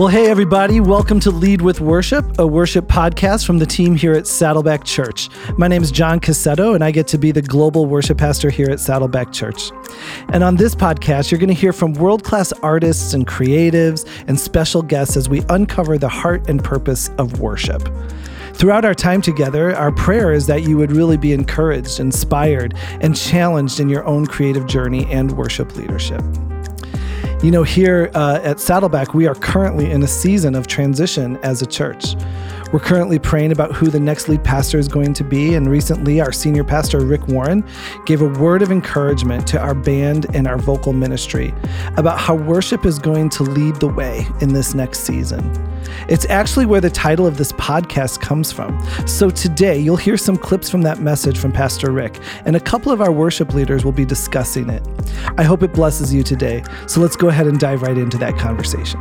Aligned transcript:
Well, 0.00 0.08
hey, 0.08 0.30
everybody. 0.30 0.80
Welcome 0.80 1.20
to 1.20 1.30
Lead 1.30 1.60
with 1.60 1.82
Worship, 1.82 2.38
a 2.38 2.46
worship 2.46 2.86
podcast 2.86 3.44
from 3.44 3.58
the 3.58 3.66
team 3.66 3.94
here 3.94 4.14
at 4.14 4.26
Saddleback 4.26 4.82
Church. 4.82 5.28
My 5.58 5.68
name 5.68 5.82
is 5.82 5.90
John 5.90 6.20
Cassetto, 6.20 6.74
and 6.74 6.82
I 6.82 6.90
get 6.90 7.06
to 7.08 7.18
be 7.18 7.32
the 7.32 7.42
global 7.42 7.84
worship 7.84 8.16
pastor 8.16 8.48
here 8.48 8.70
at 8.70 8.80
Saddleback 8.80 9.30
Church. 9.30 9.70
And 10.32 10.42
on 10.42 10.56
this 10.56 10.74
podcast, 10.74 11.30
you're 11.30 11.38
going 11.38 11.48
to 11.48 11.54
hear 11.54 11.74
from 11.74 11.92
world 11.92 12.24
class 12.24 12.50
artists 12.62 13.12
and 13.12 13.26
creatives 13.26 14.08
and 14.26 14.40
special 14.40 14.80
guests 14.80 15.18
as 15.18 15.28
we 15.28 15.42
uncover 15.50 15.98
the 15.98 16.08
heart 16.08 16.48
and 16.48 16.64
purpose 16.64 17.10
of 17.18 17.40
worship. 17.40 17.86
Throughout 18.54 18.86
our 18.86 18.94
time 18.94 19.20
together, 19.20 19.76
our 19.76 19.92
prayer 19.92 20.32
is 20.32 20.46
that 20.46 20.62
you 20.62 20.78
would 20.78 20.92
really 20.92 21.18
be 21.18 21.34
encouraged, 21.34 22.00
inspired, 22.00 22.72
and 23.02 23.14
challenged 23.14 23.80
in 23.80 23.90
your 23.90 24.06
own 24.06 24.24
creative 24.24 24.66
journey 24.66 25.04
and 25.12 25.36
worship 25.36 25.76
leadership. 25.76 26.22
You 27.42 27.50
know, 27.50 27.62
here 27.62 28.10
uh, 28.14 28.38
at 28.42 28.60
Saddleback, 28.60 29.14
we 29.14 29.26
are 29.26 29.34
currently 29.34 29.90
in 29.90 30.02
a 30.02 30.06
season 30.06 30.54
of 30.54 30.66
transition 30.66 31.38
as 31.38 31.62
a 31.62 31.66
church. 31.66 32.14
We're 32.70 32.80
currently 32.80 33.18
praying 33.18 33.50
about 33.50 33.74
who 33.74 33.86
the 33.86 33.98
next 33.98 34.28
lead 34.28 34.44
pastor 34.44 34.78
is 34.78 34.88
going 34.88 35.14
to 35.14 35.24
be. 35.24 35.54
And 35.54 35.66
recently, 35.66 36.20
our 36.20 36.32
senior 36.32 36.64
pastor, 36.64 37.00
Rick 37.00 37.28
Warren, 37.28 37.66
gave 38.04 38.20
a 38.20 38.28
word 38.28 38.60
of 38.60 38.70
encouragement 38.70 39.46
to 39.48 39.58
our 39.58 39.74
band 39.74 40.26
and 40.34 40.46
our 40.46 40.58
vocal 40.58 40.92
ministry 40.92 41.54
about 41.96 42.20
how 42.20 42.34
worship 42.34 42.84
is 42.84 42.98
going 42.98 43.30
to 43.30 43.42
lead 43.42 43.76
the 43.76 43.88
way 43.88 44.26
in 44.42 44.52
this 44.52 44.74
next 44.74 45.00
season. 45.00 45.69
It's 46.08 46.26
actually 46.26 46.66
where 46.66 46.80
the 46.80 46.90
title 46.90 47.26
of 47.26 47.36
this 47.36 47.52
podcast 47.52 48.20
comes 48.20 48.52
from. 48.52 48.78
So 49.06 49.30
today, 49.30 49.78
you'll 49.78 49.96
hear 49.96 50.16
some 50.16 50.36
clips 50.36 50.68
from 50.68 50.82
that 50.82 51.00
message 51.00 51.38
from 51.38 51.52
Pastor 51.52 51.90
Rick, 51.92 52.18
and 52.44 52.56
a 52.56 52.60
couple 52.60 52.92
of 52.92 53.00
our 53.00 53.12
worship 53.12 53.54
leaders 53.54 53.84
will 53.84 53.92
be 53.92 54.04
discussing 54.04 54.70
it. 54.70 54.86
I 55.36 55.42
hope 55.42 55.62
it 55.62 55.72
blesses 55.72 56.12
you 56.12 56.22
today. 56.22 56.62
So 56.86 57.00
let's 57.00 57.16
go 57.16 57.28
ahead 57.28 57.46
and 57.46 57.58
dive 57.58 57.82
right 57.82 57.96
into 57.96 58.18
that 58.18 58.36
conversation. 58.36 59.00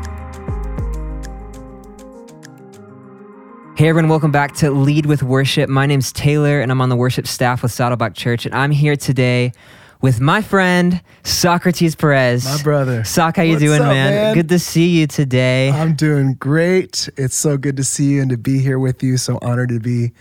Hey 3.79 3.87
everyone, 3.87 4.09
welcome 4.09 4.31
back 4.31 4.55
to 4.55 4.71
Lead 4.71 5.05
with 5.05 5.23
Worship. 5.23 5.69
My 5.69 5.85
name's 5.85 6.11
Taylor 6.11 6.59
and 6.59 6.69
I'm 6.69 6.81
on 6.81 6.89
the 6.89 6.97
worship 6.97 7.25
staff 7.25 7.63
with 7.63 7.71
Saddleback 7.71 8.13
Church 8.13 8.45
and 8.45 8.53
I'm 8.53 8.71
here 8.71 8.97
today 8.97 9.53
with 10.01 10.21
my 10.21 10.41
friend 10.41 11.01
Socrates 11.23 11.95
Perez. 11.95 12.45
My 12.45 12.61
brother. 12.63 13.03
Sock, 13.03 13.35
how 13.37 13.43
you 13.43 13.53
What's 13.53 13.63
doing, 13.63 13.81
up, 13.81 13.87
man? 13.87 14.11
man? 14.13 14.35
Good 14.35 14.49
to 14.49 14.59
see 14.59 14.87
you 14.87 15.07
today. 15.07 15.71
I'm 15.71 15.95
doing 15.95 16.35
great. 16.35 17.09
It's 17.17 17.35
so 17.35 17.57
good 17.57 17.77
to 17.77 17.83
see 17.83 18.11
you 18.13 18.21
and 18.21 18.29
to 18.31 18.37
be 18.37 18.59
here 18.59 18.79
with 18.79 19.03
you. 19.03 19.17
So 19.17 19.39
honored 19.41 19.69
to 19.69 19.79
be 19.79 20.11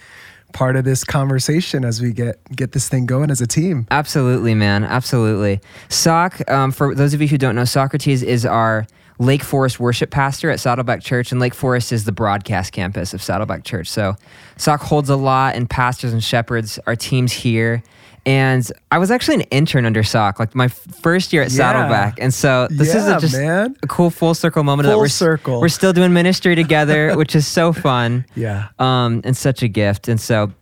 part 0.52 0.76
of 0.76 0.84
this 0.84 1.04
conversation 1.04 1.84
as 1.84 2.00
we 2.00 2.12
get 2.12 2.40
get 2.54 2.72
this 2.72 2.88
thing 2.88 3.06
going 3.06 3.30
as 3.30 3.40
a 3.40 3.46
team. 3.46 3.86
Absolutely, 3.90 4.54
man. 4.54 4.84
Absolutely. 4.84 5.60
Sock, 5.88 6.48
um, 6.50 6.72
for 6.72 6.94
those 6.94 7.14
of 7.14 7.20
you 7.20 7.28
who 7.28 7.38
don't 7.38 7.54
know, 7.54 7.64
Socrates 7.64 8.22
is 8.22 8.44
our 8.44 8.86
Lake 9.20 9.42
Forest 9.42 9.80
worship 9.80 10.10
pastor 10.10 10.48
at 10.50 10.60
Saddleback 10.60 11.02
Church, 11.02 11.32
and 11.32 11.40
Lake 11.40 11.54
Forest 11.54 11.92
is 11.92 12.04
the 12.04 12.12
broadcast 12.12 12.72
campus 12.72 13.12
of 13.12 13.22
Saddleback 13.22 13.64
Church. 13.64 13.88
So 13.88 14.16
Sock 14.56 14.80
holds 14.80 15.10
a 15.10 15.16
lot 15.16 15.56
and 15.56 15.68
pastors 15.68 16.12
and 16.12 16.22
shepherds, 16.22 16.78
our 16.86 16.96
teams 16.96 17.32
here. 17.32 17.82
And 18.26 18.70
I 18.90 18.98
was 18.98 19.10
actually 19.10 19.36
an 19.36 19.40
intern 19.42 19.86
under 19.86 20.02
Sock, 20.02 20.38
like 20.38 20.54
my 20.54 20.66
f- 20.66 20.78
first 21.02 21.32
year 21.32 21.42
at 21.42 21.50
Yeah. 21.50 21.56
Saddleback. 21.56 22.18
And 22.20 22.32
so 22.34 22.68
this 22.70 22.94
is 22.94 23.06
a, 23.06 23.18
just 23.18 23.34
man. 23.34 23.76
a 23.82 23.86
cool 23.86 24.10
full 24.10 24.34
circle 24.34 24.62
moment 24.64 24.86
that 24.86 24.92
Full 24.92 25.00
we're, 25.00 25.08
circle. 25.08 25.60
we're 25.60 25.68
still 25.68 25.92
doing 25.92 26.12
ministry 26.12 26.54
together, 26.54 27.16
which 27.16 27.34
is 27.34 27.46
so 27.46 27.72
fun 27.72 28.26
Yeah. 28.34 28.68
um, 28.78 29.22
and 29.24 29.36
such 29.36 29.62
a 29.62 29.68
gift. 29.68 30.08
And 30.08 30.20
so 30.20 30.52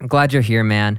I'm 0.00 0.06
glad 0.08 0.32
you're 0.32 0.42
here, 0.42 0.62
man. 0.64 0.98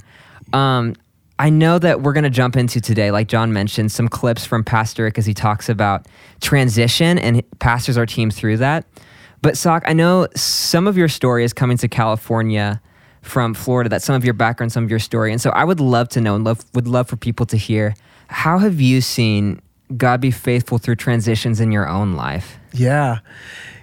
Um, 0.52 0.96
I 1.38 1.50
know 1.50 1.78
that 1.78 2.00
we're 2.02 2.14
going 2.14 2.24
to 2.24 2.30
jump 2.30 2.56
into 2.56 2.80
today, 2.80 3.12
like 3.12 3.28
John 3.28 3.52
mentioned, 3.52 3.92
some 3.92 4.08
clips 4.08 4.44
from 4.44 4.64
Pastor 4.64 5.04
Rick 5.04 5.18
as 5.18 5.26
he 5.26 5.34
talks 5.34 5.68
about 5.68 6.06
transition 6.40 7.16
and 7.18 7.42
pastors 7.60 7.96
our 7.96 8.06
team 8.06 8.30
through 8.30 8.56
that. 8.56 8.84
But 9.40 9.56
Sock, 9.56 9.84
I 9.86 9.92
know 9.92 10.26
some 10.34 10.88
of 10.88 10.96
your 10.96 11.06
story 11.06 11.44
is 11.44 11.52
coming 11.52 11.76
to 11.78 11.86
California 11.86 12.80
from 13.22 13.54
Florida. 13.54 13.88
That's 13.88 14.04
some 14.04 14.14
of 14.14 14.24
your 14.24 14.34
background, 14.34 14.72
some 14.72 14.84
of 14.84 14.90
your 14.90 14.98
story. 14.98 15.32
And 15.32 15.40
so 15.40 15.50
I 15.50 15.64
would 15.64 15.80
love 15.80 16.08
to 16.10 16.20
know 16.20 16.34
and 16.34 16.44
love, 16.44 16.64
would 16.74 16.88
love 16.88 17.08
for 17.08 17.16
people 17.16 17.46
to 17.46 17.56
hear 17.56 17.94
how 18.28 18.58
have 18.58 18.80
you 18.80 19.00
seen 19.00 19.60
God 19.96 20.20
be 20.20 20.30
faithful 20.30 20.78
through 20.78 20.96
transitions 20.96 21.60
in 21.60 21.72
your 21.72 21.88
own 21.88 22.14
life? 22.14 22.58
Yeah. 22.72 23.20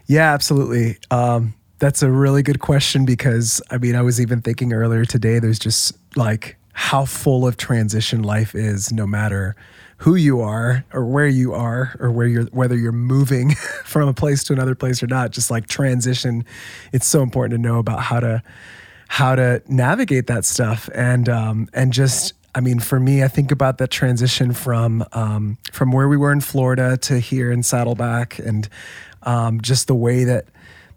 Yeah, 0.05 0.33
absolutely. 0.33 0.97
Um, 1.09 1.55
that's 1.79 2.03
a 2.03 2.11
really 2.11 2.43
good 2.43 2.59
question 2.59 3.05
because 3.05 3.61
I 3.71 3.77
mean, 3.77 3.95
I 3.95 4.01
was 4.01 4.21
even 4.21 4.41
thinking 4.41 4.71
earlier 4.71 5.05
today, 5.05 5.39
there's 5.39 5.59
just 5.59 5.97
like 6.15 6.57
how 6.73 7.05
full 7.05 7.47
of 7.47 7.57
transition 7.57 8.21
life 8.21 8.53
is, 8.53 8.91
no 8.91 9.07
matter 9.07 9.55
who 9.97 10.15
you 10.15 10.41
are 10.41 10.85
or 10.93 11.05
where 11.05 11.27
you 11.27 11.53
are 11.53 11.95
or 11.99 12.11
where 12.11 12.27
you're 12.27 12.45
whether 12.45 12.75
you're 12.75 12.91
moving 12.91 13.55
from 13.85 14.07
a 14.07 14.13
place 14.13 14.43
to 14.43 14.53
another 14.53 14.75
place 14.75 15.01
or 15.01 15.07
not 15.07 15.31
just 15.31 15.49
like 15.49 15.67
transition 15.67 16.43
it's 16.91 17.07
so 17.07 17.21
important 17.21 17.51
to 17.51 17.57
know 17.57 17.79
about 17.79 18.01
how 18.01 18.19
to 18.19 18.43
how 19.07 19.35
to 19.35 19.61
navigate 19.67 20.27
that 20.27 20.45
stuff. 20.45 20.89
And 20.93 21.29
um 21.29 21.69
and 21.73 21.93
just 21.93 22.33
I 22.55 22.61
mean, 22.61 22.79
for 22.79 23.01
me, 23.01 23.21
I 23.21 23.27
think 23.27 23.51
about 23.51 23.79
that 23.79 23.91
transition 23.91 24.53
from 24.53 25.05
um, 25.11 25.57
from 25.73 25.91
where 25.91 26.07
we 26.07 26.15
were 26.15 26.31
in 26.31 26.39
Florida 26.39 26.95
to 26.95 27.19
here 27.19 27.51
in 27.51 27.63
Saddleback, 27.63 28.39
and 28.39 28.69
um, 29.23 29.59
just 29.59 29.87
the 29.87 29.95
way 29.95 30.23
that 30.23 30.45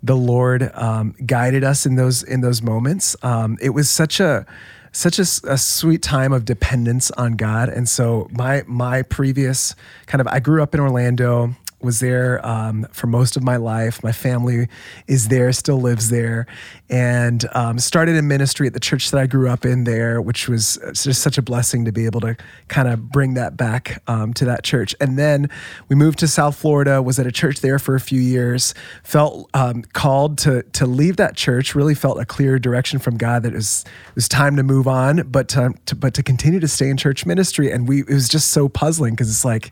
the 0.00 0.16
Lord 0.16 0.70
um, 0.74 1.16
guided 1.26 1.64
us 1.64 1.84
in 1.84 1.96
those 1.96 2.22
in 2.22 2.42
those 2.42 2.62
moments. 2.62 3.16
Um, 3.24 3.58
it 3.60 3.70
was 3.70 3.90
such 3.90 4.20
a 4.20 4.46
such 4.92 5.18
a, 5.18 5.22
a 5.52 5.58
sweet 5.58 6.00
time 6.00 6.32
of 6.32 6.44
dependence 6.44 7.10
on 7.12 7.32
God, 7.32 7.68
and 7.68 7.88
so 7.88 8.28
my 8.30 8.62
my 8.68 9.02
previous 9.02 9.74
kind 10.06 10.20
of 10.20 10.28
I 10.28 10.38
grew 10.38 10.62
up 10.62 10.74
in 10.74 10.80
Orlando 10.80 11.56
was 11.80 12.00
there 12.00 12.44
um, 12.44 12.86
for 12.90 13.06
most 13.06 13.36
of 13.36 13.42
my 13.42 13.56
life. 13.56 14.02
My 14.02 14.12
family 14.12 14.68
is 15.06 15.28
there, 15.28 15.52
still 15.52 15.80
lives 15.80 16.10
there, 16.10 16.46
and 16.90 17.44
um, 17.54 17.78
started 17.78 18.16
in 18.16 18.26
ministry 18.26 18.66
at 18.66 18.72
the 18.72 18.80
church 18.80 19.10
that 19.10 19.20
I 19.20 19.26
grew 19.26 19.48
up 19.48 19.64
in 19.64 19.84
there, 19.84 20.20
which 20.20 20.48
was 20.48 20.78
just 20.94 21.22
such 21.22 21.38
a 21.38 21.42
blessing 21.42 21.84
to 21.84 21.92
be 21.92 22.06
able 22.06 22.20
to 22.22 22.36
kind 22.66 22.88
of 22.88 23.10
bring 23.10 23.34
that 23.34 23.56
back 23.56 24.02
um, 24.08 24.34
to 24.34 24.44
that 24.46 24.64
church. 24.64 24.94
And 25.00 25.18
then 25.18 25.48
we 25.88 25.94
moved 25.94 26.18
to 26.20 26.28
South 26.28 26.56
Florida, 26.56 27.00
was 27.00 27.18
at 27.18 27.26
a 27.26 27.32
church 27.32 27.60
there 27.60 27.78
for 27.78 27.94
a 27.94 28.00
few 28.00 28.20
years, 28.20 28.74
felt 29.04 29.48
um, 29.54 29.82
called 29.92 30.38
to 30.38 30.62
to 30.64 30.86
leave 30.86 31.16
that 31.16 31.36
church, 31.36 31.74
really 31.74 31.94
felt 31.94 32.18
a 32.18 32.24
clear 32.24 32.58
direction 32.58 32.98
from 32.98 33.16
God 33.16 33.42
that 33.44 33.52
it 33.52 33.56
was 33.56 33.84
it 34.08 34.14
was 34.16 34.28
time 34.28 34.56
to 34.56 34.62
move 34.62 34.88
on, 34.88 35.28
but 35.30 35.48
to, 35.50 35.74
to 35.86 35.94
but 35.94 36.14
to 36.14 36.22
continue 36.22 36.58
to 36.60 36.68
stay 36.68 36.88
in 36.88 36.96
church 36.96 37.24
ministry. 37.24 37.70
And 37.70 37.88
we 37.88 38.00
it 38.00 38.08
was 38.08 38.28
just 38.28 38.48
so 38.48 38.68
puzzling 38.68 39.14
because 39.14 39.30
it's 39.30 39.44
like. 39.44 39.70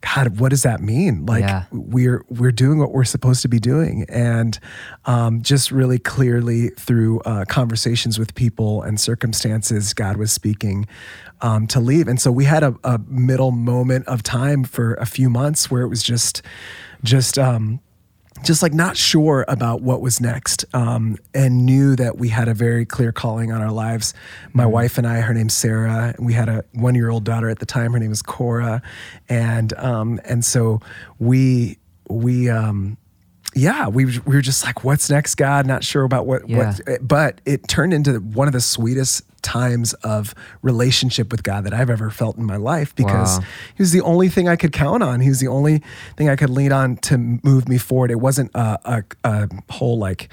God, 0.00 0.38
what 0.38 0.50
does 0.50 0.62
that 0.62 0.80
mean? 0.80 1.26
Like 1.26 1.42
Yeah. 1.42 1.64
we're 1.72 2.24
we're 2.28 2.52
doing 2.52 2.78
what 2.78 2.92
we're 2.92 3.04
supposed 3.04 3.42
to 3.42 3.48
be 3.48 3.58
doing, 3.58 4.04
and 4.08 4.58
um, 5.04 5.42
just 5.42 5.70
really 5.70 5.98
clearly 5.98 6.68
through 6.70 7.20
uh, 7.20 7.44
conversations 7.46 8.18
with 8.18 8.34
people 8.34 8.82
and 8.82 8.98
circumstances, 9.00 9.94
God 9.94 10.16
was 10.16 10.32
speaking 10.32 10.86
um, 11.40 11.66
to 11.68 11.80
leave. 11.80 12.08
And 12.08 12.20
so 12.20 12.30
we 12.32 12.44
had 12.44 12.62
a, 12.62 12.74
a 12.84 12.98
middle 13.08 13.50
moment 13.50 14.06
of 14.06 14.22
time 14.22 14.64
for 14.64 14.94
a 14.94 15.06
few 15.06 15.28
months 15.30 15.70
where 15.70 15.82
it 15.82 15.88
was 15.88 16.02
just 16.02 16.42
just 17.04 17.38
um, 17.38 17.80
just 18.44 18.62
like 18.62 18.72
not 18.74 18.96
sure 18.96 19.44
about 19.48 19.82
what 19.82 20.00
was 20.00 20.20
next 20.20 20.64
um, 20.74 21.16
and 21.34 21.64
knew 21.66 21.96
that 21.96 22.18
we 22.18 22.28
had 22.28 22.48
a 22.48 22.54
very 22.54 22.84
clear 22.84 23.12
calling 23.12 23.50
on 23.52 23.60
our 23.62 23.72
lives. 23.72 24.14
My 24.52 24.66
wife 24.66 24.98
and 24.98 25.06
i 25.06 25.20
her 25.20 25.32
name's 25.34 25.54
sarah. 25.54 26.14
And 26.16 26.26
we 26.26 26.32
had 26.32 26.48
a 26.48 26.64
one 26.72 26.94
year 26.94 27.08
old 27.10 27.24
daughter 27.24 27.48
at 27.48 27.58
the 27.58 27.66
time. 27.66 27.92
Her 27.92 27.98
name 27.98 28.10
was 28.10 28.22
cora. 28.22 28.82
And 29.28 29.72
um, 29.74 30.20
and 30.24 30.44
so 30.44 30.80
we 31.18 31.78
we 32.08 32.48
um, 32.48 32.96
yeah 33.54 33.88
we, 33.88 34.04
we 34.04 34.34
were 34.36 34.42
just 34.42 34.64
like 34.64 34.84
what's 34.84 35.08
next 35.10 35.36
god? 35.36 35.66
Not 35.66 35.82
sure 35.82 36.04
about 36.04 36.26
what 36.26 36.48
Yeah. 36.48 36.74
what 36.86 37.06
but 37.08 37.40
it 37.46 37.66
turned 37.68 37.92
into 37.94 38.18
one 38.18 38.48
of 38.48 38.52
the 38.52 38.60
sweetest 38.60 39.22
times 39.46 39.92
of 40.02 40.34
relationship 40.62 41.30
with 41.30 41.42
god 41.42 41.62
that 41.64 41.72
i've 41.72 41.88
ever 41.88 42.10
felt 42.10 42.36
in 42.36 42.44
my 42.44 42.56
life 42.56 42.94
because 42.96 43.38
Wow. 43.38 43.44
he 43.76 43.82
was 43.82 43.92
the 43.92 44.00
only 44.02 44.28
thing 44.28 44.48
I 44.48 44.56
could 44.56 44.72
count 44.72 45.02
on. 45.02 45.20
He 45.20 45.28
was 45.28 45.40
the 45.40 45.48
only 45.48 45.82
thing 46.16 46.28
I 46.28 46.36
could 46.36 46.50
lean 46.50 46.72
on 46.72 46.96
to 47.08 47.16
move 47.18 47.68
me 47.68 47.78
forward. 47.78 48.10
It 48.10 48.20
wasn't 48.20 48.50
a, 48.54 48.78
a, 48.84 49.04
a 49.24 49.48
whole 49.70 49.98
like 49.98 50.28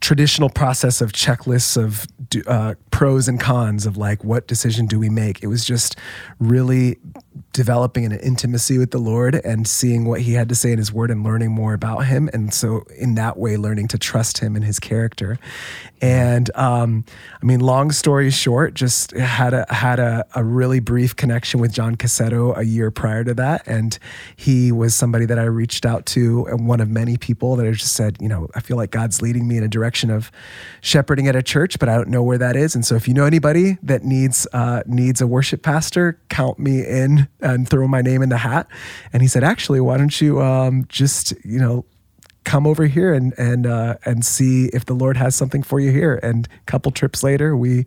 traditional 0.00 0.48
process 0.48 1.00
of 1.00 1.12
checklists 1.12 1.76
of 1.76 2.06
uh, 2.46 2.74
pros 2.90 3.26
and 3.28 3.40
cons 3.40 3.86
of 3.86 3.96
like 3.96 4.22
what 4.24 4.46
decision 4.46 4.86
do 4.86 4.98
we 4.98 5.08
make. 5.10 5.42
It 5.42 5.48
was 5.48 5.64
just 5.64 5.96
really 6.38 6.98
developing 7.52 8.04
an 8.04 8.12
intimacy 8.12 8.78
with 8.78 8.90
the 8.90 8.98
Lord 8.98 9.34
and 9.34 9.66
seeing 9.66 10.04
what 10.04 10.20
He 10.22 10.34
had 10.34 10.48
to 10.48 10.54
say 10.54 10.72
in 10.72 10.78
His 10.78 10.92
Word 10.92 11.10
and 11.10 11.24
learning 11.24 11.50
more 11.50 11.74
about 11.74 12.06
Him. 12.06 12.28
And 12.32 12.52
so, 12.52 12.84
in 12.96 13.14
that 13.16 13.36
way, 13.36 13.56
learning 13.56 13.88
to 13.88 13.98
trust 13.98 14.38
Him 14.38 14.56
and 14.56 14.64
His 14.64 14.78
character. 14.78 15.38
And 16.00 16.50
um, 16.54 17.04
I 17.42 17.46
mean, 17.46 17.60
long 17.60 17.90
story 17.90 18.30
short, 18.30 18.74
just 18.74 19.12
had 19.12 19.54
a 19.54 19.66
had 19.72 19.98
a, 19.98 20.24
a 20.34 20.44
really 20.44 20.80
brief 20.80 21.16
connection 21.16 21.60
with 21.60 21.72
John 21.72 21.96
Cassetto 21.96 22.56
a 22.56 22.62
year 22.62 22.90
prior 22.90 23.24
to 23.24 23.34
that, 23.34 23.66
and 23.66 23.98
he 24.36 24.70
was 24.70 24.94
somebody 24.94 25.26
that 25.26 25.38
I 25.38 25.44
reached 25.44 25.84
out 25.84 26.06
to, 26.06 26.46
and 26.46 26.68
one 26.68 26.80
of 26.80 26.88
many 26.88 27.16
people 27.16 27.56
that 27.56 27.66
I 27.66 27.72
just 27.72 27.94
said, 27.94 28.16
you 28.20 28.28
know, 28.28 28.48
I 28.54 28.60
feel 28.60 28.76
like 28.76 28.90
God's 28.90 29.20
leading 29.22 29.48
me 29.48 29.56
in 29.56 29.64
a 29.64 29.68
direction 29.68 30.10
of 30.10 30.30
shepherding 30.80 31.26
at 31.26 31.34
a 31.34 31.42
church, 31.42 31.78
but 31.78 31.88
I 31.88 31.96
don't 31.96 32.08
know 32.08 32.22
where 32.22 32.38
that 32.38 32.56
is. 32.56 32.74
And 32.74 32.84
so, 32.84 32.94
if 32.94 33.08
you 33.08 33.14
know 33.14 33.24
anybody 33.24 33.78
that 33.82 34.04
needs 34.04 34.46
uh, 34.52 34.82
needs 34.86 35.20
a 35.20 35.26
worship 35.26 35.62
pastor, 35.62 36.20
count 36.28 36.58
me 36.58 36.84
in 36.84 37.27
and 37.40 37.68
throw 37.68 37.86
my 37.88 38.02
name 38.02 38.22
in 38.22 38.28
the 38.28 38.38
hat. 38.38 38.66
And 39.12 39.22
he 39.22 39.28
said, 39.28 39.44
actually, 39.44 39.80
why 39.80 39.96
don't 39.96 40.20
you 40.20 40.40
um, 40.42 40.84
just 40.88 41.32
you 41.44 41.58
know 41.58 41.84
come 42.44 42.66
over 42.66 42.86
here 42.86 43.12
and 43.12 43.34
and 43.38 43.66
uh, 43.66 43.96
and 44.04 44.24
see 44.24 44.66
if 44.72 44.84
the 44.86 44.94
Lord 44.94 45.16
has 45.16 45.34
something 45.34 45.62
for 45.62 45.80
you 45.80 45.90
here. 45.90 46.18
And 46.22 46.46
a 46.46 46.64
couple 46.64 46.90
trips 46.92 47.22
later, 47.22 47.56
we 47.56 47.86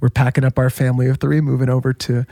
we're 0.00 0.08
packing 0.10 0.44
up 0.44 0.58
our 0.58 0.70
family 0.70 1.08
of 1.08 1.18
three, 1.18 1.40
moving 1.40 1.68
over 1.68 1.92
to 1.92 2.24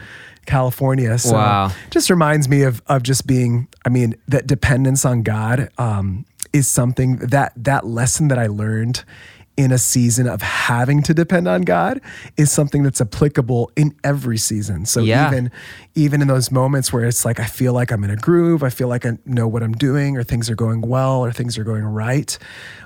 California. 0.47 1.19
So 1.19 1.33
Wow. 1.35 1.73
just 1.91 2.11
reminds 2.11 2.49
me 2.49 2.63
of 2.63 2.83
of 2.87 3.03
just 3.03 3.27
being. 3.27 3.69
I 3.85 3.89
mean, 3.89 4.15
that 4.29 4.47
dependence 4.47 5.05
on 5.05 5.23
God 5.23 5.69
um, 5.79 6.25
is 6.53 6.69
something 6.69 7.17
that 7.19 7.53
that 7.57 7.87
lesson 7.87 8.29
that 8.29 8.39
I 8.39 8.47
learned 8.47 9.05
in 9.57 9.71
a 9.71 9.79
season 9.79 10.27
of 10.27 10.43
having 10.43 11.01
to 11.03 11.15
depend 11.15 11.47
on 11.47 11.63
God 11.63 12.01
is 12.37 12.51
something 12.51 12.83
that's 12.83 13.01
applicable 13.01 13.71
in 13.77 13.95
every 14.03 14.37
season. 14.37 14.85
So 14.85 15.01
Yeah. 15.01 15.29
even 15.29 15.51
even 15.95 16.21
in 16.21 16.27
those 16.27 16.51
moments 16.51 16.93
where 16.93 17.05
it's 17.05 17.25
like 17.25 17.39
I 17.39 17.45
feel 17.45 17.73
like 17.73 17.93
I'm 17.93 18.03
in 18.03 18.11
a 18.11 18.17
groove, 18.17 18.65
I 18.65 18.69
feel 18.71 18.89
like 18.89 19.07
I 19.07 19.17
know 19.25 19.47
what 19.47 19.63
I'm 19.63 19.71
doing 19.75 20.17
or 20.17 20.25
things 20.25 20.51
are 20.51 20.57
going 20.57 20.81
well 20.81 21.21
or 21.25 21.31
things 21.33 21.57
are 21.57 21.63
going 21.63 21.85
right, 21.85 22.37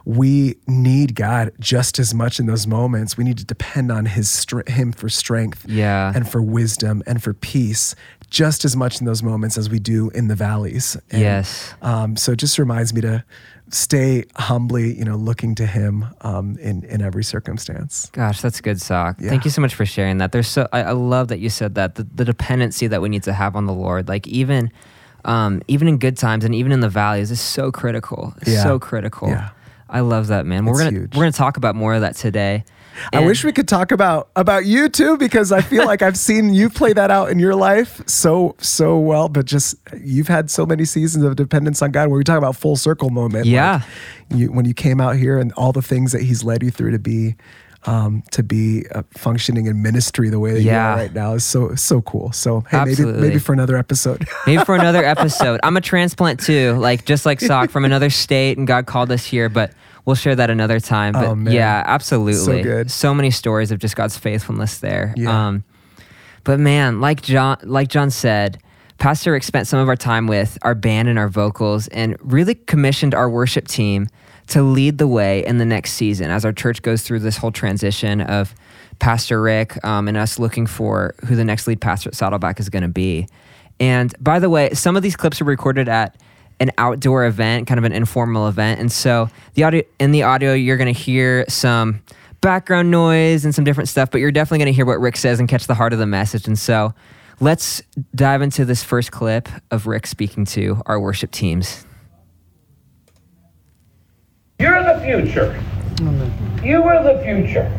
we 0.05 0.57
need 0.67 1.15
God 1.15 1.53
just 1.59 1.99
as 1.99 2.13
much 2.13 2.39
in 2.39 2.45
those 2.45 2.67
moments. 2.67 3.17
We 3.17 3.25
need 3.25 3.39
to 3.39 3.47
depend 3.47 3.91
on 3.91 4.05
his 4.07 4.45
him 4.67 4.93
for 4.93 5.09
strength 5.09 5.65
Yeah. 5.67 6.13
and 6.15 6.29
for 6.29 6.43
wisdom 6.43 7.03
and 7.07 7.23
for 7.23 7.33
peace 7.33 7.95
just 8.29 8.63
as 8.67 8.77
much 8.77 9.01
in 9.01 9.07
those 9.07 9.23
moments 9.23 9.57
as 9.57 9.71
we 9.71 9.79
do 9.79 10.11
in 10.11 10.29
the 10.29 10.35
valleys. 10.35 10.99
And, 11.11 11.23
Yes. 11.23 11.73
Um, 11.81 12.15
so 12.15 12.33
it 12.33 12.37
just 12.37 12.59
reminds 12.59 12.93
me 12.93 13.01
to 13.01 13.25
stay 13.71 14.25
humbly, 14.37 14.97
you 14.97 15.05
know, 15.05 15.17
looking 15.17 15.55
to 15.57 15.67
him 15.67 16.07
um, 16.23 16.57
in 16.59 16.85
in 16.85 17.03
every 17.03 17.25
circumstance. 17.25 18.11
Gosh, 18.13 18.41
that's 18.41 18.61
good, 18.61 18.81
Sock. 18.81 19.21
Yeah. 19.21 19.29
Thank 19.29 19.45
you 19.45 19.51
so 19.51 19.61
much 19.61 19.75
for 19.75 19.87
sharing 19.87 20.19
that. 20.19 20.33
There's 20.33 20.49
so 20.49 20.69
I, 20.73 20.83
I 20.85 20.93
love 20.93 21.29
that 21.29 21.39
you 21.39 21.51
said 21.51 21.75
that 21.75 21.97
the, 21.97 22.05
the 22.05 22.25
dependency 22.25 22.87
that 22.87 23.03
we 23.03 23.09
need 23.09 23.23
to 23.25 23.33
have 23.33 23.57
on 23.57 23.67
the 23.67 23.75
Lord, 23.75 24.09
like 24.09 24.27
even 24.27 24.71
um, 25.25 25.63
even 25.69 25.89
in 25.89 25.99
good 25.99 26.17
times 26.17 26.45
and 26.45 26.55
even 26.55 26.73
in 26.73 26.81
the 26.81 26.89
valleys, 26.89 27.31
is 27.31 27.41
so 27.41 27.71
critical. 27.71 28.35
It's 28.43 28.51
Yeah. 28.51 28.63
So 28.63 28.79
critical. 28.79 29.29
Yeah. 29.29 29.51
I 29.89 30.01
love 30.01 30.27
that, 30.29 30.45
man. 30.47 30.65
We're 30.65 30.73
It's 30.73 30.81
gonna 30.81 30.91
huge. 30.91 31.15
we're 31.17 31.23
gonna 31.23 31.33
talk 31.33 31.57
about 31.57 31.75
more 31.75 31.95
of 31.95 32.01
that 32.03 32.15
today. 32.17 32.65
I 33.13 33.21
wish 33.25 33.45
we 33.45 33.53
could 33.53 33.69
talk 33.69 33.93
about 33.93 34.29
about 34.35 34.65
you 34.67 34.89
too 34.89 35.17
because 35.19 35.53
I 35.53 35.61
feel 35.61 35.87
like 35.93 36.03
I've 36.03 36.17
seen 36.17 36.53
you 36.53 36.69
play 36.69 36.93
that 36.93 37.11
out 37.13 37.31
in 37.31 37.39
your 37.39 37.55
life 37.55 38.03
so 38.09 38.57
so 38.59 38.99
well. 38.99 39.29
But 39.29 39.47
just 39.47 39.77
you've 40.03 40.27
had 40.29 40.51
so 40.51 40.67
many 40.67 40.85
seasons 40.85 41.25
of 41.25 41.37
dependence 41.37 41.81
on 41.81 41.93
God. 41.93 42.09
Where 42.09 42.19
we 42.19 42.25
talk 42.25 42.39
about 42.39 42.57
full 42.57 42.77
circle 42.77 43.11
moment, 43.11 43.45
like, 43.47 43.53
Yeah. 43.53 43.83
you 44.35 44.51
when 44.53 44.65
you 44.65 44.75
came 44.75 45.01
out 45.01 45.17
here 45.17 45.39
and 45.39 45.53
all 45.53 45.73
the 45.73 45.83
things 45.83 46.11
that 46.13 46.23
He's 46.23 46.43
led 46.45 46.63
you 46.63 46.71
through 46.71 46.91
to 46.91 46.99
be. 46.99 47.37
Um, 47.87 48.25
to 48.33 48.43
be 48.43 48.85
uh, 48.93 49.05
functioning 49.13 49.67
in 49.67 49.81
ministry 49.83 50.31
the 50.31 50.41
way 50.41 50.53
that 50.53 50.63
you 50.63 50.73
are 50.73 50.97
right 50.97 51.15
now 51.15 51.35
is 51.35 51.45
so 51.45 51.75
so 51.77 52.03
cool. 52.03 52.33
So 52.33 52.61
hey, 52.69 52.79
maybe 52.79 52.91
Absolutely. 52.91 53.21
maybe 53.21 53.39
for 53.39 53.53
another 53.53 53.77
episode. 53.77 54.27
Maybe 54.47 54.63
for 54.65 54.75
another 54.75 55.05
episode. 55.05 55.61
I'm 55.63 55.77
a 55.77 55.81
transplant 55.81 56.41
too, 56.41 56.73
like 56.73 57.05
just 57.05 57.25
like 57.25 57.41
Sock 57.41 57.71
from 57.71 57.85
another 57.85 58.11
state, 58.11 58.59
and 58.59 58.67
God 58.67 58.87
called 58.87 59.13
us 59.13 59.25
here. 59.25 59.49
But 59.49 59.73
we'll 60.05 60.17
share 60.17 60.35
that 60.35 60.51
another 60.51 60.81
time. 60.81 61.13
But 61.13 61.27
Oh, 61.29 61.35
man. 61.37 61.55
yeah, 61.55 61.83
absolutely. 61.87 62.35
So 62.35 62.63
good. 62.63 62.91
So 62.91 63.15
many 63.15 63.31
stories 63.31 63.71
of 63.71 63.79
just 63.79 63.95
God's 63.95 64.19
faithfulness 64.19 64.79
there. 64.79 65.15
Yeah. 65.17 65.47
Um, 65.49 65.65
but 66.45 66.59
man, 66.59 67.01
like 67.01 67.23
John, 67.23 67.59
like 67.63 67.89
John 67.89 68.11
said, 68.11 68.59
Pastor 68.99 69.33
Rick 69.33 69.45
spent 69.45 69.69
some 69.69 69.79
of 69.79 69.89
our 69.89 69.97
time 69.97 70.27
with 70.27 70.59
our 70.63 70.75
band 70.75 71.09
and 71.09 71.19
our 71.19 71.29
vocals, 71.29 71.87
and 71.89 72.17
really 72.21 72.57
commissioned 72.57 73.15
our 73.15 73.31
worship 73.31 73.69
team 73.69 74.09
to 74.49 74.63
lead 74.63 74.99
the 74.99 75.07
way 75.07 75.45
in 75.45 75.59
the 75.59 75.65
next 75.65 75.93
season 75.93 76.31
as 76.31 76.45
our 76.45 76.53
church 76.53 76.83
goes 76.83 77.03
through 77.03 77.21
this 77.21 77.37
whole 77.37 77.53
transition 77.53 78.21
of 78.21 78.55
Pastor 78.99 79.41
Rick 79.41 79.83
um, 79.85 80.09
and 80.09 80.17
us 80.17 80.39
looking 80.39 80.67
for 80.67 81.15
who 81.27 81.37
the 81.37 81.45
next 81.45 81.67
lead 81.67 81.81
pastor 81.81 82.09
at 82.09 82.15
Saddleback 82.15 82.59
is 82.59 82.69
going 82.69 82.83
to 82.83 82.89
be. 82.89 83.27
And 83.79 84.13
by 84.21 84.39
the 84.39 84.51
way, 84.51 84.71
some 84.75 84.97
of 84.97 85.03
these 85.03 85.17
clips 85.17 85.41
are 85.41 85.45
recorded 85.45 85.89
at 85.89 86.17
an 86.61 86.73
outdoor 86.79 87.27
event, 87.27 87.69
kind 87.69 87.79
of 87.79 87.85
an 87.85 87.93
informal 87.93 88.49
event. 88.49 88.81
And 88.81 88.91
so 88.91 89.31
the 89.55 89.65
audio 89.65 89.83
in 90.01 90.11
the 90.11 90.25
audio, 90.25 90.55
you're 90.55 90.77
going 90.77 90.93
to 90.93 90.99
hear 90.99 91.45
some 91.49 92.03
background 92.41 92.91
noise 92.91 93.45
and 93.45 93.55
some 93.55 93.65
different 93.65 93.89
stuff, 93.89 94.11
but 94.11 94.19
you're 94.19 94.33
definitely 94.33 94.59
going 94.59 94.73
to 94.73 94.77
hear 94.77 94.87
what 94.87 95.01
Rick 95.01 95.17
says 95.17 95.39
and 95.41 95.49
catch 95.49 95.67
the 95.67 95.75
heart 95.75 95.93
of 95.93 95.99
the 95.99 96.07
message. 96.07 96.47
And 96.47 96.59
so 96.59 96.95
let's 97.39 97.83
dive 98.15 98.43
into 98.43 98.65
this 98.65 98.83
first 98.83 99.13
clip 99.13 99.49
of 99.71 99.87
Rick 99.87 100.07
speaking 100.07 100.45
to 100.47 100.83
our 100.87 100.99
worship 100.99 101.31
teams. 101.31 101.85
You're 104.61 104.83
the 104.83 105.01
future. 105.05 105.57
You 106.65 106.83
are 106.83 107.01
the 107.05 107.23
future. 107.23 107.73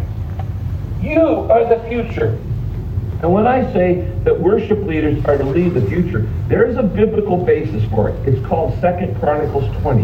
You 1.02 1.20
are 1.20 1.66
the 1.66 1.84
future. 1.90 2.40
And 3.22 3.34
when 3.34 3.46
I 3.46 3.70
say 3.74 4.10
that 4.24 4.40
worship 4.40 4.80
leaders 4.84 5.26
are 5.26 5.38
to 5.38 5.44
lead 5.44 5.74
the 5.74 5.82
future, 5.82 6.22
there 6.48 6.66
is 6.66 6.78
a 6.78 6.84
biblical 6.84 7.36
basis 7.36 7.84
for 7.90 8.08
it. 8.08 8.16
It's 8.26 8.48
called 8.48 8.80
Second 8.80 9.20
Chronicles 9.20 9.70
20. 9.82 10.04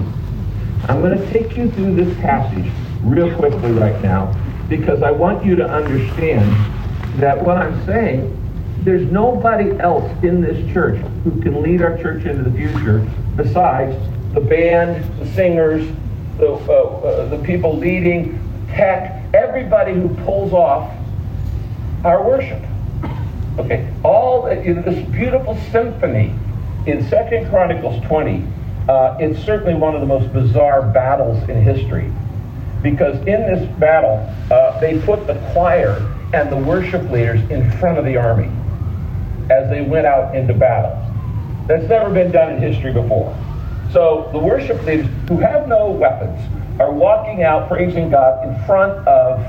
I'm 0.89 0.99
going 0.99 1.17
to 1.17 1.31
take 1.31 1.55
you 1.55 1.71
through 1.71 1.95
this 1.95 2.13
passage 2.19 2.69
real 3.03 3.33
quickly 3.37 3.71
right 3.71 4.03
now 4.03 4.35
because 4.67 5.01
I 5.01 5.11
want 5.11 5.45
you 5.45 5.55
to 5.55 5.65
understand 5.65 6.51
that 7.21 7.41
what 7.41 7.55
I'm 7.55 7.85
saying, 7.85 8.37
there's 8.79 9.09
nobody 9.09 9.79
else 9.79 10.11
in 10.25 10.41
this 10.41 10.57
church 10.73 10.99
who 11.23 11.41
can 11.41 11.61
lead 11.61 11.81
our 11.81 11.97
church 11.99 12.25
into 12.25 12.43
the 12.43 12.51
future 12.51 12.99
besides 13.37 13.95
the 14.33 14.41
band, 14.41 15.05
the 15.21 15.25
singers, 15.31 15.89
the, 16.37 16.51
uh, 16.51 16.73
uh, 16.73 17.29
the 17.29 17.37
people 17.39 17.77
leading, 17.77 18.39
tech, 18.69 19.23
everybody 19.33 19.93
who 19.93 20.09
pulls 20.23 20.53
off 20.53 20.91
our 22.03 22.27
worship. 22.27 22.61
Okay, 23.57 23.89
all 24.03 24.47
in 24.47 24.81
this 24.81 25.07
beautiful 25.09 25.55
symphony 25.71 26.33
in 26.87 27.07
Second 27.09 27.49
Chronicles 27.49 28.03
20. 28.05 28.45
Uh, 28.87 29.17
it's 29.19 29.43
certainly 29.43 29.73
one 29.73 29.95
of 29.95 30.01
the 30.01 30.07
most 30.07 30.31
bizarre 30.33 30.83
battles 30.91 31.41
in 31.49 31.63
history, 31.63 32.11
because 32.83 33.15
in 33.19 33.41
this 33.41 33.67
battle 33.79 34.31
uh, 34.51 34.79
they 34.79 34.99
put 35.01 35.25
the 35.25 35.33
choir 35.53 35.97
and 36.33 36.51
the 36.51 36.57
worship 36.57 37.09
leaders 37.09 37.39
in 37.49 37.71
front 37.79 37.97
of 37.97 38.05
the 38.05 38.17
army 38.17 38.51
as 39.49 39.69
they 39.69 39.81
went 39.81 40.05
out 40.05 40.35
into 40.35 40.53
battle. 40.53 41.01
That's 41.67 41.87
never 41.87 42.13
been 42.13 42.31
done 42.31 42.53
in 42.53 42.61
history 42.61 42.93
before. 42.93 43.35
So 43.95 44.27
the 44.33 44.39
worship 44.39 44.83
leaders 44.83 45.07
who 45.29 45.37
have 45.37 45.69
no 45.69 45.89
weapons 45.89 46.37
are 46.81 46.91
walking 46.91 47.43
out 47.43 47.69
praising 47.69 48.09
God 48.09 48.45
in 48.45 48.61
front 48.65 48.91
of 49.07 49.39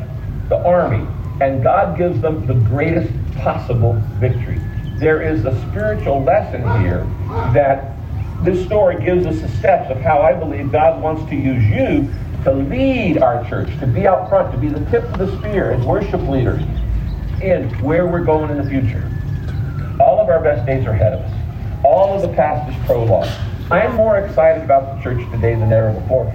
the 0.49 0.57
army, 0.65 1.05
and 1.41 1.65
God 1.65 1.99
gives 1.99 2.21
them 2.21 2.47
the 2.47 2.55
greatest 2.55 3.13
possible 3.39 3.95
victory. 4.21 4.61
There 5.01 5.21
is 5.21 5.45
a 5.47 5.61
spiritual 5.69 6.23
lesson 6.23 6.61
here 6.81 7.05
that 7.55 7.97
this 8.45 8.65
story 8.65 9.05
gives 9.05 9.27
us 9.27 9.41
the 9.41 9.49
steps 9.59 9.91
of 9.91 10.01
how 10.01 10.21
I 10.21 10.33
believe 10.33 10.71
God 10.71 11.03
wants 11.03 11.29
to 11.29 11.35
use 11.35 11.65
you 11.65 12.09
to 12.45 12.53
lead 12.53 13.19
our 13.19 13.45
church, 13.49 13.77
to 13.81 13.87
be 13.89 14.07
out 14.07 14.29
front, 14.29 14.53
to 14.53 14.59
be 14.59 14.69
the 14.69 14.89
tip 14.93 15.03
of 15.13 15.19
the 15.19 15.37
spear 15.39 15.73
as 15.73 15.85
worship 15.85 16.21
leaders 16.21 16.63
in 17.43 17.69
where 17.83 18.07
we're 18.07 18.25
going 18.25 18.53
in 18.53 18.59
the 18.59 18.71
future. 18.71 19.11
All 19.99 20.21
of 20.21 20.29
our 20.29 20.41
best 20.41 20.65
days 20.67 20.87
are 20.87 20.91
ahead 20.91 21.15
of 21.15 21.21
us. 21.23 21.85
All 21.85 22.15
of 22.15 22.23
the 22.23 22.33
past 22.37 22.71
is 22.71 22.87
prologue. 22.87 23.29
I'm 23.69 23.97
more 23.97 24.17
excited 24.19 24.63
about 24.63 24.97
the 24.97 25.03
church 25.03 25.29
today 25.33 25.57
than 25.57 25.73
ever 25.73 25.93
before. 25.93 26.33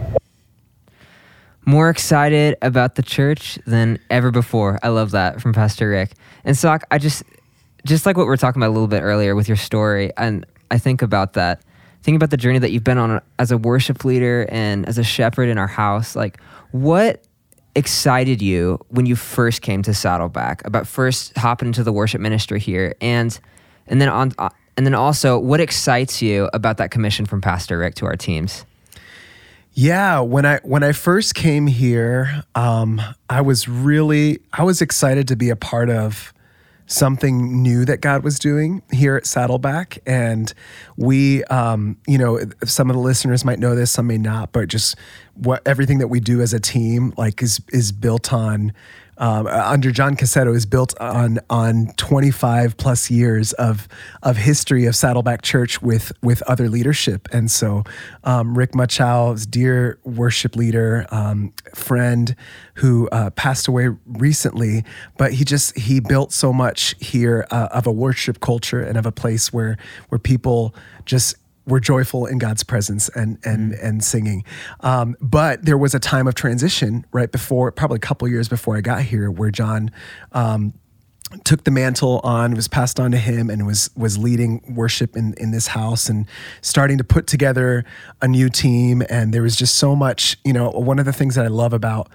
More 1.65 1.89
excited 1.89 2.57
about 2.61 2.95
the 2.95 3.03
church 3.03 3.57
than 3.65 3.99
ever 4.09 4.31
before. 4.31 4.79
I 4.83 4.89
love 4.89 5.11
that 5.11 5.41
from 5.41 5.53
Pastor 5.53 5.89
Rick. 5.89 6.11
And 6.43 6.57
Sock, 6.57 6.83
I 6.91 6.97
just, 6.97 7.23
just 7.85 8.05
like 8.05 8.17
what 8.17 8.23
we 8.23 8.27
were 8.27 8.35
talking 8.35 8.61
about 8.61 8.71
a 8.71 8.73
little 8.73 8.89
bit 8.89 9.01
earlier 9.01 9.33
with 9.33 9.47
your 9.47 9.55
story, 9.55 10.11
and 10.17 10.45
I 10.71 10.77
think 10.77 11.01
about 11.01 11.33
that. 11.33 11.61
Think 12.03 12.17
about 12.17 12.31
the 12.31 12.37
journey 12.37 12.59
that 12.59 12.71
you've 12.71 12.83
been 12.83 12.97
on 12.97 13.21
as 13.39 13.51
a 13.51 13.57
worship 13.57 14.03
leader 14.03 14.45
and 14.49 14.85
as 14.85 14.97
a 14.97 15.03
shepherd 15.03 15.47
in 15.47 15.57
our 15.57 15.67
house. 15.67 16.17
Like, 16.17 16.41
what 16.71 17.23
excited 17.75 18.41
you 18.41 18.77
when 18.89 19.05
you 19.05 19.15
first 19.15 19.61
came 19.61 19.83
to 19.83 19.93
Saddleback 19.93 20.65
about 20.65 20.85
first 20.85 21.37
hopping 21.37 21.67
into 21.67 21.83
the 21.83 21.93
worship 21.93 22.19
ministry 22.19 22.59
here, 22.59 22.95
and 22.99 23.39
and 23.87 24.01
then 24.01 24.09
on, 24.09 24.33
and 24.77 24.85
then 24.85 24.93
also 24.93 25.37
what 25.37 25.59
excites 25.59 26.21
you 26.21 26.49
about 26.53 26.77
that 26.77 26.91
commission 26.91 27.25
from 27.25 27.41
Pastor 27.41 27.77
Rick 27.77 27.95
to 27.95 28.05
our 28.05 28.15
teams? 28.15 28.65
Yeah, 29.73 30.19
when 30.19 30.45
I 30.45 30.59
when 30.63 30.83
I 30.83 30.91
first 30.91 31.33
came 31.33 31.67
here, 31.67 32.43
um, 32.55 33.01
I 33.29 33.41
was 33.41 33.69
really 33.69 34.39
I 34.51 34.63
was 34.63 34.81
excited 34.81 35.29
to 35.29 35.35
be 35.37 35.49
a 35.49 35.55
part 35.55 35.89
of 35.89 36.33
something 36.87 37.61
new 37.61 37.85
that 37.85 38.01
God 38.01 38.21
was 38.21 38.37
doing 38.37 38.81
here 38.91 39.15
at 39.15 39.25
Saddleback, 39.25 39.99
and 40.05 40.53
we, 40.97 41.45
um, 41.45 41.97
you 42.05 42.17
know, 42.17 42.39
some 42.65 42.89
of 42.89 42.97
the 42.97 43.01
listeners 43.01 43.45
might 43.45 43.59
know 43.59 43.73
this, 43.73 43.91
some 43.91 44.07
may 44.07 44.17
not, 44.17 44.51
but 44.51 44.67
just 44.67 44.97
what 45.35 45.61
everything 45.65 45.99
that 45.99 46.07
we 46.07 46.19
do 46.19 46.41
as 46.41 46.53
a 46.53 46.59
team 46.59 47.13
like 47.17 47.41
is 47.41 47.61
is 47.71 47.91
built 47.91 48.33
on. 48.33 48.73
Um, 49.17 49.45
under 49.45 49.91
John 49.91 50.15
Cassetto 50.15 50.55
is 50.55 50.65
built 50.65 50.99
on 50.99 51.39
on 51.47 51.93
25 51.97 52.75
plus 52.77 53.11
years 53.11 53.53
of 53.53 53.87
of 54.23 54.37
history 54.37 54.85
of 54.85 54.95
Saddleback 54.95 55.43
Church 55.43 55.79
with 55.79 56.11
with 56.23 56.41
other 56.43 56.69
leadership, 56.69 57.27
and 57.31 57.51
so 57.51 57.83
um, 58.23 58.57
Rick 58.57 58.71
Muchow, 58.71 59.47
dear 59.49 59.99
worship 60.03 60.55
leader, 60.55 61.05
um, 61.11 61.53
friend, 61.75 62.35
who 62.75 63.09
uh, 63.09 63.29
passed 63.31 63.67
away 63.67 63.89
recently, 64.07 64.83
but 65.17 65.33
he 65.33 65.45
just 65.45 65.77
he 65.77 65.99
built 65.99 66.33
so 66.33 66.51
much 66.51 66.95
here 66.99 67.45
uh, 67.51 67.67
of 67.71 67.85
a 67.85 67.91
worship 67.91 68.39
culture 68.39 68.81
and 68.81 68.97
of 68.97 69.05
a 69.05 69.11
place 69.11 69.53
where 69.53 69.77
where 70.09 70.17
people 70.19 70.73
just 71.05 71.35
we're 71.65 71.79
joyful 71.79 72.25
in 72.25 72.37
God's 72.37 72.63
presence 72.63 73.09
and 73.09 73.37
and 73.43 73.73
and 73.73 74.03
singing. 74.03 74.43
Um, 74.81 75.15
but 75.21 75.65
there 75.65 75.77
was 75.77 75.93
a 75.93 75.99
time 75.99 76.27
of 76.27 76.35
transition 76.35 77.05
right 77.11 77.31
before, 77.31 77.71
probably 77.71 77.97
a 77.97 77.99
couple 77.99 78.27
years 78.27 78.47
before 78.47 78.77
I 78.77 78.81
got 78.81 79.03
here, 79.03 79.29
where 79.29 79.51
John. 79.51 79.91
Um, 80.31 80.73
took 81.45 81.63
the 81.63 81.71
mantle 81.71 82.19
on 82.25 82.55
was 82.55 82.67
passed 82.67 82.99
on 82.99 83.11
to 83.11 83.17
him 83.17 83.49
and 83.49 83.65
was 83.65 83.89
was 83.95 84.17
leading 84.17 84.61
worship 84.75 85.15
in 85.15 85.33
in 85.37 85.51
this 85.51 85.67
house 85.67 86.09
and 86.09 86.27
starting 86.59 86.97
to 86.97 87.05
put 87.05 87.25
together 87.25 87.85
a 88.21 88.27
new 88.27 88.49
team 88.49 89.01
and 89.09 89.33
there 89.33 89.41
was 89.41 89.55
just 89.55 89.75
so 89.75 89.95
much 89.95 90.37
you 90.43 90.51
know 90.51 90.69
one 90.71 90.99
of 90.99 91.05
the 91.05 91.13
things 91.13 91.35
that 91.35 91.45
I 91.45 91.47
love 91.47 91.71
about 91.71 92.09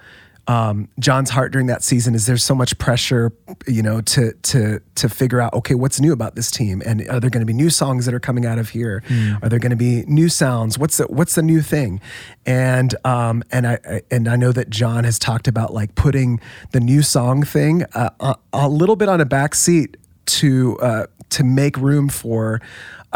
um, 0.47 0.87
John's 0.97 1.29
heart 1.29 1.51
during 1.51 1.67
that 1.67 1.83
season 1.83 2.15
is 2.15 2.25
there's 2.25 2.43
so 2.43 2.55
much 2.55 2.77
pressure, 2.77 3.33
you 3.67 3.81
know, 3.81 3.99
to 4.01 4.33
to 4.33 4.79
to 4.95 5.09
figure 5.09 5.41
out 5.41 5.53
okay, 5.53 5.75
what's 5.75 5.99
new 5.99 6.13
about 6.13 6.35
this 6.35 6.49
team, 6.49 6.81
and 6.85 7.01
are 7.09 7.19
there 7.19 7.29
going 7.29 7.41
to 7.41 7.45
be 7.45 7.53
new 7.53 7.69
songs 7.69 8.05
that 8.05 8.13
are 8.13 8.19
coming 8.19 8.45
out 8.45 8.57
of 8.57 8.69
here? 8.69 9.03
Mm. 9.09 9.43
Are 9.43 9.49
there 9.49 9.59
going 9.59 9.71
to 9.71 9.75
be 9.75 10.03
new 10.07 10.29
sounds? 10.29 10.79
What's 10.79 10.97
the 10.97 11.05
what's 11.05 11.35
the 11.35 11.43
new 11.43 11.61
thing? 11.61 11.99
And 12.45 12.95
um, 13.05 13.43
and 13.51 13.67
I 13.67 14.01
and 14.09 14.27
I 14.29 14.37
know 14.37 14.53
that 14.53 14.69
John 14.69 15.03
has 15.03 15.19
talked 15.19 15.47
about 15.49 15.73
like 15.73 15.95
putting 15.95 16.39
the 16.71 16.79
new 16.79 17.01
song 17.01 17.43
thing 17.43 17.83
uh, 17.93 18.11
a, 18.19 18.35
a 18.53 18.69
little 18.69 18.95
bit 18.95 19.09
on 19.09 19.19
a 19.19 19.25
back 19.25 19.53
seat 19.53 19.97
to 20.27 20.77
uh, 20.79 21.07
to 21.31 21.43
make 21.43 21.75
room 21.77 22.07
for 22.07 22.61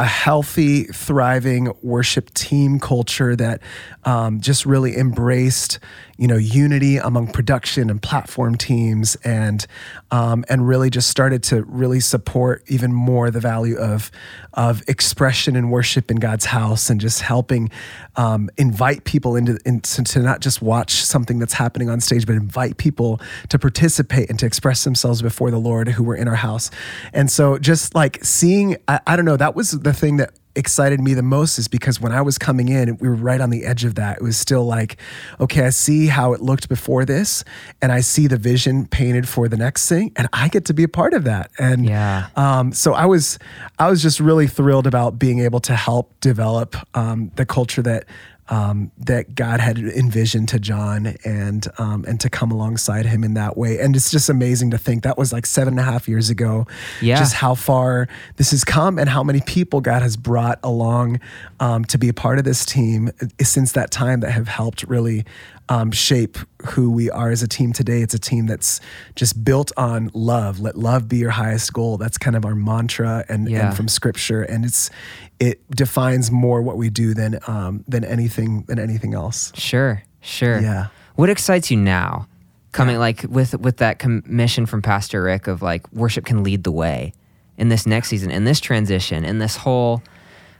a 0.01 0.05
healthy, 0.05 0.85
thriving 0.85 1.71
worship 1.83 2.33
team 2.33 2.79
culture 2.79 3.35
that 3.35 3.61
um, 4.03 4.41
just 4.41 4.65
really 4.65 4.97
embraced, 4.97 5.77
you 6.17 6.25
know, 6.25 6.37
unity 6.37 6.97
among 6.97 7.31
production 7.31 7.87
and 7.91 8.01
platform 8.01 8.55
teams, 8.55 9.15
and 9.23 9.67
um, 10.09 10.43
and 10.49 10.67
really 10.67 10.89
just 10.89 11.07
started 11.07 11.43
to 11.43 11.61
really 11.65 11.99
support 11.99 12.63
even 12.67 12.91
more 12.91 13.29
the 13.29 13.39
value 13.39 13.77
of 13.77 14.09
of 14.55 14.81
expression 14.87 15.55
and 15.55 15.71
worship 15.71 16.09
in 16.09 16.17
God's 16.17 16.45
house, 16.45 16.89
and 16.89 16.99
just 16.99 17.21
helping 17.21 17.69
um, 18.15 18.49
invite 18.57 19.03
people 19.03 19.35
into, 19.35 19.59
into 19.65 20.03
to 20.03 20.19
not 20.19 20.41
just 20.41 20.63
watch 20.63 20.93
something 21.03 21.37
that's 21.37 21.53
happening 21.53 21.91
on 21.91 22.01
stage, 22.01 22.25
but 22.25 22.33
invite 22.35 22.77
people 22.77 23.21
to 23.49 23.59
participate 23.59 24.31
and 24.31 24.39
to 24.39 24.47
express 24.47 24.83
themselves 24.83 25.21
before 25.21 25.51
the 25.51 25.59
Lord 25.59 25.89
who 25.89 26.03
were 26.03 26.15
in 26.15 26.27
our 26.27 26.35
house, 26.35 26.71
and 27.13 27.29
so 27.29 27.59
just 27.59 27.93
like 27.93 28.17
seeing, 28.23 28.77
I, 28.87 28.99
I 29.05 29.15
don't 29.15 29.25
know, 29.25 29.37
that 29.37 29.55
was 29.55 29.71
the 29.71 29.90
thing 29.93 30.17
that 30.17 30.31
excited 30.55 30.99
me 30.99 31.13
the 31.13 31.23
most 31.23 31.57
is 31.57 31.67
because 31.67 32.01
when 32.01 32.11
I 32.11 32.21
was 32.21 32.37
coming 32.37 32.69
in, 32.69 32.97
we 32.97 33.07
were 33.07 33.15
right 33.15 33.39
on 33.39 33.49
the 33.49 33.65
edge 33.65 33.85
of 33.85 33.95
that. 33.95 34.17
It 34.17 34.23
was 34.23 34.37
still 34.37 34.65
like, 34.65 34.97
okay, 35.39 35.65
I 35.65 35.69
see 35.69 36.07
how 36.07 36.33
it 36.33 36.41
looked 36.41 36.69
before 36.69 37.05
this, 37.05 37.43
and 37.81 37.91
I 37.91 38.01
see 38.01 38.27
the 38.27 38.37
vision 38.37 38.85
painted 38.87 39.27
for 39.27 39.47
the 39.47 39.57
next 39.57 39.87
thing, 39.87 40.11
and 40.15 40.27
I 40.33 40.49
get 40.49 40.65
to 40.65 40.73
be 40.73 40.83
a 40.83 40.89
part 40.89 41.13
of 41.13 41.23
that. 41.23 41.51
And 41.57 41.85
yeah, 41.85 42.27
um, 42.35 42.73
so 42.73 42.93
I 42.93 43.05
was, 43.05 43.39
I 43.79 43.89
was 43.89 44.01
just 44.01 44.19
really 44.19 44.47
thrilled 44.47 44.87
about 44.87 45.17
being 45.17 45.39
able 45.39 45.59
to 45.61 45.75
help 45.75 46.19
develop 46.19 46.75
um, 46.95 47.31
the 47.35 47.45
culture 47.45 47.81
that 47.81 48.05
um, 48.49 48.91
that 48.97 49.33
God 49.35 49.59
had 49.59 49.77
envisioned 49.77 50.49
to 50.49 50.59
John 50.59 51.15
and 51.23 51.65
um, 51.77 52.03
and 52.07 52.19
to 52.19 52.29
come 52.29 52.51
alongside 52.51 53.05
him 53.05 53.23
in 53.23 53.33
that 53.35 53.57
way. 53.57 53.79
And 53.79 53.95
it's 53.95 54.11
just 54.11 54.29
amazing 54.29 54.71
to 54.71 54.77
think 54.77 55.03
that 55.03 55.17
was 55.17 55.31
like 55.31 55.45
seven 55.45 55.73
and 55.73 55.79
a 55.79 55.83
half 55.83 56.07
years 56.07 56.29
ago. 56.29 56.67
Yeah. 57.01 57.17
Just 57.17 57.35
how 57.35 57.55
far 57.55 58.07
this 58.35 58.51
has 58.51 58.63
come 58.63 58.99
and 58.99 59.07
how 59.07 59.23
many 59.23 59.41
people 59.41 59.81
God 59.81 60.01
has 60.01 60.17
brought 60.17 60.59
along 60.63 61.19
um, 61.59 61.85
to 61.85 61.97
be 61.97 62.09
a 62.09 62.13
part 62.13 62.39
of 62.39 62.43
this 62.43 62.65
team 62.65 63.09
since 63.41 63.71
that 63.73 63.91
time 63.91 64.19
that 64.19 64.31
have 64.31 64.47
helped 64.47 64.83
really 64.83 65.25
um, 65.71 65.89
shape 65.91 66.37
who 66.71 66.91
we 66.91 67.09
are 67.09 67.31
as 67.31 67.41
a 67.41 67.47
team 67.47 67.71
today. 67.71 68.01
It's 68.01 68.13
a 68.13 68.19
team 68.19 68.45
that's 68.45 68.81
just 69.15 69.41
built 69.45 69.71
on 69.77 70.11
love. 70.13 70.59
Let 70.59 70.75
love 70.77 71.07
be 71.07 71.17
your 71.17 71.29
highest 71.29 71.71
goal. 71.71 71.97
That's 71.97 72.17
kind 72.17 72.35
of 72.35 72.43
our 72.43 72.55
mantra 72.55 73.23
and, 73.29 73.49
Yeah. 73.49 73.67
and 73.67 73.77
from 73.77 73.87
scripture. 73.87 74.41
And 74.41 74.65
it's 74.65 74.89
it 75.39 75.59
defines 75.71 76.29
more 76.29 76.61
what 76.61 76.75
we 76.75 76.89
do 76.89 77.13
than 77.13 77.39
um, 77.47 77.85
than 77.87 78.03
anything 78.03 78.65
than 78.67 78.79
anything 78.79 79.13
else. 79.13 79.53
Sure, 79.55 80.03
sure. 80.19 80.59
Yeah. 80.59 80.87
What 81.15 81.29
excites 81.29 81.71
you 81.71 81.77
now? 81.77 82.27
Coming 82.73 82.99
like 82.99 83.25
with 83.29 83.57
with 83.57 83.77
that 83.77 83.97
commission 83.99 84.65
from 84.65 84.81
Pastor 84.81 85.23
Rick 85.23 85.47
of 85.47 85.61
like 85.61 85.89
worship 85.93 86.25
can 86.25 86.43
lead 86.43 86.63
the 86.65 86.71
way 86.71 87.13
in 87.57 87.69
this 87.69 87.85
next 87.87 88.09
season, 88.09 88.29
in 88.29 88.43
this 88.43 88.59
transition, 88.59 89.23
in 89.23 89.39
this 89.39 89.55
whole. 89.55 90.01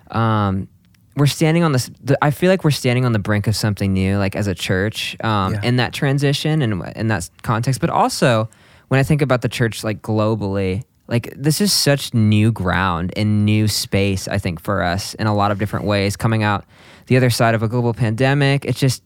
Um, 0.09 0.67
we're 1.15 1.25
standing 1.27 1.63
on 1.63 1.71
this. 1.71 1.89
The, 2.03 2.17
I 2.23 2.31
feel 2.31 2.49
like 2.49 2.63
we're 2.63 2.71
standing 2.71 3.05
on 3.05 3.11
the 3.11 3.19
brink 3.19 3.47
of 3.47 3.55
something 3.55 3.91
new, 3.93 4.17
like 4.17 4.35
as 4.35 4.47
a 4.47 4.55
church, 4.55 5.17
um, 5.23 5.53
Yeah. 5.53 5.61
in 5.63 5.75
that 5.77 5.93
transition 5.93 6.61
and 6.61 6.83
in 6.95 7.07
that 7.07 7.29
context. 7.43 7.81
But 7.81 7.89
also, 7.89 8.49
when 8.87 8.99
I 8.99 9.03
think 9.03 9.21
about 9.21 9.41
the 9.41 9.49
church, 9.49 9.83
like 9.83 10.01
globally, 10.01 10.83
like 11.07 11.33
this 11.35 11.59
is 11.59 11.73
such 11.73 12.13
new 12.13 12.51
ground 12.51 13.11
and 13.17 13.45
new 13.45 13.67
space. 13.67 14.27
I 14.27 14.37
think 14.37 14.61
for 14.61 14.81
us 14.81 15.13
in 15.15 15.27
a 15.27 15.35
lot 15.35 15.51
of 15.51 15.59
different 15.59 15.85
ways, 15.85 16.15
coming 16.15 16.43
out 16.43 16.63
the 17.07 17.17
other 17.17 17.29
side 17.29 17.55
of 17.55 17.63
a 17.63 17.67
global 17.67 17.93
pandemic. 17.93 18.63
It's 18.65 18.79
just 18.79 19.03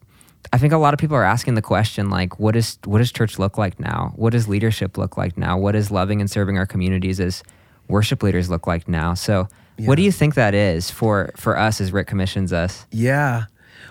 I 0.54 0.60
think 0.60 0.74
a 0.74 0.78
lot 0.78 0.94
of 0.94 1.00
people 1.00 1.18
are 1.18 1.24
asking 1.24 1.56
the 1.56 1.62
question 1.64 2.12
like 2.12 2.40
what 2.40 2.56
is 2.56 2.78
what 2.86 3.00
does 3.00 3.12
church 3.12 3.40
look 3.40 3.58
like 3.58 3.80
now? 3.80 4.14
What 4.16 4.34
does 4.34 4.48
leadership 4.48 4.96
look 4.98 5.18
like 5.18 5.38
now? 5.40 5.58
What 5.58 5.72
does 5.72 5.90
loving 5.90 6.22
and 6.22 6.30
serving 6.30 6.58
our 6.60 6.68
communities 6.68 7.20
as 7.20 7.42
worship 7.88 8.22
leaders 8.22 8.48
look 8.48 8.68
like 8.68 8.88
now? 8.88 9.16
So 9.16 9.48
what 9.80 9.96
do 9.96 10.02
you 10.04 10.12
think 10.12 10.36
that 10.36 10.54
is 10.54 10.90
for 10.90 11.32
for 11.36 11.58
us 11.58 11.82
as 11.82 11.92
Rick 11.92 12.08
commissions 12.08 12.54
us? 12.54 12.86
Yeah. 12.92 13.46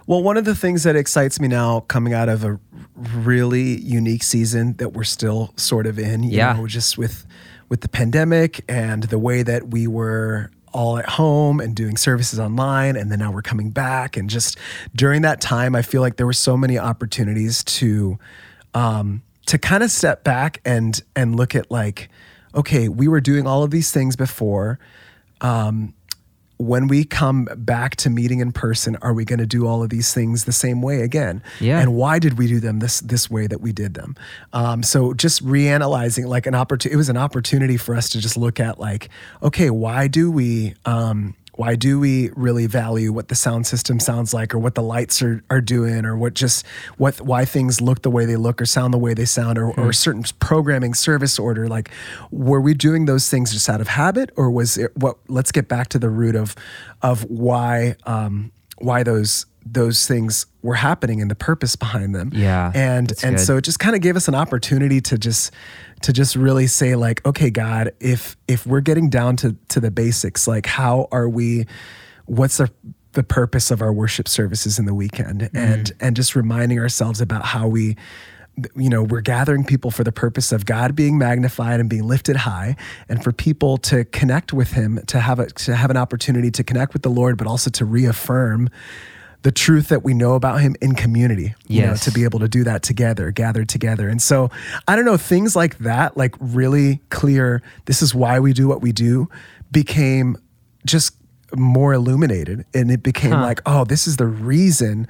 Well, 0.07 0.23
one 0.23 0.37
of 0.37 0.45
the 0.45 0.55
things 0.55 0.83
that 0.83 0.97
excites 0.97 1.41
me 1.41 1.49
now 1.49 1.81
coming 1.81 2.13
out 2.13 2.29
of 2.29 2.45
a 2.45 2.59
really 2.97 3.81
unique 3.81 4.23
season 4.23 4.75
that 4.75 4.93
we're 4.93 5.05
still 5.05 5.53
sort 5.57 5.87
of 5.87 5.99
in, 5.99 6.23
you 6.23 6.33
Yeah. 6.39 6.53
know, 6.55 6.67
just 6.67 6.99
with 6.99 7.27
with 7.69 7.81
the 7.81 7.89
pandemic 7.89 8.63
and 8.69 9.05
the 9.05 9.19
way 9.19 9.43
that 9.43 9.69
we 9.71 9.87
were 9.87 10.51
all 10.73 10.99
at 10.99 11.09
home 11.09 11.61
and 11.61 11.75
doing 11.75 11.97
services 11.97 12.39
online 12.39 12.97
and 12.97 13.11
then 13.11 13.19
now 13.21 13.31
we're 13.33 13.41
coming 13.43 13.71
back 13.71 14.17
and 14.17 14.29
just 14.29 14.59
during 14.95 15.23
that 15.23 15.41
time 15.41 15.75
I 15.77 15.83
feel 15.83 16.01
like 16.01 16.17
there 16.17 16.27
were 16.27 16.33
so 16.33 16.57
many 16.57 16.77
opportunities 16.79 17.63
to 17.65 18.19
um 18.75 19.23
to 19.47 19.57
kind 19.57 19.83
of 19.85 19.91
step 19.91 20.25
back 20.25 20.61
and 20.65 21.01
and 21.15 21.37
look 21.37 21.55
at 21.55 21.71
like 21.71 22.09
okay, 22.57 22.89
we 22.89 23.09
were 23.09 23.21
doing 23.21 23.47
all 23.49 23.63
of 23.65 23.71
these 23.73 23.91
things 23.91 24.15
before 24.15 24.79
um, 25.45 25.93
when 26.57 26.89
we 26.89 27.05
come 27.05 27.49
back 27.57 27.97
to 27.97 28.09
meeting 28.09 28.41
in 28.41 28.53
person, 28.53 28.97
are 29.03 29.13
we 29.13 29.25
going 29.25 29.41
to 29.41 29.47
do 29.47 29.67
all 29.67 29.83
of 29.83 29.91
these 29.91 30.15
things 30.15 30.45
the 30.45 30.53
same 30.53 30.81
way 30.81 31.03
again? 31.03 31.43
Yeah. 31.61 31.81
And 31.81 31.95
why 31.95 32.19
did 32.19 32.39
we 32.39 32.47
do 32.47 32.61
them 32.61 32.79
this 32.79 33.01
this 33.01 33.31
way 33.31 33.47
that 33.49 33.61
we 33.61 33.73
did 33.73 33.95
them? 33.95 34.17
Um, 34.53 34.83
so 34.83 35.13
just 35.15 35.45
reanalyzing, 35.45 36.27
like 36.27 36.47
an 36.47 36.55
opportunity, 36.55 36.95
it 36.95 36.97
was 36.97 37.09
an 37.09 37.17
opportunity 37.17 37.77
for 37.77 37.95
us 37.95 38.09
to 38.11 38.21
just 38.21 38.37
look 38.37 38.61
at, 38.61 38.79
like, 38.79 39.11
okay, 39.43 39.69
why 39.71 40.09
do 40.09 40.31
we? 40.31 40.75
Um, 40.87 41.35
why 41.57 41.77
do 41.77 42.01
we 42.01 42.31
really 42.35 42.67
value 42.67 43.13
what 43.13 43.29
the 43.29 43.35
sound 43.35 43.67
system 43.67 44.01
sounds 44.01 44.35
like 44.35 44.55
or 44.55 44.59
what 44.59 44.75
the 44.75 44.83
lights 44.83 45.23
are, 45.23 45.43
are 45.51 45.61
doing 45.61 46.05
or 46.05 46.17
what 46.17 46.35
just 46.35 46.67
what 46.97 47.21
why 47.21 47.45
things 47.45 47.81
look 47.81 48.03
the 48.03 48.11
way 48.11 48.25
they 48.27 48.37
look 48.37 48.61
or 48.61 48.67
sound 48.67 48.93
the 48.93 48.99
way 48.99 49.15
they 49.15 49.25
sound 49.25 49.59
or, 49.59 49.71
or 49.79 49.93
certain 49.93 50.25
programming 50.41 50.95
service 50.95 51.39
order? 51.39 51.69
Like 51.69 51.91
were 52.31 52.61
we 52.61 52.75
doing 52.75 53.07
those 53.07 53.29
things 53.29 53.53
just 53.53 53.69
out 53.69 53.81
of 53.81 53.89
habit 53.89 54.31
or 54.37 54.51
was 54.51 54.77
it 54.77 54.97
what 54.97 55.17
let's 55.29 55.53
get 55.53 55.69
back 55.69 55.89
to 55.89 55.99
the 55.99 56.11
root 56.11 56.35
of 56.35 56.55
of 57.03 57.25
why 57.25 57.97
um 58.05 58.51
why 58.79 59.03
those 59.03 59.47
those 59.67 60.07
things 60.07 60.47
were 60.63 60.75
happening 60.75 61.23
and 61.23 61.31
the 61.31 61.35
purpose 61.35 61.77
behind 61.77 62.15
them. 62.15 62.31
Yeah, 62.35 62.71
and 62.75 63.13
and 63.23 63.37
good. 63.37 63.41
so 63.41 63.57
it 63.57 63.63
just 63.63 63.79
kind 63.79 63.95
of 63.97 64.03
gave 64.03 64.17
us 64.17 64.29
an 64.29 64.35
opportunity 64.35 65.01
to 65.03 65.19
just 65.19 65.53
to 66.05 66.13
just 66.13 66.37
really 66.37 66.67
say 66.67 66.95
like 66.97 67.25
okay 67.25 67.49
god 67.51 67.91
if 67.99 68.37
if 68.47 68.67
we're 68.67 68.83
getting 68.83 69.09
down 69.09 69.37
to 69.37 69.57
to 69.69 69.81
the 69.81 69.91
basics 69.91 70.47
like 70.47 70.67
how 70.67 71.09
are 71.11 71.29
we 71.29 71.65
what's 72.27 72.59
the 72.59 72.71
the 73.13 73.23
purpose 73.23 73.71
of 73.71 73.81
our 73.81 73.93
worship 73.93 74.29
services 74.29 74.79
in 74.79 74.85
the 74.85 74.95
weekend 74.95 75.41
Mm-hmm. 75.43 75.57
and 75.57 75.93
and 76.01 76.17
just 76.17 76.37
reminding 76.37 76.79
ourselves 76.79 77.21
about 77.23 77.45
how 77.47 77.67
we 77.69 77.97
you 78.77 78.89
know 78.89 79.03
we're 79.03 79.21
gathering 79.23 79.65
people 79.65 79.91
for 79.91 80.05
the 80.05 80.13
purpose 80.13 80.53
of 80.53 80.65
God 80.65 80.95
being 80.95 81.19
magnified 81.19 81.81
and 81.81 81.89
being 81.89 82.07
lifted 82.07 82.37
high 82.37 82.77
and 83.09 83.25
for 83.25 83.33
people 83.33 83.79
to 83.79 84.05
connect 84.05 84.53
with 84.53 84.73
him 84.73 85.01
to 85.07 85.19
have 85.21 85.39
a 85.41 85.47
to 85.47 85.75
have 85.75 85.91
an 85.91 85.97
opportunity 85.97 86.51
to 86.53 86.63
connect 86.63 86.93
with 86.93 87.03
the 87.03 87.09
Lord 87.11 87.37
but 87.39 87.47
also 87.47 87.71
to 87.71 87.85
reaffirm 87.85 88.69
the 89.45 89.53
truth 89.53 89.89
that 89.89 90.03
we 90.03 90.15
know 90.15 90.35
about 90.35 90.61
him 90.63 90.75
in 90.81 90.95
community 90.95 91.55
you 91.69 91.83
know 91.83 91.95
to 91.97 92.11
be 92.11 92.25
able 92.25 92.41
to 92.41 92.49
do 92.49 92.65
that 92.65 92.83
together 92.83 93.31
gathered 93.31 93.69
together. 93.69 94.09
And 94.09 94.21
so 94.21 94.51
i 94.89 94.97
don't 94.97 95.05
know 95.05 95.17
things 95.19 95.55
like 95.55 95.79
that 95.79 96.17
like 96.17 96.35
really 96.41 97.01
clear 97.11 97.63
this 97.85 98.03
is 98.03 98.15
why 98.15 98.41
we 98.41 98.53
do 98.53 98.67
what 98.67 98.81
we 98.83 98.91
do 98.91 99.29
became 99.71 100.37
just 100.87 101.15
more 101.57 101.93
illuminated. 101.93 102.65
And 102.75 102.91
it 102.91 103.03
became 103.03 103.33
Huh. 103.33 103.43
like 103.43 103.61
oh 103.67 103.85
this 103.85 104.07
is 104.07 104.17
the 104.17 104.27
reason 104.27 105.07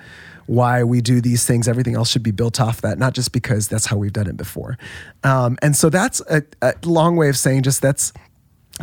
why 0.47 0.83
we 0.85 1.01
do 1.01 1.21
these 1.23 1.47
things. 1.47 1.67
Everything 1.69 1.95
else 1.95 2.11
should 2.11 2.23
be 2.23 2.31
built 2.31 2.61
off 2.61 2.83
that 2.83 2.99
not 2.99 3.15
just 3.15 3.33
because 3.33 3.67
that's 3.69 3.87
how 3.87 3.97
we've 3.97 4.13
done 4.13 4.27
it 4.27 4.37
before. 4.37 4.77
Um, 5.23 5.57
and 5.63 5.75
so 5.75 5.89
that's 5.89 6.21
a, 6.29 6.43
a 6.61 6.75
long 6.85 7.17
way 7.17 7.29
of 7.31 7.37
saying 7.39 7.63
just 7.63 7.81
that's 7.81 8.13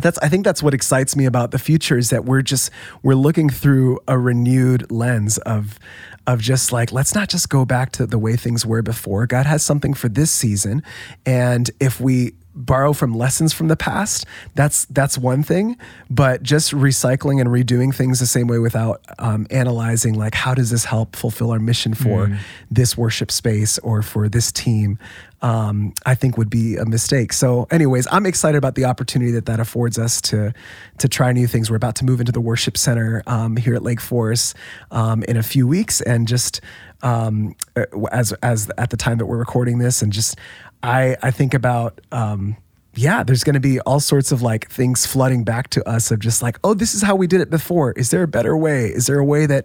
that's 0.00 0.18
I 0.18 0.28
think 0.28 0.44
that's 0.44 0.62
what 0.62 0.72
excites 0.74 1.16
me 1.16 1.26
about 1.26 1.50
the 1.50 1.58
future 1.58 1.98
is 1.98 2.10
that 2.10 2.24
we're 2.24 2.42
just 2.42 2.70
we're 3.02 3.14
looking 3.14 3.50
through 3.50 4.00
a 4.08 4.18
renewed 4.18 4.90
lens 4.90 5.38
of 5.38 5.78
of 6.26 6.40
just 6.40 6.72
like 6.72 6.92
let's 6.92 7.14
not 7.14 7.28
just 7.28 7.48
go 7.48 7.64
back 7.64 7.92
to 7.92 8.06
the 8.06 8.18
way 8.18 8.36
things 8.36 8.64
were 8.64 8.82
before. 8.82 9.26
God 9.26 9.44
has 9.46 9.62
something 9.64 9.92
for 9.92 10.08
this 10.08 10.30
season 10.30 10.82
and 11.26 11.70
if 11.78 12.00
we 12.00 12.34
borrow 12.54 12.92
from 12.92 13.14
lessons 13.14 13.52
from 13.52 13.68
the 13.68 13.76
past. 13.76 14.26
That's 14.54 14.84
that's 14.86 15.16
one 15.18 15.42
thing 15.42 15.76
but 16.10 16.42
just 16.42 16.72
recycling 16.72 17.40
and 17.40 17.48
redoing 17.48 17.94
things 17.94 18.20
the 18.20 18.26
same 18.26 18.46
way 18.46 18.58
without 18.58 19.00
um, 19.18 19.46
analyzing 19.50 20.14
like 20.14 20.34
how 20.34 20.54
does 20.54 20.70
this 20.70 20.84
help 20.84 21.16
fulfill 21.16 21.50
our 21.50 21.58
mission 21.58 21.94
for 21.94 22.26
Mm. 22.26 22.38
this 22.70 22.96
worship 22.96 23.30
space 23.30 23.78
or 23.78 24.02
for 24.02 24.28
this 24.28 24.52
team 24.52 24.98
um, 25.40 25.92
i 26.04 26.14
think 26.14 26.36
would 26.36 26.50
be 26.50 26.76
a 26.76 26.84
mistake. 26.84 27.32
So 27.32 27.66
anyways 27.70 28.06
i'm 28.12 28.26
excited 28.26 28.58
about 28.58 28.74
the 28.74 28.84
opportunity 28.84 29.32
that 29.32 29.46
that 29.46 29.58
affords 29.60 29.98
us 29.98 30.20
to 30.22 30.52
to 30.98 31.08
try 31.08 31.32
new 31.32 31.46
things. 31.46 31.70
We're 31.70 31.76
about 31.76 31.96
to 31.96 32.04
move 32.04 32.20
into 32.20 32.32
the 32.32 32.40
worship 32.40 32.76
center 32.76 33.22
um, 33.26 33.56
here 33.56 33.74
at 33.74 33.82
lake 33.82 34.00
forest 34.00 34.54
um, 34.90 35.22
in 35.24 35.36
a 35.36 35.42
few 35.42 35.66
weeks 35.66 36.00
and 36.02 36.28
just 36.28 36.60
um, 37.02 37.54
uh, 37.76 37.84
as 38.12 38.32
as 38.42 38.70
at 38.78 38.90
the 38.90 38.96
time 38.96 39.18
that 39.18 39.26
we're 39.26 39.38
recording 39.38 39.78
this 39.78 40.02
and 40.02 40.12
just 40.12 40.38
I 40.82 41.16
I 41.22 41.30
think 41.30 41.54
about 41.54 42.00
um, 42.10 42.56
yeah, 42.94 43.22
there's 43.22 43.44
going 43.44 43.54
to 43.54 43.60
be 43.60 43.80
all 43.80 44.00
sorts 44.00 44.32
of 44.32 44.42
like 44.42 44.70
things 44.70 45.06
flooding 45.06 45.44
back 45.44 45.70
to 45.70 45.88
us 45.88 46.10
of 46.10 46.18
just 46.18 46.42
like, 46.42 46.58
oh, 46.62 46.74
this 46.74 46.94
is 46.94 47.02
how 47.02 47.16
we 47.16 47.26
did 47.26 47.40
it 47.40 47.50
before. 47.50 47.92
Is 47.92 48.10
there 48.10 48.22
a 48.22 48.28
better 48.28 48.56
way? 48.56 48.86
Is 48.86 49.06
there 49.06 49.18
a 49.18 49.24
way 49.24 49.46
that 49.46 49.64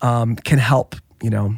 um, 0.00 0.36
can 0.36 0.58
help? 0.58 0.94
You 1.22 1.30
know, 1.30 1.56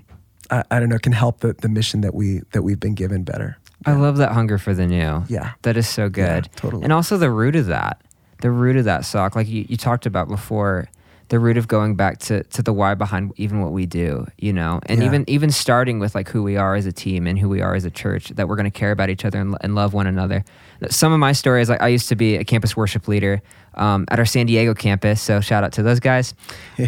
I, 0.51 0.65
I 0.71 0.81
don't 0.81 0.89
know, 0.89 0.99
can 0.99 1.13
help 1.13 1.41
the, 1.41 1.53
the 1.53 1.69
mission 1.69 2.01
that 2.01 2.15
we 2.15 2.41
that 2.53 2.63
we've 2.63 2.81
been 2.81 2.95
given 2.95 3.25
better. 3.25 3.59
I 3.87 3.93
love 3.93 4.19
that 4.19 4.33
hunger 4.33 4.59
for 4.59 4.75
the 4.75 4.87
new. 4.87 5.25
Yeah. 5.29 5.53
That 5.63 5.77
is 5.77 5.89
so 5.89 6.09
good. 6.09 6.51
totally. 6.57 6.85
And 6.85 6.93
also 6.93 7.17
the 7.17 7.31
root 7.31 7.57
of 7.57 7.67
that, 7.67 8.03
the 8.43 8.51
root 8.51 8.77
of 8.77 8.85
that 8.85 9.05
sock, 9.05 9.35
like 9.35 9.49
you, 9.49 9.65
you 9.69 9.77
talked 9.77 10.05
about 10.05 10.29
before, 10.29 10.89
the 11.31 11.39
root 11.39 11.57
of 11.57 11.67
going 11.69 11.95
back 11.95 12.19
to, 12.19 12.43
to 12.45 12.61
the 12.61 12.73
why 12.73 12.95
behind 12.95 13.33
even 13.37 13.61
what 13.63 13.71
we 13.73 13.87
do, 13.87 14.27
you 14.39 14.53
know, 14.53 14.81
and 14.87 15.01
Yeah. 15.01 15.07
even 15.07 15.25
even 15.29 15.51
starting 15.51 15.99
with 16.01 16.15
like 16.15 16.29
who 16.29 16.43
we 16.43 16.57
are 16.57 16.75
as 16.75 16.87
a 16.87 16.93
team 16.93 17.27
and 17.27 17.39
who 17.39 17.49
we 17.49 17.61
are 17.63 17.75
as 17.75 17.85
a 17.85 17.91
church, 17.91 18.29
that 18.31 18.49
we're 18.49 18.57
going 18.57 18.71
to 18.71 18.79
care 18.79 18.91
about 18.91 19.11
each 19.11 19.25
other 19.25 19.41
and, 19.41 19.57
and 19.63 19.75
love 19.75 19.95
one 19.95 20.07
another. 20.07 20.45
Some 20.91 21.13
of 21.13 21.19
my 21.21 21.33
stories, 21.33 21.69
like 21.71 21.81
I 21.83 21.89
used 21.89 22.09
to 22.09 22.17
be 22.17 22.37
a 22.37 22.45
campus 22.45 22.77
worship 22.77 23.07
leader 23.09 23.43
um, 23.77 24.07
at 24.09 24.19
our 24.19 24.25
San 24.25 24.47
Diego 24.47 24.75
campus, 24.75 25.21
so 25.23 25.41
shout 25.41 25.63
out 25.63 25.73
to 25.75 25.83
those 25.85 26.01
guys. 26.01 26.35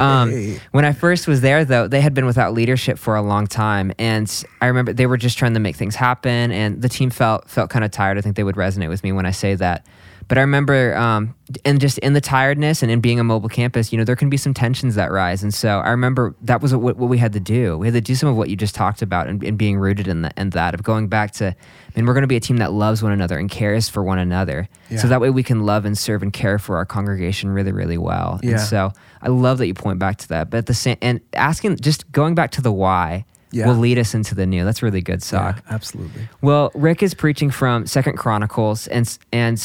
Um, 0.01 0.31
Hey. 0.31 0.61
when 0.73 0.85
I 0.85 0.93
first 0.93 1.29
was 1.29 1.41
there, 1.41 1.65
though, 1.65 1.87
they 1.87 2.01
had 2.01 2.13
been 2.13 2.27
without 2.27 2.53
leadership 2.53 2.99
for 2.99 3.15
a 3.15 3.23
long 3.23 3.47
time, 3.47 3.93
and 3.99 4.29
I 4.61 4.67
remember 4.67 4.93
they 4.93 5.07
were 5.07 5.17
just 5.19 5.39
trying 5.39 5.55
to 5.55 5.61
make 5.61 5.77
things 5.77 5.95
happen, 5.95 6.51
and 6.51 6.83
the 6.83 6.89
team 6.89 7.11
felt 7.11 7.49
felt 7.49 7.71
kind 7.71 7.85
of 7.85 7.91
tired. 7.93 8.19
I 8.19 8.21
think 8.23 8.35
they 8.37 8.45
would 8.45 8.57
resonate 8.57 8.89
with 8.89 9.05
me 9.05 9.13
when 9.13 9.25
I 9.27 9.31
say 9.31 9.55
that. 9.55 9.87
But 10.33 10.39
I 10.39 10.41
remember, 10.41 10.97
um, 10.97 11.35
and 11.67 11.79
just 11.79 11.99
in 11.99 12.15
the 12.15 12.21
tiredness 12.23 12.83
and 12.83 12.91
in 12.91 13.03
being 13.03 13.21
a 13.21 13.23
mobile 13.25 13.51
campus, 13.51 13.93
you 13.93 13.99
know, 13.99 14.05
there 14.05 14.17
can 14.17 14.31
be 14.31 14.39
some 14.39 14.55
tensions 14.55 14.95
that 14.95 15.13
rise. 15.13 15.43
And 15.43 15.53
so 15.53 15.81
I 15.81 15.91
remember 15.91 16.35
that 16.41 16.63
was 16.63 16.75
what, 16.75 16.97
what 16.97 17.11
we 17.11 17.19
had 17.19 17.35
to 17.35 17.39
do. 17.41 17.77
We 17.77 17.87
had 17.87 17.93
to 17.93 18.01
do 18.01 18.15
some 18.15 18.31
of 18.31 18.37
what 18.39 18.49
you 18.49 18.57
just 18.57 18.75
talked 18.75 19.03
about 19.03 19.27
and, 19.27 19.45
and 19.45 19.59
being 19.59 19.77
rooted 19.77 20.09
in, 20.09 20.23
the, 20.23 20.31
in 20.39 20.49
that 20.49 20.73
of 20.73 20.83
going 20.83 21.09
back 21.09 21.33
to, 21.33 21.49
I 21.49 21.55
mean, 21.95 22.07
we're 22.07 22.15
going 22.15 22.23
to 22.23 22.29
be 22.29 22.37
a 22.37 22.41
team 22.41 22.57
that 22.57 22.73
loves 22.73 23.03
one 23.03 23.13
another 23.13 23.39
and 23.39 23.51
cares 23.51 23.91
for 23.91 24.03
one 24.03 24.19
another. 24.19 24.71
Yeah. 24.89 25.01
So 25.01 25.09
that 25.09 25.21
way 25.21 25.29
we 25.29 25.43
can 25.43 25.67
love 25.67 25.85
and 25.85 25.99
serve 25.99 26.23
and 26.23 26.33
care 26.33 26.59
for 26.59 26.79
our 26.79 26.87
congregation 26.87 27.51
really, 27.51 27.73
really 27.73 27.99
well. 27.99 28.41
Yeah. 28.43 28.53
And 28.53 28.61
so 28.63 28.91
I 29.21 29.29
love 29.29 29.59
that 29.59 29.67
you 29.67 29.75
point 29.75 29.99
back 29.99 30.17
to 30.17 30.29
that. 30.29 30.49
But 30.49 30.57
at 30.57 30.67
the 30.67 30.73
same, 30.73 30.97
and 31.03 31.21
asking, 31.35 31.77
just 31.77 32.11
going 32.11 32.35
back 32.35 32.53
to 32.53 32.63
the 32.63 32.73
why 32.73 33.27
Yeah. 33.51 33.67
will 33.67 33.77
lead 33.77 33.99
us 33.99 34.15
into 34.15 34.35
the 34.35 34.47
new. 34.47 34.65
That's 34.65 34.83
really 34.83 35.03
good, 35.03 35.23
Sock. 35.23 35.63
Yeah, 35.67 35.75
absolutely. 35.75 36.27
Well, 36.41 36.71
Rick 36.75 37.03
is 37.03 37.13
preaching 37.13 37.51
from 37.51 37.87
Second 37.87 38.17
Chronicles, 38.17 38.87
and 38.87 39.19
and 39.31 39.63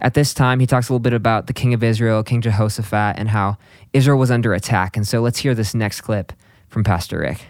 at 0.00 0.14
this 0.14 0.32
time 0.32 0.60
he 0.60 0.66
talks 0.66 0.88
a 0.88 0.92
little 0.92 1.00
bit 1.00 1.12
about 1.12 1.46
the 1.46 1.52
king 1.52 1.74
of 1.74 1.82
Israel, 1.82 2.22
King 2.22 2.40
Jehoshaphat, 2.40 3.18
and 3.18 3.28
how 3.28 3.58
Israel 3.92 4.18
was 4.18 4.30
under 4.30 4.54
attack. 4.54 4.96
And 4.96 5.06
so 5.06 5.20
let's 5.20 5.38
hear 5.38 5.54
this 5.54 5.74
next 5.74 6.00
clip 6.00 6.32
from 6.68 6.84
Pastor 6.84 7.18
Rick. 7.18 7.46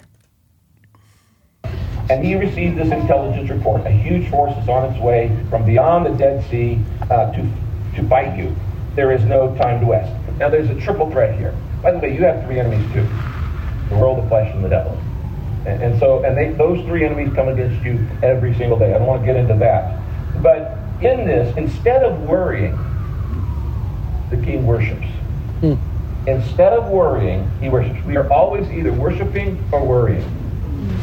And 2.10 2.24
he 2.24 2.34
received 2.34 2.76
this 2.76 2.90
intelligence 2.90 3.50
report. 3.50 3.86
A 3.86 3.90
huge 3.90 4.28
force 4.30 4.56
is 4.56 4.68
on 4.68 4.92
its 4.92 5.00
way 5.00 5.36
from 5.48 5.64
beyond 5.64 6.06
the 6.06 6.10
Dead 6.10 6.44
Sea 6.50 6.80
uh, 7.02 7.30
to, 7.30 7.48
to 7.94 8.08
fight 8.08 8.36
you. 8.36 8.54
There 8.96 9.12
is 9.12 9.24
no 9.24 9.54
time 9.56 9.80
to 9.80 9.86
waste. 9.86 10.10
Now, 10.38 10.48
there's 10.48 10.70
a 10.70 10.80
triple 10.80 11.08
threat 11.10 11.38
here. 11.38 11.54
By 11.82 11.92
the 11.92 11.98
way, 11.98 12.14
you 12.14 12.24
have 12.24 12.44
three 12.44 12.58
enemies 12.58 12.84
too 12.92 13.08
the 13.90 13.96
world, 13.96 14.24
the 14.24 14.28
flesh, 14.28 14.52
and 14.54 14.64
the 14.64 14.68
devil. 14.68 14.96
And, 15.66 15.82
and 15.82 16.00
so, 16.00 16.24
and 16.24 16.36
they, 16.36 16.50
those 16.50 16.84
three 16.86 17.04
enemies 17.04 17.32
come 17.34 17.48
against 17.48 17.84
you 17.84 18.06
every 18.22 18.54
single 18.54 18.78
day. 18.78 18.94
I 18.94 18.98
don't 18.98 19.06
want 19.06 19.22
to 19.22 19.26
get 19.26 19.36
into 19.36 19.54
that. 19.56 20.00
But 20.42 20.79
in 21.02 21.26
this, 21.26 21.56
instead 21.56 22.02
of 22.02 22.22
worrying, 22.22 22.78
the 24.30 24.36
king 24.36 24.66
worships. 24.66 25.06
Hmm. 25.60 25.74
Instead 26.26 26.72
of 26.72 26.88
worrying, 26.88 27.50
he 27.60 27.68
worships. 27.68 28.04
We 28.04 28.16
are 28.16 28.30
always 28.30 28.70
either 28.70 28.92
worshiping 28.92 29.62
or 29.72 29.84
worrying. 29.84 30.24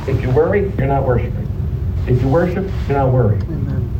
If 0.08 0.22
you 0.22 0.30
worry, 0.30 0.72
you're 0.78 0.88
not 0.88 1.06
worshiping. 1.06 1.46
If 2.08 2.22
you 2.22 2.30
worship, 2.30 2.70
you're 2.88 2.98
not 2.98 3.12
worrying. 3.12 3.42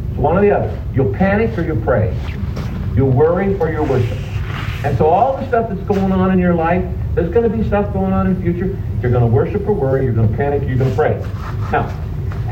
It's 0.10 0.18
one 0.18 0.38
or 0.38 0.42
the 0.42 0.52
other. 0.52 0.82
You'll 0.94 1.14
panic 1.14 1.58
or 1.58 1.64
you'll 1.64 1.82
pray. 1.82 2.16
You'll 2.96 3.10
worry 3.10 3.58
or 3.60 3.70
you'll 3.70 3.86
worship. 3.86 4.18
And 4.86 4.98
so 4.98 5.08
all 5.08 5.38
the 5.38 5.48
stuff 5.48 5.70
that's 5.70 5.82
going 5.82 6.12
on 6.12 6.32
in 6.32 6.40
your 6.40 6.54
life, 6.54 6.86
there's 7.16 7.32
going 7.34 7.50
to 7.50 7.56
be 7.56 7.68
stuff 7.68 7.92
going 7.94 8.14
on 8.14 8.28
in 8.28 8.36
the 8.36 8.42
future. 8.42 8.68
You're 9.02 9.12
going 9.12 9.22
to 9.22 9.28
worship 9.28 9.68
or 9.68 9.74
worry. 9.74 10.06
You're 10.06 10.14
going 10.14 10.30
to 10.30 10.38
panic. 10.38 10.62
You're 10.68 10.78
going 10.78 10.92
to 10.92 10.96
pray. 10.96 11.20
Now, 11.72 11.88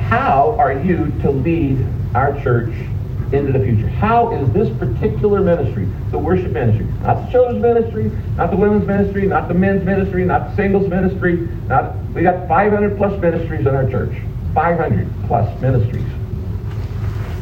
how 0.09 0.55
are 0.59 0.73
you 0.73 1.11
to 1.21 1.31
lead 1.31 1.85
our 2.13 2.39
church 2.41 2.73
into 3.35 3.51
the 3.51 3.63
future? 3.63 3.87
How 3.87 4.31
is 4.31 4.51
this 4.53 4.69
particular 4.77 5.41
ministry, 5.41 5.85
the 6.11 6.17
worship 6.17 6.51
ministry, 6.51 6.85
not 7.01 7.25
the 7.25 7.31
children's 7.31 7.61
ministry, 7.61 8.11
not 8.35 8.51
the 8.51 8.57
women's 8.57 8.87
ministry, 8.87 9.27
not 9.27 9.47
the 9.47 9.53
men's 9.53 9.83
ministry, 9.83 10.25
not 10.25 10.49
the 10.49 10.55
singles 10.55 10.87
ministry, 10.87 11.47
not 11.67 11.95
we 12.13 12.23
got 12.23 12.47
500 12.47 12.97
plus 12.97 13.19
ministries 13.21 13.61
in 13.61 13.75
our 13.75 13.89
church, 13.89 14.15
500 14.53 15.07
plus 15.27 15.61
ministries. 15.61 16.03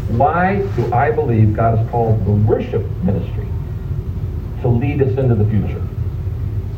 Why 0.10 0.62
do 0.76 0.94
I 0.94 1.12
believe 1.12 1.56
God 1.56 1.78
has 1.78 1.90
called 1.90 2.26
the 2.26 2.32
worship 2.32 2.86
ministry 3.04 3.48
to 4.62 4.68
lead 4.68 5.02
us 5.02 5.18
into 5.18 5.36
the 5.36 5.46
future? 5.46 5.82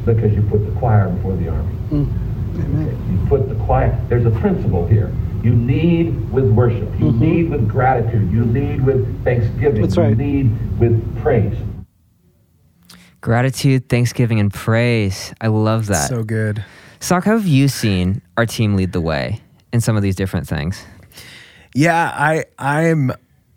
Because 0.06 0.34
you 0.34 0.42
put 0.44 0.66
the 0.66 0.80
choir 0.80 1.10
before 1.10 1.36
the 1.36 1.50
army. 1.50 1.76
Mm. 1.90 2.26
Amen. 2.56 3.22
You 3.22 3.28
put 3.28 3.50
the 3.50 3.56
choir. 3.66 4.00
There's 4.08 4.26
a 4.26 4.32
principle 4.40 4.86
here. 4.88 5.14
You 5.46 5.54
lead 5.54 6.32
with 6.32 6.50
worship. 6.50 6.80
You 6.98 7.06
mm-hmm. 7.06 7.20
lead 7.20 7.50
with 7.52 7.70
gratitude. 7.70 8.32
You 8.32 8.46
lead 8.46 8.84
with 8.84 9.24
thanksgiving. 9.24 9.80
That's 9.80 9.96
right. 9.96 10.10
you 10.10 10.16
lead 10.16 10.80
with 10.80 11.22
praise. 11.22 11.56
Gratitude, 13.22 13.88
thanksgiving, 13.88 14.40
and 14.40 14.52
praise. 14.52 15.36
I 15.40 15.48
love 15.48 15.86
that. 15.86 16.10
So 16.10 16.24
good. 16.24 16.66
Sock, 17.00 17.26
how 17.26 17.34
have 17.34 17.46
you 17.46 17.68
seen 17.68 18.24
our 18.38 18.48
team 18.48 18.76
lead 18.76 18.92
the 18.92 19.02
way 19.02 19.40
in 19.72 19.82
some 19.82 19.96
of 19.96 20.02
these 20.02 20.16
different 20.16 20.48
things? 20.48 20.84
Yeah, 21.76 22.12
I 22.16 22.46
I'm 22.58 23.12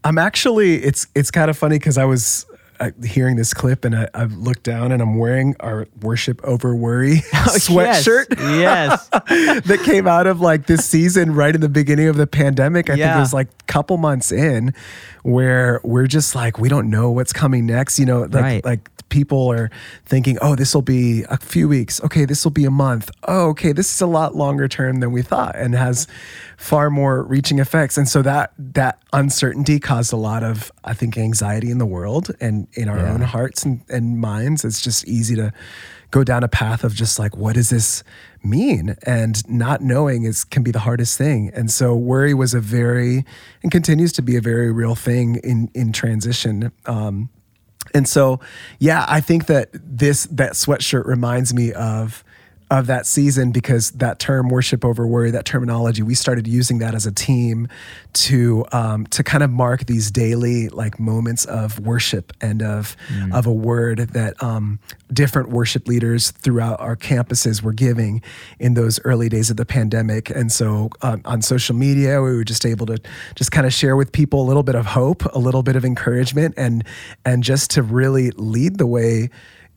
I'm 0.05 0.19
actually 0.19 0.75
it's 0.85 1.07
it's 1.15 1.31
kind 1.31 1.49
of 1.49 1.57
funny 1.57 1.79
because 1.79 1.97
I 1.97 2.05
was 2.05 2.45
uh, 2.81 2.91
hearing 3.05 3.37
this 3.37 3.53
clip 3.55 3.85
and 3.85 3.95
I, 3.97 4.09
I 4.15 4.25
looked 4.25 4.63
down 4.63 4.93
and 4.93 5.03
I'm 5.03 5.17
wearing 5.19 5.55
our 5.61 5.87
worship 6.01 6.41
over 6.45 6.75
worry 6.75 7.17
sweatshirt 7.33 8.27
Yes. 8.39 9.09
yes. 9.13 9.65
that 9.67 9.81
came 9.85 10.07
out 10.07 10.27
of 10.27 10.41
like 10.41 10.67
this 10.67 10.85
season 10.85 11.35
right 11.35 11.55
in 11.55 11.61
the 11.61 11.69
beginning 11.69 12.09
of 12.09 12.17
the 12.17 12.27
pandemic. 12.27 12.91
I 12.91 12.95
think 12.95 13.17
it 13.17 13.21
was 13.21 13.35
like 13.35 13.49
a 13.49 13.65
couple 13.65 13.97
months 13.97 14.31
in 14.33 14.75
where 15.23 15.81
we're 15.85 16.07
just 16.07 16.35
like 16.35 16.59
we 16.59 16.69
don't 16.69 16.91
know 16.91 17.11
what's 17.11 17.33
coming 17.33 17.67
next. 17.67 17.99
You 17.99 18.07
know, 18.07 18.21
like 18.23 18.35
Right. 18.35 18.65
like 18.65 18.89
people 19.09 19.51
are 19.51 19.71
thinking, 20.05 20.37
oh, 20.43 20.55
this 20.55 20.75
will 20.75 20.83
be 20.83 21.25
a 21.31 21.39
few 21.39 21.67
weeks. 21.69 22.01
Okay, 22.05 22.25
this 22.27 22.45
will 22.45 22.51
be 22.53 22.65
a 22.67 22.71
month. 22.71 23.11
Oh, 23.27 23.49
okay, 23.51 23.73
this 23.73 23.93
is 23.95 24.01
a 24.03 24.07
lot 24.07 24.35
longer 24.37 24.69
term 24.69 25.01
than 25.01 25.13
we 25.13 25.23
thought 25.23 25.57
and 25.57 25.75
has 25.75 26.07
far 26.59 26.91
more 26.91 27.23
reaching 27.23 27.61
effects. 27.61 27.97
And 27.97 28.09
so 28.09 28.21
that 28.21 28.53
that 28.59 29.01
uncertainty 29.13 29.79
caused 29.79 30.13
a 30.13 30.17
lot 30.17 30.43
of, 30.43 30.73
I 30.83 30.93
think, 30.93 31.17
anxiety 31.17 31.71
in 31.71 31.79
the 31.79 31.87
world 31.87 32.33
and 32.41 32.67
in 32.73 32.89
our 32.89 32.99
own 32.99 33.21
hearts 33.21 33.65
and, 33.65 33.81
and 33.89 34.19
minds. 34.19 34.65
It's 34.65 34.83
just 34.83 35.07
easy 35.07 35.37
to 35.37 35.53
go 36.11 36.25
down 36.25 36.43
a 36.43 36.49
path 36.49 36.83
of 36.83 36.95
just 36.95 37.17
like, 37.17 37.37
what 37.37 37.55
does 37.55 37.71
this 37.71 38.03
mean? 38.43 38.97
And 39.05 39.49
not 39.49 39.83
knowing 39.83 40.25
is 40.25 40.43
can 40.43 40.65
be 40.65 40.73
the 40.73 40.81
hardest 40.81 41.17
thing. 41.17 41.53
And 41.55 41.71
so 41.71 41.95
worry 41.95 42.35
was 42.35 42.55
a 42.55 42.61
very 42.61 43.25
and 43.63 43.71
continues 43.71 44.13
to 44.15 44.23
be 44.23 44.35
a 44.37 44.41
very 44.41 44.73
real 44.73 44.97
thing 44.97 45.37
in 45.45 45.71
in 45.75 45.93
transition. 45.93 46.73
Um, 46.87 47.31
and 47.95 48.09
so, 48.09 48.41
yeah, 48.81 49.07
I 49.09 49.21
think 49.21 49.47
that 49.47 49.69
this 49.73 50.25
that 50.33 50.55
sweatshirt 50.55 51.07
reminds 51.07 51.55
me 51.55 51.73
of 51.73 52.25
of 52.71 52.87
that 52.87 53.07
season 53.07 53.51
because 53.51 53.93
that 53.93 54.19
term 54.19 54.49
worship 54.49 54.85
over 54.85 55.07
worry, 55.07 55.31
that 55.31 55.47
terminology, 55.47 56.03
we 56.03 56.15
started 56.15 56.47
using 56.47 56.79
that 56.79 56.95
as 56.95 57.07
a 57.07 57.13
team 57.13 57.67
to 58.13 58.65
um, 58.73 59.07
to 59.07 59.23
kind 59.23 59.43
of 59.43 59.51
mark 59.51 59.87
these 59.87 60.11
daily 60.11 60.69
like 60.69 61.01
moments 61.01 61.47
of 61.47 61.79
worship 61.79 62.33
and 62.41 62.63
of 62.63 62.97
of 63.33 63.47
a 63.47 63.53
word 63.53 63.99
that 63.99 64.41
um, 64.43 64.79
different 65.13 65.49
worship 65.49 65.89
leaders 65.89 66.31
throughout 66.31 66.79
our 66.81 66.97
campuses 66.97 67.63
were 67.63 67.73
giving 67.73 68.21
in 68.59 68.75
those 68.75 69.01
early 69.05 69.29
days 69.29 69.51
of 69.51 69.57
the 69.57 69.65
pandemic. 69.65 70.29
And 70.29 70.53
so 70.53 70.91
um, 71.01 71.23
on 71.25 71.41
social 71.41 71.75
media, 71.75 72.21
we 72.21 72.35
were 72.35 72.45
just 72.45 72.67
able 72.67 72.87
to 72.87 72.99
just 73.35 73.51
kind 73.51 73.67
of 73.67 73.73
share 73.73 73.97
with 73.97 74.13
people 74.13 74.43
a 74.43 74.47
little 74.47 74.63
bit 74.63 74.75
of 74.75 74.85
hope, 74.85 75.25
a 75.35 75.39
little 75.39 75.63
bit 75.63 75.77
of 75.77 75.85
encouragement, 75.85 76.55
and 76.59 76.85
and 77.25 77.43
just 77.43 77.71
to 77.73 77.83
really 77.83 78.31
lead 78.33 78.77
the 78.77 78.87
way 78.87 79.31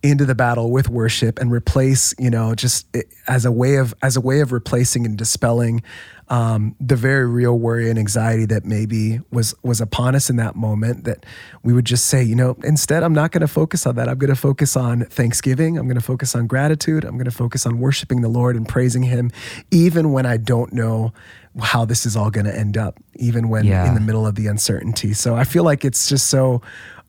into 0.04 0.26
the 0.26 0.34
battle 0.36 0.72
with 0.72 0.90
worship 0.90 1.38
and 1.40 1.52
replace 1.52 2.14
you 2.18 2.30
know 2.30 2.56
just 2.56 2.88
as 3.28 3.46
a 3.46 3.52
way 3.52 3.76
of 3.76 3.94
as 4.02 4.16
a 4.18 4.22
way 4.22 4.40
of 4.40 4.52
replacing 4.52 5.06
and 5.06 5.18
dispelling 5.18 5.82
um, 6.30 6.76
the 6.80 6.96
very 6.96 7.28
real 7.28 7.60
worry 7.60 7.90
and 7.90 8.00
anxiety 8.00 8.46
that 8.46 8.64
maybe 8.66 9.20
was 9.32 9.54
was 9.64 9.82
upon 9.82 10.16
us 10.16 10.30
in 10.30 10.38
that 10.38 10.56
moment 10.56 11.04
that 11.04 11.26
we 11.62 11.72
would 11.74 11.86
just 11.86 12.06
say 12.06 12.24
you 12.24 12.36
know 12.36 12.56
instead 12.64 13.04
i'm 13.04 13.14
not 13.14 13.32
going 13.32 13.42
to 13.42 13.48
focus 13.48 13.86
on 13.86 13.96
that. 13.96 14.08
I'm 14.10 14.18
going 14.18 14.34
to 14.34 14.40
focus 14.40 14.76
on 14.76 15.02
thanksgiving. 15.06 15.78
I'm 15.78 15.86
going 15.86 16.00
to 16.00 16.02
focus 16.06 16.34
on 16.36 16.48
gratitude. 16.48 17.04
I'm 17.06 17.14
going 17.16 17.26
to 17.26 17.32
focus 17.32 17.66
on 17.68 17.80
worshiping 17.80 18.22
the 18.22 18.30
lord 18.30 18.56
and 18.56 18.68
praising 18.68 19.04
him 19.04 19.30
even 19.70 20.12
when 20.14 20.26
i 20.26 20.38
don't 20.38 20.74
know 20.74 21.14
how 21.62 21.84
this 21.86 22.06
is 22.06 22.16
all 22.16 22.32
going 22.32 22.46
to 22.46 22.58
end 22.58 22.78
up 22.78 22.98
even 23.18 23.50
when 23.50 23.66
Yeah. 23.66 23.88
in 23.88 23.94
the 23.94 24.00
middle 24.00 24.26
of 24.26 24.36
the 24.36 24.48
uncertainty. 24.48 25.14
So 25.14 25.36
i 25.36 25.44
feel 25.44 25.64
like 25.64 25.84
it's 25.86 26.08
just 26.08 26.28
so 26.28 26.62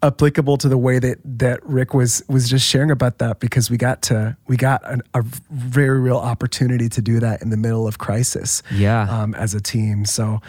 applicable 0.02 0.56
to 0.58 0.68
the 0.68 0.76
way 0.78 0.98
that 0.98 1.18
that 1.24 1.64
Rick 1.64 1.94
was 1.94 2.22
was 2.28 2.48
just 2.50 2.66
sharing 2.66 2.90
about 2.90 3.18
that 3.18 3.38
because 3.40 3.70
we 3.70 3.76
got 3.76 4.02
to 4.02 4.36
we 4.48 4.56
got 4.56 4.80
an, 4.90 5.02
a 5.14 5.22
very 5.50 6.00
real 6.00 6.16
opportunity 6.16 6.88
to 6.88 7.00
do 7.00 7.20
that 7.20 7.40
in 7.42 7.50
the 7.50 7.56
middle 7.56 7.86
of 7.86 7.98
crisis 7.98 8.62
Yeah. 8.72 9.02
um, 9.08 9.34
as 9.36 9.54
a 9.54 9.60
team 9.60 10.04
so 10.04 10.40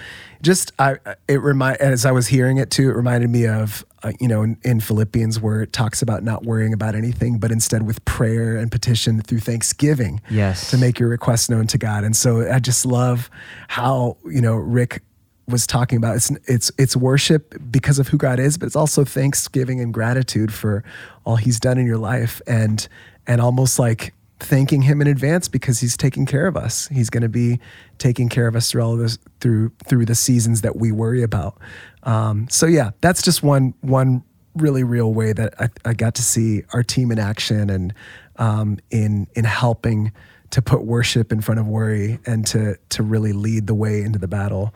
just 0.42 0.72
I 0.80 0.96
it 1.28 1.42
remind 1.42 1.78
as 1.78 2.06
I 2.06 2.12
was 2.12 2.28
hearing 2.28 2.58
it 2.58 2.72
too 2.72 2.90
it 2.90 2.96
reminded 2.96 3.30
me 3.30 3.48
of 3.48 3.86
uh, 4.02 4.12
you 4.20 4.28
know 4.28 4.42
in, 4.42 4.58
in 4.64 4.80
Philippians 4.80 5.40
where 5.40 5.62
it 5.62 5.72
talks 5.72 6.02
about 6.02 6.24
not 6.24 6.44
worrying 6.44 6.74
about 6.74 6.96
anything 6.96 7.38
but 7.38 7.52
instead 7.52 7.84
with 7.86 8.04
prayer 8.06 8.58
and 8.58 8.72
petition 8.72 9.22
through 9.22 9.40
thanksgiving 9.40 10.20
Yes. 10.32 10.72
to 10.72 10.78
make 10.80 11.00
your 11.00 11.10
requests 11.10 11.48
known 11.50 11.68
to 11.68 11.78
God 11.78 12.04
and 12.04 12.16
so 12.16 12.52
I 12.52 12.58
just 12.60 12.86
love 12.88 13.30
how 13.68 14.18
you 14.26 14.42
know 14.42 14.56
Rick 14.56 15.04
was 15.48 15.68
talking 15.68 15.98
about 15.98 16.16
it's 16.16 16.32
it's 16.48 16.72
it's 16.78 16.96
worship 16.96 17.56
because 17.70 18.00
of 18.00 18.08
who 18.08 18.18
God 18.18 18.40
is, 18.40 18.58
but 18.58 18.66
it's 18.66 18.76
also 18.76 19.04
thanksgiving 19.04 19.80
and 19.80 19.94
gratitude 19.94 20.54
for 20.54 20.84
all 21.26 21.36
He's 21.36 21.60
done 21.60 21.78
in 21.78 21.86
your 21.86 21.98
life, 21.98 22.42
and 22.48 22.88
and 23.28 23.42
almost 23.42 23.80
like 23.80 24.14
thanking 24.40 24.82
Him 24.84 25.02
in 25.02 25.08
advance 25.08 25.48
because 25.48 25.80
He's 25.80 25.98
taking 25.98 26.26
care 26.26 26.48
of 26.48 26.56
us. 26.56 26.88
He's 26.88 27.10
going 27.10 27.24
to 27.24 27.30
be 27.30 27.60
taking 27.98 28.30
care 28.30 28.48
of 28.48 28.56
us 28.56 28.72
through 28.72 28.82
all 28.82 28.96
this 28.96 29.18
through 29.40 29.72
through 29.86 30.06
the 30.06 30.16
seasons 30.16 30.62
that 30.62 30.78
we 30.78 30.92
worry 30.92 31.24
about. 31.24 31.58
Um, 32.04 32.48
so 32.50 32.66
yeah, 32.66 32.92
that's 33.02 33.22
just 33.22 33.44
one 33.44 33.74
one 33.82 34.24
really 34.56 34.84
real 34.84 35.14
way 35.14 35.34
that 35.34 35.56
I, 35.60 35.70
I 35.84 35.94
got 35.94 36.16
to 36.16 36.22
see 36.22 36.64
our 36.74 36.84
team 36.84 37.12
in 37.12 37.20
action 37.20 37.70
and 37.70 37.94
um, 38.38 38.80
in 38.92 39.28
in 39.36 39.44
helping 39.46 40.12
to 40.52 40.62
put 40.62 40.84
worship 40.84 41.32
in 41.32 41.42
front 41.42 41.60
of 41.60 41.68
worry 41.68 42.20
and 42.26 42.46
to 42.48 42.78
to 42.90 43.04
really 43.04 43.34
lead 43.34 43.68
the 43.68 43.74
way 43.74 44.02
into 44.02 44.20
the 44.20 44.28
battle 44.28 44.74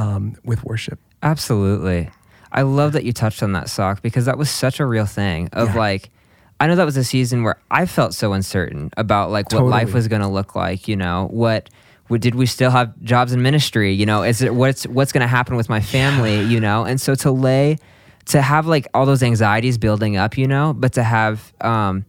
um, 0.00 0.34
with 0.44 0.64
worship. 0.64 0.98
Absolutely. 1.22 2.10
I 2.52 2.62
love 2.62 2.92
that 2.94 3.04
you 3.04 3.12
touched 3.12 3.42
on 3.42 3.52
that 3.52 3.68
sock 3.68 4.02
because 4.02 4.24
that 4.24 4.36
was 4.38 4.50
such 4.50 4.80
a 4.80 4.86
real 4.86 5.06
thing 5.06 5.48
of 5.52 5.68
Yeah. 5.68 5.78
like 5.78 6.10
I 6.58 6.66
know 6.66 6.76
that 6.76 6.84
was 6.84 6.96
a 6.98 7.04
season 7.04 7.42
where 7.42 7.56
I 7.70 7.86
felt 7.86 8.12
so 8.12 8.32
uncertain 8.34 8.90
about 8.96 9.30
like 9.30 9.50
what 9.52 9.64
life 9.64 9.94
was 9.94 10.08
going 10.08 10.20
to 10.20 10.28
look 10.28 10.54
like, 10.54 10.88
you 10.88 10.96
know, 10.96 11.28
what 11.30 11.70
what- 12.08 12.20
did 12.20 12.34
we 12.34 12.44
still 12.46 12.70
have 12.70 12.92
jobs 13.02 13.32
in 13.32 13.40
ministry, 13.40 13.92
you 13.94 14.04
know, 14.04 14.22
is 14.24 14.42
it 14.42 14.52
what's 14.54 14.84
what's 14.86 15.12
going 15.12 15.22
to 15.22 15.26
happen 15.38 15.54
with 15.56 15.68
my 15.68 15.80
family, 15.80 16.42
you 16.42 16.60
know? 16.60 16.84
And 16.84 17.00
so 17.00 17.14
to 17.16 17.30
lay 17.30 17.78
to 18.26 18.42
have 18.42 18.66
like 18.66 18.86
all 18.94 19.06
those 19.06 19.22
anxieties 19.22 19.78
building 19.78 20.16
up, 20.16 20.36
you 20.36 20.46
know, 20.48 20.72
but 20.74 20.92
to 20.94 21.02
have 21.02 21.52
um 21.60 22.04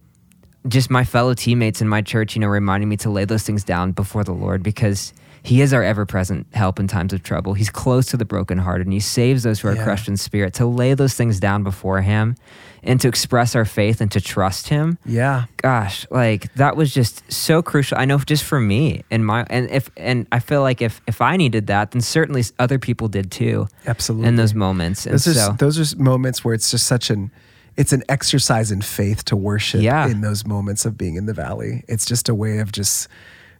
just 0.68 0.90
my 0.90 1.04
fellow 1.04 1.34
teammates 1.34 1.80
in 1.80 1.88
my 1.88 2.02
church, 2.02 2.34
you 2.36 2.40
know, 2.40 2.48
reminding 2.48 2.88
me 2.88 2.96
to 2.98 3.10
lay 3.10 3.24
those 3.24 3.42
things 3.44 3.64
down 3.64 3.92
before 3.92 4.22
the 4.24 4.32
Lord 4.32 4.62
because 4.62 5.12
He 5.44 5.60
is 5.60 5.72
our 5.74 5.82
ever 5.82 6.06
present 6.06 6.46
help 6.54 6.78
in 6.78 6.86
times 6.86 7.12
of 7.12 7.22
trouble. 7.22 7.54
He's 7.54 7.70
close 7.70 8.06
to 8.06 8.16
the 8.16 8.24
brokenhearted 8.24 8.86
and 8.86 8.92
He 8.92 9.00
saves 9.00 9.42
those 9.42 9.60
who 9.60 9.68
are 9.68 9.74
Yeah. 9.74 9.82
crushed 9.84 10.06
in 10.08 10.16
spirit. 10.16 10.54
To 10.54 10.66
lay 10.66 10.94
those 10.94 11.14
things 11.14 11.40
down 11.40 11.64
before 11.64 12.00
Him 12.02 12.36
and 12.84 13.00
to 13.00 13.08
express 13.08 13.56
our 13.56 13.64
faith 13.64 14.00
and 14.00 14.10
to 14.12 14.20
trust 14.20 14.68
Him. 14.68 14.98
Yeah, 15.04 15.44
Gosh, 15.56 16.06
like 16.10 16.52
that 16.54 16.76
was 16.76 16.94
just 16.94 17.22
so 17.32 17.60
crucial. 17.62 17.98
I 17.98 18.04
know 18.04 18.18
just 18.18 18.44
for 18.44 18.60
me 18.60 19.02
and 19.10 19.26
my 19.26 19.44
and 19.50 19.68
if 19.70 19.90
and 19.96 20.26
I 20.30 20.38
feel 20.38 20.62
like 20.62 20.80
if 20.80 21.00
if 21.08 21.20
I 21.20 21.36
needed 21.36 21.66
that, 21.66 21.90
then 21.90 22.02
certainly 22.02 22.44
other 22.58 22.78
people 22.78 23.08
did 23.08 23.30
too. 23.32 23.66
Absolutely. 23.86 24.28
In 24.28 24.36
those 24.36 24.54
moments, 24.54 25.06
and 25.06 25.14
those 25.14 25.26
are 25.28 25.34
so 25.34 25.52
those 25.58 25.78
are 25.94 25.96
moments 25.98 26.44
where 26.44 26.54
it's 26.54 26.70
just 26.70 26.86
such 26.86 27.10
an 27.10 27.30
it's 27.76 27.92
an 27.92 28.02
exercise 28.08 28.70
in 28.70 28.82
faith 28.82 29.24
to 29.24 29.34
worship 29.36 29.80
Yeah. 29.80 30.06
in 30.06 30.20
those 30.20 30.44
moments 30.46 30.84
of 30.84 30.98
being 30.98 31.16
in 31.16 31.26
the 31.26 31.32
valley. 31.34 31.82
It's 31.88 32.04
just 32.04 32.28
a 32.28 32.34
way 32.34 32.58
of 32.58 32.70
just 32.70 33.08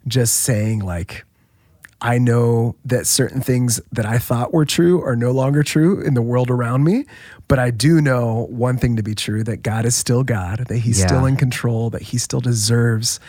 just 0.06 0.34
saying 0.34 0.80
like 0.80 1.24
I 2.04 2.18
know 2.18 2.74
that 2.84 3.06
certain 3.06 3.40
things 3.40 3.80
that 3.92 4.04
I 4.04 4.18
thought 4.18 4.52
were 4.52 4.64
true 4.64 5.00
are 5.04 5.14
no 5.14 5.30
longer 5.30 5.62
true 5.62 6.00
in 6.00 6.14
the 6.14 6.20
world 6.22 6.50
around 6.50 6.82
me, 6.82 7.04
but 7.46 7.60
I 7.60 7.70
do 7.70 8.00
know 8.00 8.48
one 8.50 8.76
thing 8.76 8.96
to 8.96 9.04
be 9.04 9.14
true 9.14 9.44
that 9.44 9.58
God 9.62 9.84
is 9.84 9.94
still 9.94 10.24
God, 10.24 10.64
that 10.68 10.78
He's 10.78 10.98
Yeah. 10.98 11.06
still 11.06 11.26
in 11.26 11.36
control, 11.36 11.90
that 11.90 12.02
He 12.02 12.18
still 12.18 12.40
deserves 12.40 13.20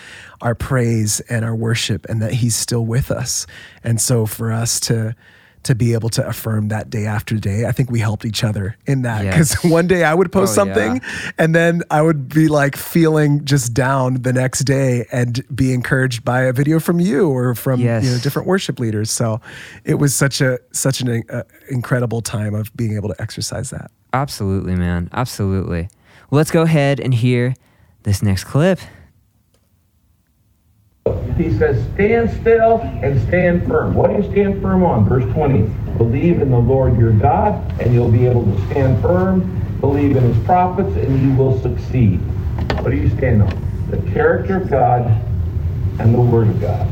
our 0.41 0.55
praise 0.55 1.19
and 1.29 1.45
our 1.45 1.55
worship, 1.55 2.07
and 2.09 2.19
that 2.23 2.33
He's 2.33 2.55
still 2.55 2.83
with 2.83 3.11
us. 3.11 3.45
And 3.83 4.01
so 4.01 4.25
for 4.25 4.51
us 4.51 4.79
to 4.81 5.15
to 5.63 5.75
be 5.75 5.93
able 5.93 6.09
to 6.09 6.27
affirm 6.27 6.67
that 6.69 6.89
day 6.89 7.05
after 7.05 7.35
day, 7.37 7.65
I 7.65 7.71
think 7.71 7.89
we 7.89 7.99
helped 7.99 8.25
each 8.25 8.43
other 8.43 8.75
in 8.85 9.03
that 9.03 9.23
because 9.23 9.51
Yes. 9.63 9.71
one 9.71 9.87
day 9.87 10.03
I 10.03 10.13
would 10.13 10.31
post 10.31 10.57
Oh, 10.57 10.65
yeah. 10.65 10.73
something 10.73 11.01
and 11.37 11.55
then 11.55 11.81
I 11.89 12.01
would 12.01 12.29
be 12.29 12.47
like 12.47 12.75
feeling 12.75 13.45
just 13.45 13.73
down 13.73 14.21
the 14.23 14.33
next 14.33 14.61
day 14.65 15.05
and 15.11 15.43
be 15.55 15.73
encouraged 15.73 16.23
by 16.25 16.41
a 16.43 16.53
video 16.53 16.79
from 16.79 16.99
you 16.99 17.29
or 17.29 17.55
from 17.55 17.79
Yes. 17.79 18.03
you 18.03 18.11
know 18.11 18.17
different 18.19 18.47
worship 18.47 18.79
leaders. 18.79 19.09
So 19.11 19.39
it 19.85 19.95
was 19.95 20.13
such 20.13 20.41
a 20.41 20.59
such 20.71 21.01
an 21.01 21.23
uh, 21.29 21.43
incredible 21.69 22.21
time 22.21 22.53
of 22.53 22.75
being 22.75 22.95
able 22.95 23.09
to 23.09 23.21
exercise 23.21 23.69
that. 23.69 23.89
Absolutely, 24.13 24.75
man. 24.75 25.09
Absolutely. 25.13 25.89
Well, 26.29 26.37
let's 26.37 26.51
go 26.51 26.61
ahead 26.63 26.99
and 26.99 27.13
hear 27.13 27.55
this 28.03 28.21
next 28.21 28.43
clip. 28.43 28.79
He 31.37 31.51
says, 31.57 31.83
stand 31.95 32.29
still 32.29 32.79
and 32.81 33.19
stand 33.27 33.67
firm. 33.67 33.93
What 33.93 34.11
do 34.11 34.17
you 34.17 34.31
stand 34.31 34.61
firm 34.61 34.83
on? 34.83 35.03
Verse 35.03 35.25
20. 35.33 35.63
Believe 35.97 36.41
in 36.41 36.49
the 36.49 36.59
Lord 36.59 36.97
your 36.97 37.11
God, 37.11 37.81
and 37.81 37.93
you'll 37.93 38.11
be 38.11 38.25
able 38.25 38.45
to 38.45 38.65
stand 38.67 39.01
firm. 39.01 39.41
Believe 39.81 40.15
in 40.15 40.23
his 40.23 40.45
prophets, 40.45 40.95
and 40.95 41.21
you 41.21 41.35
will 41.35 41.59
succeed. 41.59 42.17
What 42.81 42.91
do 42.91 42.97
you 42.97 43.09
stand 43.17 43.41
on? 43.41 43.89
The 43.89 43.97
character 44.11 44.57
of 44.57 44.69
God 44.69 45.07
and 45.99 46.13
the 46.13 46.21
Word 46.21 46.47
of 46.47 46.61
God. 46.61 46.87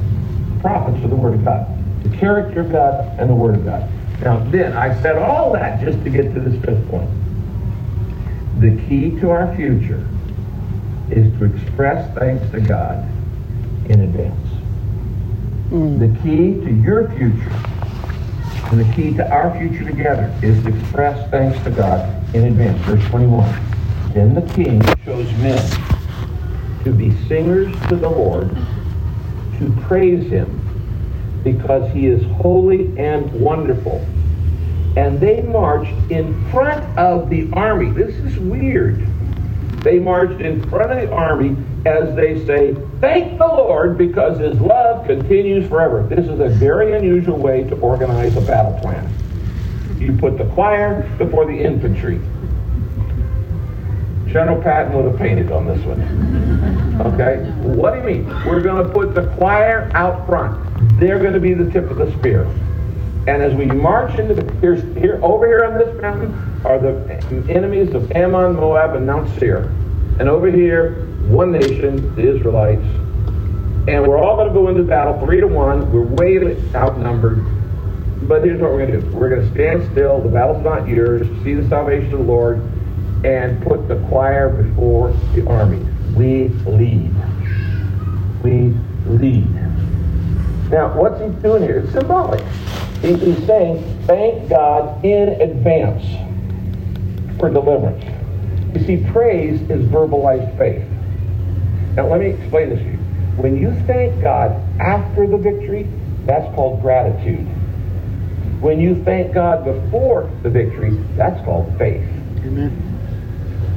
The 0.56 0.62
Prophets 0.62 1.06
are 1.06 1.08
the 1.08 1.16
Word 1.16 1.36
of 1.36 1.46
God. 1.46 2.04
The 2.04 2.18
character 2.18 2.62
of 2.62 2.72
God 2.72 3.20
and 3.20 3.30
the 3.30 3.36
Word 3.36 3.56
of 3.56 3.66
God. 3.66 3.90
Now, 4.22 4.44
then, 4.50 4.74
I 4.74 5.00
said 5.02 5.18
all 5.18 5.54
that 5.54 5.80
just 5.80 6.04
to 6.04 6.10
get 6.10 6.34
to 6.34 6.40
this 6.40 6.60
fifth 6.66 6.88
point. 6.90 7.10
The 8.60 8.76
key 8.88 9.12
to 9.22 9.30
our 9.30 9.56
future 9.56 10.06
is 11.10 11.32
to 11.40 11.46
express 11.46 12.14
thanks 12.18 12.50
to 12.52 12.60
God 12.60 13.08
in 13.92 14.02
advance. 14.02 14.50
Mm. 15.70 16.00
The 16.00 16.22
key 16.22 16.66
to 16.66 16.74
your 16.84 17.10
future 17.12 17.72
and 18.72 18.80
the 18.80 18.94
key 18.94 19.14
to 19.18 19.30
our 19.30 19.58
future 19.58 19.84
together 19.84 20.34
is 20.42 20.64
to 20.64 20.74
express 20.74 21.30
thanks 21.30 21.62
to 21.66 21.72
God 21.72 22.08
in 22.34 22.46
advance. 22.46 22.80
Verse 22.86 23.06
21. 23.10 23.44
Then 24.14 24.34
the 24.34 24.42
king 24.54 24.82
chose 25.04 25.30
men 25.38 25.62
to 26.86 26.92
be 26.92 27.12
singers 27.28 27.74
to 27.90 27.98
the 27.98 28.10
Lord, 28.10 28.50
to 29.60 29.78
praise 29.82 30.30
him, 30.30 30.58
because 31.44 31.92
he 31.92 32.08
is 32.08 32.24
holy 32.38 32.98
and 32.98 33.30
wonderful. 33.34 34.06
And 34.96 35.20
they 35.20 35.42
marched 35.42 35.94
in 36.10 36.50
front 36.50 36.98
of 36.98 37.30
the 37.30 37.50
army. 37.52 37.92
This 37.92 38.16
is 38.16 38.38
weird. 38.40 39.06
They 39.82 39.98
marched 39.98 40.42
in 40.42 40.68
front 40.70 40.92
of 40.92 41.02
the 41.02 41.12
army 41.12 41.58
as 41.86 42.16
they 42.16 42.46
say, 42.46 42.76
Thank 43.00 43.40
the 43.40 43.48
Lord 43.48 43.98
because 43.98 44.40
his 44.40 44.60
love 44.60 45.08
continues 45.08 45.68
forever. 45.68 46.04
This 46.04 46.28
is 46.28 46.40
a 46.40 46.50
very 46.50 46.94
unusual 46.94 47.38
way 47.38 47.64
to 47.64 47.76
organize 47.78 48.38
a 48.38 48.42
battle 48.42 48.80
plan. 48.80 49.12
You 49.98 50.16
put 50.18 50.38
the 50.38 50.46
choir 50.46 51.02
before 51.18 51.46
the 51.46 51.58
infantry. 51.58 52.20
General 54.32 54.62
Patton 54.62 54.94
would 54.94 55.06
have 55.06 55.18
painted 55.18 55.52
on 55.52 55.68
this 55.68 55.84
one. 55.86 56.02
Okay? 57.14 57.44
What 57.62 57.94
do 57.94 58.00
you 58.00 58.06
mean? 58.06 58.28
We're 58.46 58.62
going 58.62 58.86
to 58.86 58.94
put 58.94 59.14
the 59.14 59.28
choir 59.36 59.92
out 59.94 60.26
front. 60.26 61.00
They're 61.00 61.20
going 61.20 61.34
to 61.34 61.40
be 61.40 61.54
the 61.54 61.70
tip 61.70 61.90
of 61.90 61.98
the 61.98 62.12
spear. 62.18 62.46
And 63.28 63.44
as 63.44 63.54
we 63.54 63.66
march 63.66 64.18
into 64.18 64.34
the 64.34 65.00
here 65.00 65.20
over 65.22 65.46
here 65.46 65.64
on 65.64 65.78
this 65.78 66.02
mountain 66.02 66.34
are 66.66 66.80
the 66.80 67.46
enemies 67.50 67.94
of 67.94 68.12
Ammon, 68.14 68.56
Moab, 68.56 68.96
and 68.96 69.06
Mount 69.06 69.30
Seir. 69.38 69.66
And 70.20 70.28
over 70.28 70.50
here, 70.50 71.06
one 71.28 71.52
nation, 71.52 72.16
the 72.16 72.36
Israelites. 72.36 72.82
And 73.88 74.08
we're 74.08 74.18
all 74.18 74.38
going 74.38 74.48
to 74.48 74.54
go 74.54 74.70
into 74.70 74.84
battle 74.84 75.24
three 75.24 75.40
to 75.40 75.46
one. 75.46 75.92
We're 75.92 76.02
way 76.02 76.58
outnumbered. 76.74 77.46
But 78.28 78.44
here's 78.44 78.60
what 78.60 78.72
we're 78.72 78.88
going 78.88 79.00
to 79.00 79.02
do. 79.02 79.16
We're 79.16 79.30
going 79.30 79.48
to 79.48 79.54
stand 79.54 79.92
still. 79.92 80.20
The 80.22 80.30
battle's 80.30 80.64
not 80.64 80.88
yours. 80.88 81.28
See 81.44 81.54
the 81.54 81.68
salvation 81.70 82.12
of 82.14 82.20
the 82.20 82.26
Lord. 82.26 82.60
And 83.24 83.62
put 83.64 83.88
the 83.88 84.04
choir 84.08 84.50
before 84.50 85.14
the 85.36 85.48
army. 85.48 85.86
We 86.16 86.50
lead. 86.66 87.14
We 88.44 88.76
lead. 89.06 89.50
Now, 90.72 90.98
what's 90.98 91.22
he 91.22 91.28
doing 91.42 91.62
here? 91.62 91.80
It's 91.80 91.92
symbolic. 91.92 92.44
He- 93.02 93.16
He's 93.16 93.46
saying, 93.46 93.84
thank 94.06 94.50
God 94.50 95.04
in 95.04 95.30
advance 95.42 96.04
for 97.40 97.50
deliverance. 97.50 98.04
You 98.76 98.86
see, 98.86 98.98
praise 99.12 99.62
is 99.70 99.86
verbalized 99.88 100.58
faith. 100.58 100.86
Now, 101.96 102.08
let 102.08 102.20
me 102.22 102.28
explain 102.28 102.70
this 102.70 102.80
to 102.80 102.86
you. 102.86 102.98
When 103.38 103.58
you 103.58 103.74
thank 103.88 104.22
God 104.22 104.62
after 104.80 105.28
the 105.28 105.38
victory, 105.38 105.90
that's 106.26 106.54
called 106.56 106.82
gratitude. 106.82 107.48
When 108.62 108.80
you 108.80 109.04
thank 109.04 109.34
God 109.34 109.66
before 109.66 110.30
the 110.44 110.50
victory, 110.50 110.92
that's 111.16 111.44
called 111.44 111.76
faith. 111.78 112.08
Amen. 112.46 112.78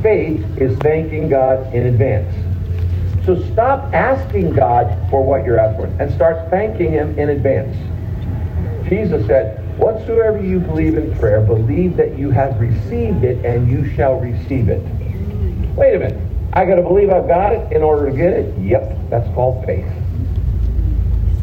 Faith 0.03 0.45
is 0.59 0.77
thanking 0.79 1.31
God 1.31 1.73
in 1.73 1.87
advance. 1.87 2.35
So 3.25 3.43
stop 3.53 3.95
asking 3.95 4.53
God 4.53 5.09
for 5.09 5.25
what 5.25 5.47
you're 5.47 5.59
asking 5.59 5.97
for 5.97 6.03
and 6.03 6.13
start 6.13 6.51
thanking 6.51 6.93
Him 6.93 7.19
in 7.19 7.31
advance. 7.31 7.75
Jesus 8.88 9.27
said, 9.27 9.61
Whatsoever 9.79 10.40
you 10.40 10.61
believe 10.61 10.97
in 10.97 11.16
prayer, 11.18 11.40
believe 11.40 11.97
that 11.97 12.16
you 12.18 12.31
have 12.31 12.61
received 12.61 13.25
it 13.25 13.44
and 13.44 13.68
you 13.68 13.92
shall 13.94 14.20
receive 14.20 14.68
it. 14.68 14.83
Wait 15.75 15.97
a 15.97 15.99
minute. 15.99 16.20
I 16.53 16.64
got 16.64 16.77
to 16.77 16.83
believe 16.83 17.11
I've 17.11 17.27
got 17.27 17.53
it 17.53 17.73
in 17.73 17.83
order 17.83 18.09
to 18.09 18.16
get 18.16 18.33
it? 18.33 18.57
Yep, 18.59 19.11
that's 19.11 19.29
called 19.35 19.64
faith. 19.66 19.87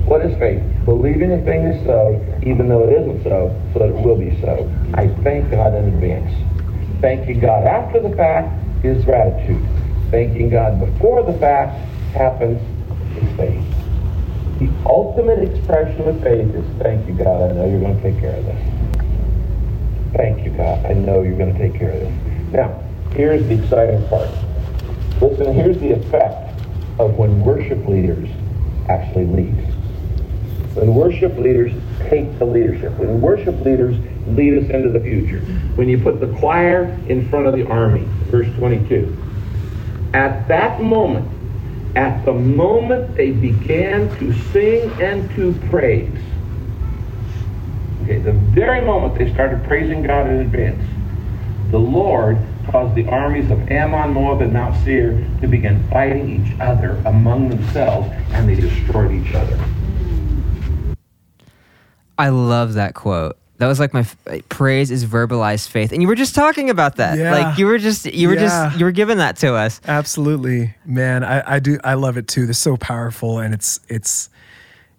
What 0.06 0.26
is 0.26 0.38
faith? 0.40 0.64
Believing 0.86 1.34
a 1.34 1.42
thing 1.44 1.64
is 1.66 1.86
so, 1.86 2.24
even 2.44 2.70
though 2.70 2.84
it 2.84 2.94
isn't 3.02 3.24
so, 3.24 3.54
so 3.74 3.80
that 3.80 3.90
it 3.90 4.06
will 4.06 4.18
be 4.18 4.40
so. 4.40 4.72
I 4.94 5.10
thank 5.24 5.52
God 5.52 5.76
in 5.76 5.86
advance. 5.86 6.34
Thanking 7.02 7.40
God 7.42 7.66
after 7.68 8.00
the 8.00 8.16
fact 8.16 8.86
is 8.86 9.04
gratitude. 9.04 9.66
Thanking 10.10 10.50
God 10.50 10.80
before 10.80 11.24
the 11.24 11.38
fact 11.40 11.76
happens 12.14 12.62
is 13.18 13.38
faith. 13.38 13.81
The 14.62 14.70
ultimate 14.86 15.40
expression 15.40 16.08
of 16.08 16.22
faith 16.22 16.54
is 16.54 16.64
thank 16.78 17.08
you, 17.08 17.16
God. 17.16 17.50
I 17.50 17.54
know 17.54 17.68
you're 17.68 17.80
going 17.80 17.98
to 17.98 18.04
take 18.04 18.20
care 18.20 18.36
of 18.36 18.46
this. 18.46 20.14
Thank 20.16 20.46
you, 20.46 20.52
God. 20.52 20.86
I 20.86 20.94
know 20.94 21.24
you're 21.24 21.36
going 21.36 21.52
to 21.52 21.58
take 21.58 21.74
care 21.80 21.90
of 21.90 22.00
this. 22.02 22.54
Now, 22.54 22.80
here's 23.12 23.42
the 23.48 23.56
exciting 23.56 24.08
part. 24.08 24.30
Listen, 25.20 25.56
here's 25.56 25.80
the 25.80 25.94
effect 25.94 26.62
of 27.00 27.18
when 27.18 27.42
worship 27.42 27.88
leaders 27.88 28.30
actually 28.88 29.26
lead. 29.26 29.56
When 30.76 30.94
worship 30.94 31.36
leaders 31.40 31.74
take 32.08 32.38
the 32.38 32.46
leadership, 32.46 32.96
when 33.00 33.20
worship 33.20 33.60
leaders 33.66 33.98
lead 34.28 34.64
us 34.64 34.70
into 34.70 34.90
the 34.90 35.00
future, 35.00 35.40
when 35.74 35.90
you 35.90 35.98
put 35.98 36.20
the 36.20 36.32
choir 36.38 36.84
in 37.10 37.28
front 37.32 37.48
of 37.48 37.56
the 37.56 37.66
army, 37.66 38.08
verse 38.30 38.48
22, 38.58 39.18
at 40.14 40.48
that 40.50 40.84
moment, 40.84 41.41
at 41.96 42.24
the 42.26 42.34
moment 42.34 43.16
they 43.16 43.32
began 43.32 44.10
to 44.18 44.34
sing 44.52 44.90
and 45.02 45.30
to 45.36 45.54
praise, 45.70 46.10
okay, 48.04 48.20
the 48.20 48.32
very 48.32 48.82
moment 48.82 49.18
they 49.18 49.32
started 49.34 49.64
praising 49.66 50.04
God 50.04 50.28
in 50.28 50.40
advance, 50.40 50.84
the 51.72 51.80
Lord 51.80 52.38
caused 52.70 52.96
the 52.96 53.08
armies 53.08 53.50
of 53.50 53.72
Ammon, 53.72 54.14
Moab, 54.14 54.42
and 54.42 54.54
Mount 54.54 54.76
Seir 54.84 55.26
to 55.42 55.48
begin 55.48 55.86
fighting 55.90 56.46
each 56.46 56.60
other 56.60 57.02
among 57.06 57.50
themselves, 57.50 58.10
and 58.32 58.48
they 58.48 58.56
destroyed 58.56 59.12
each 59.12 59.34
other. 59.34 59.58
I 62.18 62.30
love 62.30 62.74
that 62.74 62.94
quote. 62.94 63.38
That 63.62 63.68
was 63.68 63.80
like 63.80 63.94
my 63.94 64.04
praise 64.50 64.90
is 64.90 65.06
verbalized 65.06 65.70
faith, 65.70 65.92
and 65.92 66.02
you 66.02 66.08
were 66.08 66.16
just 66.16 66.34
talking 66.34 66.72
about 66.72 66.96
that. 66.96 67.16
Yeah. 67.20 67.32
Like 67.32 67.60
you 67.60 67.68
were 67.68 67.78
just 67.78 68.08
you 68.08 68.28
were 68.28 68.34
Yeah. 68.34 68.42
just 68.42 68.80
you 68.80 68.86
were 68.86 68.92
giving 68.92 69.20
that 69.20 69.36
to 69.38 69.54
us. 69.54 69.80
Absolutely, 69.88 70.74
man. 70.84 71.24
I, 71.24 71.44
I 71.58 71.60
do. 71.60 71.78
I 71.84 71.94
love 71.94 72.18
it 72.18 72.28
too. 72.28 72.48
They're 72.48 72.54
so 72.56 72.76
powerful, 72.76 73.38
and 73.38 73.54
it's 73.54 73.80
it's 73.88 74.32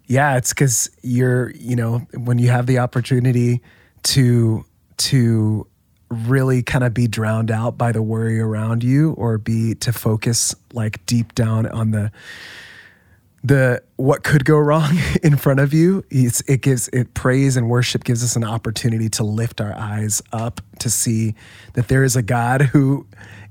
yeah. 0.07 0.37
It's 0.37 0.51
because 0.51 0.91
you're 1.03 1.51
you 1.57 1.75
know 1.75 2.07
when 2.15 2.39
you 2.39 2.51
have 2.51 2.67
the 2.67 2.79
opportunity 2.79 3.63
to 4.05 4.65
to 4.99 5.67
really 6.09 6.63
kind 6.63 6.85
of 6.85 6.95
be 6.95 7.09
drowned 7.09 7.51
out 7.51 7.77
by 7.77 7.91
the 7.91 8.01
worry 8.03 8.39
around 8.39 8.85
you, 8.85 9.11
or 9.15 9.39
be 9.39 9.75
to 9.75 9.93
focus 9.93 10.55
like 10.73 11.05
deep 11.07 11.35
down 11.35 11.67
on 11.67 11.91
the 11.91 12.13
the 13.45 13.83
what 13.97 14.23
could 14.23 14.45
go 14.45 14.57
wrong 14.57 14.97
in 15.23 15.37
front 15.37 15.61
of 15.61 15.75
you 15.75 16.05
it 16.11 16.63
gives 16.63 16.89
it 16.89 17.13
praise 17.15 17.57
and 17.57 17.69
worship 17.69 18.05
gives 18.05 18.23
us 18.23 18.37
an 18.37 18.45
opportunity 18.45 19.09
to 19.09 19.25
lift 19.25 19.61
our 19.61 19.75
eyes 19.77 20.23
up 20.33 20.61
to 20.79 20.89
see 20.89 21.35
that 21.75 21.89
there 21.89 22.05
is 22.05 22.15
a 22.15 22.23
god 22.23 22.63
who 22.63 23.07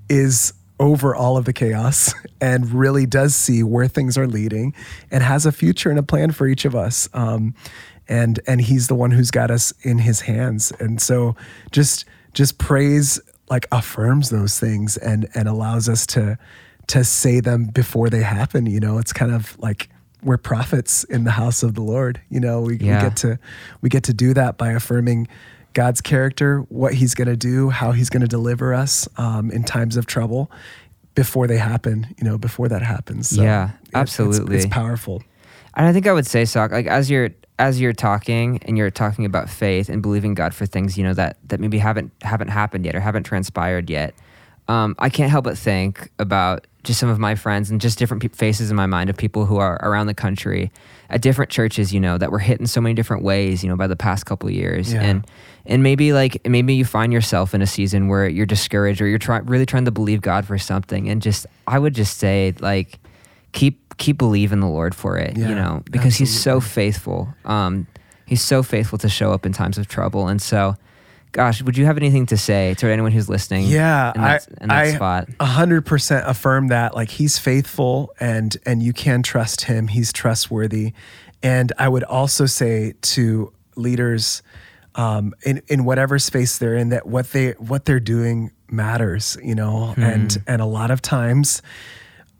is 0.07 0.53
over 0.79 1.13
all 1.13 1.37
of 1.37 1.45
the 1.45 1.53
chaos 1.53 2.13
and 2.41 2.71
really 2.71 3.05
does 3.05 3.35
see 3.35 3.63
where 3.63 3.87
things 3.87 4.17
are 4.17 4.27
leading 4.27 4.73
and 5.11 5.23
has 5.23 5.45
a 5.45 5.51
future 5.51 5.89
and 5.89 5.99
a 5.99 6.03
plan 6.03 6.31
for 6.31 6.47
each 6.47 6.63
of 6.63 6.73
us 6.75 7.09
um, 7.13 7.53
and 8.11 8.41
and 8.45 8.61
he's 8.61 8.87
the 8.87 8.95
one 8.95 9.11
who's 9.11 9.31
got 9.31 9.49
us 9.49 9.73
in 9.81 9.99
his 9.99 10.21
hands. 10.21 10.71
And 10.79 11.01
so 11.01 11.35
just 11.71 12.05
just 12.33 12.57
praise 12.57 13.19
like 13.49 13.67
affirms 13.71 14.29
those 14.29 14.59
things 14.59 14.97
and 14.97 15.27
and 15.33 15.47
allows 15.47 15.87
us 15.87 16.05
to 16.07 16.37
to 16.91 17.03
say 17.03 17.39
them 17.41 17.65
before 17.65 18.09
they 18.09 18.21
happen. 18.21 18.65
You 18.65 18.79
know, 18.79 18.97
it's 18.97 19.13
kind 19.13 19.31
of 19.33 19.57
like 19.59 19.89
we're 20.23 20.37
prophets 20.37 21.03
in 21.05 21.23
the 21.23 21.31
house 21.31 21.63
of 21.63 21.73
the 21.75 21.81
Lord. 21.81 22.21
You 22.29 22.39
know, 22.39 22.61
we, 22.61 22.77
Yeah. 22.77 22.97
we 23.03 23.09
get 23.09 23.17
to 23.17 23.39
we 23.81 23.89
get 23.89 24.03
to 24.03 24.13
do 24.13 24.33
that 24.35 24.57
by 24.57 24.71
affirming 24.71 25.27
God's 25.73 26.01
character, 26.01 26.59
what 26.69 26.93
He's 26.93 27.13
going 27.15 27.27
to 27.29 27.37
do, 27.37 27.69
how 27.69 27.91
He's 27.91 28.09
going 28.09 28.21
to 28.21 28.27
deliver 28.27 28.73
us 28.73 29.07
um, 29.17 29.51
in 29.51 29.63
times 29.63 29.95
of 29.97 30.05
trouble 30.05 30.51
before 31.15 31.47
they 31.47 31.57
happen. 31.57 32.07
You 32.17 32.25
know, 32.25 32.37
before 32.37 32.67
that 32.69 32.81
happens. 32.81 33.29
So 33.29 33.41
Yeah, 33.41 33.65
it- 33.65 33.69
it's- 33.89 33.91
absolutely. 33.93 34.57
it's, 34.57 34.65
powerful. 34.65 35.23
And 35.75 35.85
I 35.87 35.93
think 35.93 36.05
I 36.07 36.11
would 36.13 36.27
say, 36.27 36.43
Sock, 36.45 36.71
like 36.71 36.87
as 36.87 37.09
you're 37.09 37.29
as 37.57 37.79
you're 37.79 37.93
talking 37.93 38.59
and 38.65 38.77
you're 38.77 38.89
talking 38.91 39.23
about 39.23 39.47
faith 39.49 39.87
and 39.87 40.01
believing 40.01 40.33
God 40.33 40.53
for 40.53 40.65
things, 40.65 40.97
you 40.97 41.03
know, 41.05 41.13
that 41.13 41.37
that 41.47 41.59
maybe 41.61 41.77
haven't 41.77 42.11
haven't 42.21 42.49
happened 42.49 42.85
yet 42.85 42.95
or 42.95 42.99
haven't 42.99 43.23
transpired 43.23 43.89
yet. 43.89 44.13
Um, 44.71 44.95
I 44.99 45.09
can't 45.09 45.29
help 45.29 45.43
but 45.43 45.57
think 45.57 46.09
about 46.17 46.65
just 46.83 46.99
some 46.99 47.09
of 47.09 47.19
my 47.19 47.35
friends 47.35 47.69
and 47.69 47.81
just 47.81 47.99
different 47.99 48.23
pe- 48.23 48.29
faces 48.29 48.71
in 48.71 48.77
my 48.77 48.85
mind 48.85 49.09
of 49.09 49.17
people 49.17 49.45
who 49.45 49.57
are 49.57 49.77
around 49.83 50.07
the 50.07 50.13
country 50.13 50.71
at 51.09 51.21
different 51.21 51.51
churches, 51.51 51.93
you 51.93 51.99
know, 51.99 52.17
that 52.17 52.31
were 52.31 52.39
hit 52.39 52.59
in 52.59 52.65
so 52.65 52.79
many 52.79 52.95
different 52.95 53.21
ways, 53.21 53.63
you 53.63 53.69
know, 53.69 53.75
by 53.75 53.87
the 53.87 53.97
past 53.97 54.25
couple 54.25 54.47
of 54.47 54.55
years. 54.55 54.93
Yeah. 54.93 55.01
And 55.01 55.27
and 55.65 55.83
maybe 55.83 56.13
like 56.13 56.47
maybe 56.47 56.73
you 56.73 56.85
find 56.85 57.11
yourself 57.11 57.53
in 57.53 57.61
a 57.61 57.67
season 57.67 58.07
where 58.07 58.29
you're 58.29 58.45
discouraged 58.45 59.01
or 59.01 59.07
you're 59.07 59.19
trying 59.19 59.45
really 59.45 59.65
trying 59.65 59.85
to 59.85 59.91
believe 59.91 60.21
God 60.21 60.47
for 60.47 60.57
something. 60.57 61.09
And 61.09 61.21
just 61.21 61.45
I 61.67 61.77
would 61.77 61.93
just 61.93 62.17
say 62.17 62.53
like 62.61 62.97
keep 63.51 63.97
keep 63.97 64.17
believing 64.17 64.61
the 64.61 64.67
Lord 64.69 64.95
for 64.95 65.17
it, 65.17 65.37
you 65.37 65.53
know, 65.53 65.83
because 65.91 66.15
he's 66.15 66.41
so 66.41 66.61
faithful. 66.61 67.27
Um, 67.43 67.87
he's 68.25 68.41
so 68.41 68.63
faithful 68.63 68.97
to 68.99 69.09
show 69.09 69.33
up 69.33 69.45
in 69.45 69.51
times 69.51 69.77
of 69.77 69.89
trouble. 69.89 70.29
And 70.29 70.41
so, 70.41 70.75
gosh, 71.31 71.61
would 71.61 71.77
you 71.77 71.85
have 71.85 71.97
anything 71.97 72.25
to 72.27 72.37
say 72.37 72.73
to 72.75 72.87
anyone 72.87 73.11
who's 73.11 73.29
listening? 73.29 73.65
Yeah, 73.65 74.11
in 74.15 74.21
that, 74.21 74.47
I, 74.59 74.63
in 74.63 74.69
that 74.69 74.77
I 74.77 74.93
spot. 74.93 75.29
a 75.39 75.45
hundred 75.45 75.85
percent 75.85 76.27
affirm 76.27 76.67
that. 76.67 76.95
Like 76.95 77.09
he's 77.09 77.37
faithful, 77.37 78.13
and 78.19 78.55
and 78.65 78.83
you 78.83 78.93
can 78.93 79.23
trust 79.23 79.61
him. 79.61 79.87
He's 79.87 80.11
trustworthy, 80.13 80.93
and 81.41 81.71
I 81.77 81.87
would 81.87 82.03
also 82.03 82.45
say 82.45 82.93
to 83.01 83.53
leaders, 83.75 84.43
um, 84.95 85.33
in 85.43 85.61
in 85.67 85.85
whatever 85.85 86.19
space 86.19 86.57
they're 86.57 86.75
in, 86.75 86.89
that 86.89 87.07
what 87.07 87.31
they 87.31 87.51
what 87.53 87.85
they're 87.85 87.99
doing 87.99 88.51
matters. 88.69 89.37
You 89.41 89.55
know, 89.55 89.93
and 89.97 90.37
and 90.47 90.61
a 90.61 90.65
lot 90.65 90.91
of 90.91 91.01
times. 91.01 91.61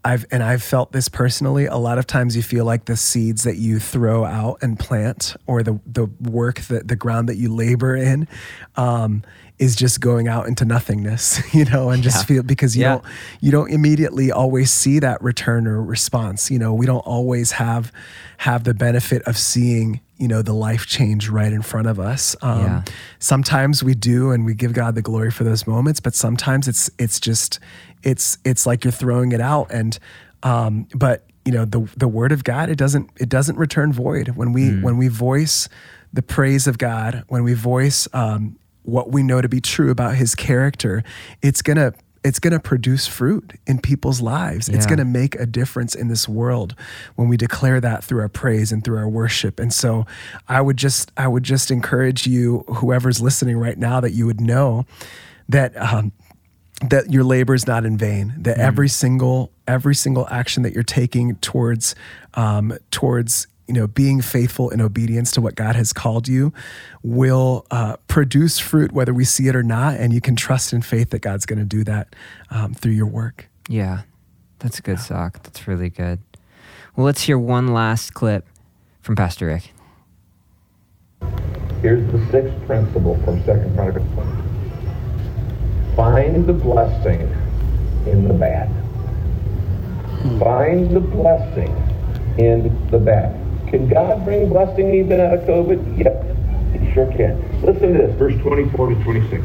I've 0.04 0.26
and 0.32 0.42
I've 0.42 0.64
felt 0.64 0.92
this 0.92 1.08
personally. 1.10 1.66
A 1.66 1.78
lot 1.78 1.98
of 2.00 2.08
times 2.08 2.36
you 2.36 2.42
feel 2.42 2.66
like 2.66 2.86
the 2.86 2.98
seeds 2.98 3.44
that 3.44 3.58
you 3.58 3.80
throw 3.80 4.26
out 4.26 4.58
and 4.62 4.78
plant, 4.80 5.36
or 5.46 5.62
the 5.64 5.80
the 5.86 6.06
work 6.22 6.62
that 6.62 6.88
the 6.88 6.96
ground 6.96 7.30
that 7.30 7.36
you 7.36 7.54
labor 7.54 7.96
in, 7.96 8.28
um, 8.76 9.22
is 9.60 9.76
just 9.76 10.02
going 10.02 10.28
out 10.28 10.48
into 10.48 10.66
nothingness. 10.66 11.40
You 11.54 11.66
know, 11.66 11.90
and 11.92 12.02
just 12.02 12.18
Yeah. 12.24 12.24
feel 12.36 12.44
because 12.44 12.76
you 12.76 12.82
Yeah. 12.84 12.90
don't 12.94 13.04
you 13.42 13.52
don't 13.52 13.70
immediately 13.72 14.32
always 14.32 14.72
see 14.72 14.98
that 15.00 15.22
return 15.22 15.68
or 15.68 15.82
response. 15.84 16.50
You 16.50 16.58
know, 16.58 16.74
we 16.74 16.86
don't 16.88 17.06
always 17.06 17.52
have 17.54 17.92
have 18.38 18.64
the 18.64 18.74
benefit 18.74 19.22
of 19.24 19.38
seeing 19.38 20.00
you 20.22 20.28
know 20.28 20.42
the 20.44 20.54
life 20.54 20.86
change 20.86 21.30
right 21.30 21.52
in 21.52 21.64
front 21.64 21.88
of 21.88 22.00
us. 22.00 22.36
Um, 22.42 22.62
Yeah. 22.62 22.84
Sometimes 23.20 23.84
we 23.84 23.96
do, 23.96 24.32
and 24.32 24.46
we 24.46 24.54
give 24.54 24.74
God 24.74 24.94
the 24.96 25.02
glory 25.02 25.32
for 25.32 25.44
those 25.44 25.66
moments. 25.66 26.00
But 26.00 26.14
sometimes 26.16 26.68
it's 26.68 26.90
it's 27.00 27.20
just 27.20 27.60
it's 28.04 28.38
it's 28.46 28.66
like 28.66 28.84
you're 28.84 28.92
throwing 28.92 29.32
it 29.32 29.42
out, 29.42 29.72
and 29.72 29.98
um, 30.44 30.88
but 30.96 31.26
you 31.44 31.52
know 31.52 31.66
the 31.66 31.90
the 31.98 32.08
word 32.08 32.32
of 32.32 32.44
God 32.44 32.70
it 32.70 32.78
doesn't 32.78 33.10
it 33.20 33.30
doesn't 33.30 33.58
return 33.58 33.92
void 33.92 34.30
when 34.30 34.54
we 34.54 34.70
when 34.84 34.98
we 34.98 35.08
voice 35.08 35.68
the 36.14 36.22
praise 36.22 36.68
of 36.68 36.78
God 36.78 37.24
when 37.30 37.44
we 37.44 37.54
voice 37.56 38.08
um, 38.14 38.58
what 38.84 39.12
we 39.12 39.24
know 39.24 39.42
to 39.42 39.50
be 39.50 39.60
true 39.60 39.90
about 39.90 40.16
His 40.16 40.36
character. 40.36 41.04
It's 41.42 41.64
gonna 41.64 41.94
it's 42.24 42.40
going 42.40 42.54
to 42.54 42.60
produce 42.60 43.08
fruit 43.08 43.54
in 43.66 43.80
people's 43.80 44.22
lives. 44.22 44.70
It's 44.70 44.86
going 44.86 45.00
to 45.00 45.06
make 45.06 45.36
a 45.36 45.46
difference 45.46 45.96
in 45.96 46.08
this 46.08 46.30
world 46.30 46.76
when 47.16 47.28
we 47.28 47.36
declare 47.36 47.82
that 47.82 48.04
through 48.04 48.22
our 48.22 48.30
praise 48.30 48.72
and 48.72 48.84
through 48.84 48.98
our 48.98 49.10
worship. 49.10 49.60
And 49.60 49.74
so 49.74 50.06
I 50.48 50.62
would 50.62 50.78
just 50.78 51.12
I 51.18 51.28
would 51.28 51.44
just 51.44 51.72
encourage 51.72 52.28
you 52.28 52.60
whoever's 52.68 53.22
listening 53.22 53.58
right 53.58 53.78
now 53.78 54.00
that 54.02 54.12
you 54.12 54.28
would 54.28 54.40
know 54.40 54.86
that 55.50 55.76
um, 55.78 56.12
that 56.90 57.12
your 57.12 57.24
labor 57.24 57.54
is 57.54 57.66
not 57.66 57.86
in 57.86 57.98
vain. 57.98 58.34
That 58.38 58.60
every 58.60 58.90
single 58.90 59.52
every 59.68 59.96
single 59.96 60.28
action 60.30 60.64
that 60.64 60.74
you're 60.74 60.84
taking 60.84 61.36
towards 61.38 61.96
um, 62.36 62.78
towards 62.92 63.48
you 63.72 63.80
know 63.80 63.88
being 63.88 64.22
faithful 64.22 64.70
in 64.70 64.82
obedience 64.82 65.32
to 65.32 65.40
what 65.40 65.56
God 65.56 65.78
has 65.78 65.94
called 65.94 66.28
you 66.28 66.52
will 67.04 67.66
uh, 67.72 67.96
produce 68.10 68.60
fruit 68.60 68.92
whether 68.92 69.14
we 69.14 69.24
see 69.24 69.48
it 69.48 69.56
or 69.56 69.64
not, 69.64 69.96
and 69.96 70.12
you 70.12 70.20
can 70.20 70.36
trust 70.36 70.74
in 70.74 70.82
faith 70.82 71.12
that 71.12 71.20
God's 71.20 71.46
going 71.46 71.60
to 71.60 71.66
do 71.66 71.86
that 71.86 72.14
um, 72.50 72.74
through 72.74 72.92
your 72.92 73.06
work. 73.06 73.48
Yeah, 73.70 74.02
that's 74.60 74.80
a 74.80 74.82
good, 74.82 75.00
Sock. 75.00 75.42
That's 75.44 75.70
really 75.70 75.90
good. 75.90 76.20
Well, 76.98 77.06
let's 77.06 77.22
hear 77.22 77.40
one 77.40 77.70
last 77.70 78.14
clip 78.14 78.46
from 79.00 79.16
Pastor 79.16 79.46
Rick. 79.48 79.72
Here's 81.82 82.06
the 82.12 82.20
sixth 82.30 82.66
principle 82.66 83.16
from 83.24 83.42
Second 83.46 83.74
Chronicles 83.74 84.06
Find 85.96 86.46
the 86.46 86.54
blessing 86.54 87.22
in 88.06 88.28
the 88.28 88.34
bad. 88.34 88.70
Find 90.42 90.92
the 90.94 91.00
blessing 91.00 91.74
in 92.38 92.90
the 92.92 93.00
bad. 93.00 93.41
Can 93.72 93.88
God 93.88 94.26
bring 94.26 94.50
blessing 94.50 94.94
even 94.94 95.22
out 95.22 95.34
of 95.34 95.42
COVID? 95.42 95.98
Yep, 95.98 96.82
He 96.82 96.94
sure 96.94 97.08
can. 97.14 97.40
Listen 97.62 97.94
to 97.94 98.00
this, 98.00 98.16
verse 98.18 98.36
24 98.42 98.90
to 98.90 98.96
26. 99.04 99.42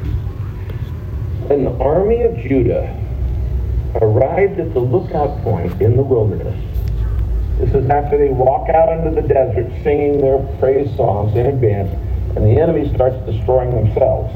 When 1.47 1.63
the 1.63 1.71
army 1.79 2.23
of 2.23 2.37
Judah 2.39 2.93
arrived 4.03 4.59
at 4.59 4.75
the 4.75 4.81
lookout 4.81 5.41
point 5.43 5.81
in 5.81 5.97
the 5.97 6.03
wilderness, 6.03 6.61
this 7.61 7.73
is 7.73 7.89
after 7.89 8.19
they 8.19 8.31
walk 8.31 8.69
out 8.69 8.99
into 8.99 9.19
the 9.19 9.27
desert 9.27 9.71
singing 9.85 10.21
their 10.21 10.39
praise 10.59 10.95
songs 10.97 11.37
in 11.37 11.47
advance, 11.47 11.91
and 12.37 12.45
the 12.45 12.61
enemy 12.61 12.93
starts 12.95 13.17
destroying 13.31 13.71
themselves. 13.71 14.35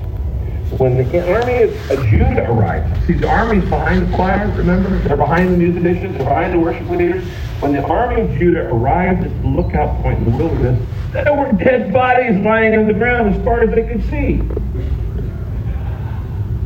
When 0.79 0.97
the 0.97 1.35
army 1.35 1.65
of 1.65 2.07
Judah 2.09 2.49
arrives, 2.49 3.07
see 3.07 3.15
the 3.15 3.29
army's 3.29 3.69
behind 3.69 4.07
the 4.07 4.17
choir, 4.17 4.49
remember? 4.57 4.97
They're 5.01 5.17
behind 5.17 5.53
the 5.53 5.57
musicians, 5.57 6.17
they're 6.17 6.27
behind 6.27 6.55
the 6.55 6.61
worship 6.61 6.89
leaders. 6.89 7.25
When 7.59 7.73
the 7.73 7.83
army 7.83 8.23
of 8.23 8.39
Judah 8.39 8.73
arrived 8.73 9.25
at 9.25 9.43
the 9.43 9.49
lookout 9.49 10.01
point 10.01 10.19
in 10.19 10.31
the 10.31 10.37
wilderness, 10.37 10.81
there 11.13 11.37
were 11.37 11.51
dead 11.53 11.93
bodies 11.93 12.39
lying 12.45 12.77
on 12.77 12.87
the 12.87 12.95
ground 12.95 13.35
as 13.35 13.45
far 13.45 13.63
as 13.63 13.75
they 13.75 13.83
could 13.83 14.03
see. 14.11 14.43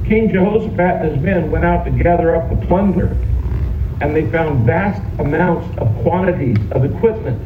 King 0.07 0.31
Jehoshaphat 0.31 1.03
and 1.03 1.14
his 1.14 1.25
men 1.25 1.51
went 1.51 1.64
out 1.64 1.87
to 1.87 1.90
gather 1.90 2.37
up 2.37 2.51
the 2.51 2.67
plunder, 2.67 3.17
and 4.03 4.14
they 4.14 4.31
found 4.31 4.67
vast 4.67 5.01
amounts 5.19 5.67
of 5.79 5.88
quantities 6.03 6.59
of 6.73 6.85
equipment 6.85 7.40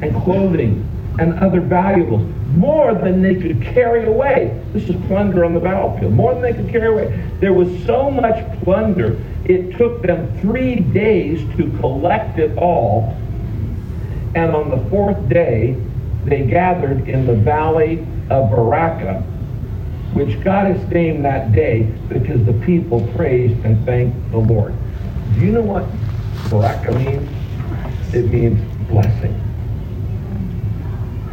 and 0.00 0.14
clothing 0.22 0.88
and 1.18 1.34
other 1.40 1.60
valuables, 1.60 2.22
more 2.56 2.94
than 2.94 3.22
they 3.22 3.34
could 3.34 3.60
carry 3.62 4.06
away. 4.06 4.62
This 4.72 4.88
is 4.88 4.96
plunder 5.06 5.44
on 5.44 5.54
the 5.54 5.60
battlefield, 5.60 6.12
more 6.12 6.34
than 6.34 6.42
they 6.42 6.52
could 6.52 6.68
carry 6.68 6.88
away. 6.88 7.30
There 7.40 7.52
was 7.52 7.68
so 7.84 8.10
much 8.10 8.44
plunder, 8.62 9.22
it 9.44 9.76
took 9.76 10.02
them 10.02 10.38
three 10.40 10.76
days 10.76 11.40
to 11.56 11.70
collect 11.78 12.38
it 12.38 12.56
all. 12.56 13.16
And 14.34 14.54
on 14.54 14.70
the 14.70 14.90
fourth 14.90 15.28
day, 15.28 15.76
they 16.24 16.46
gathered 16.46 17.08
in 17.08 17.26
the 17.26 17.34
valley 17.34 18.00
of 18.30 18.50
Baraka, 18.50 19.20
which 20.14 20.42
God 20.42 20.74
has 20.74 20.90
named 20.90 21.24
that 21.24 21.52
day 21.52 21.82
because 22.08 22.44
the 22.46 22.54
people 22.64 23.06
praised 23.16 23.62
and 23.64 23.84
thanked 23.84 24.30
the 24.30 24.38
Lord. 24.38 24.74
Do 25.34 25.40
you 25.40 25.52
know 25.52 25.60
what 25.60 25.84
Baraka 26.48 26.92
means? 26.92 27.30
It 28.14 28.30
means 28.30 28.60
blessing. 28.88 29.43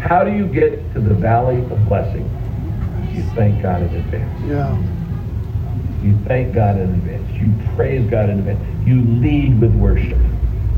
How 0.01 0.23
do 0.23 0.31
you 0.31 0.47
get 0.47 0.93
to 0.93 0.99
the 0.99 1.13
valley 1.13 1.57
of 1.57 1.87
blessing? 1.87 2.27
You 3.13 3.21
thank 3.35 3.61
God 3.61 3.83
in 3.83 3.95
advance. 3.95 4.49
Yeah. 4.49 4.75
You 6.03 6.17
thank 6.25 6.55
God 6.55 6.77
in 6.77 6.89
advance. 6.89 7.29
You 7.39 7.53
praise 7.75 8.09
God 8.09 8.29
in 8.29 8.39
advance. 8.39 8.59
You 8.87 9.01
lead 9.03 9.61
with 9.61 9.75
worship. 9.75 10.17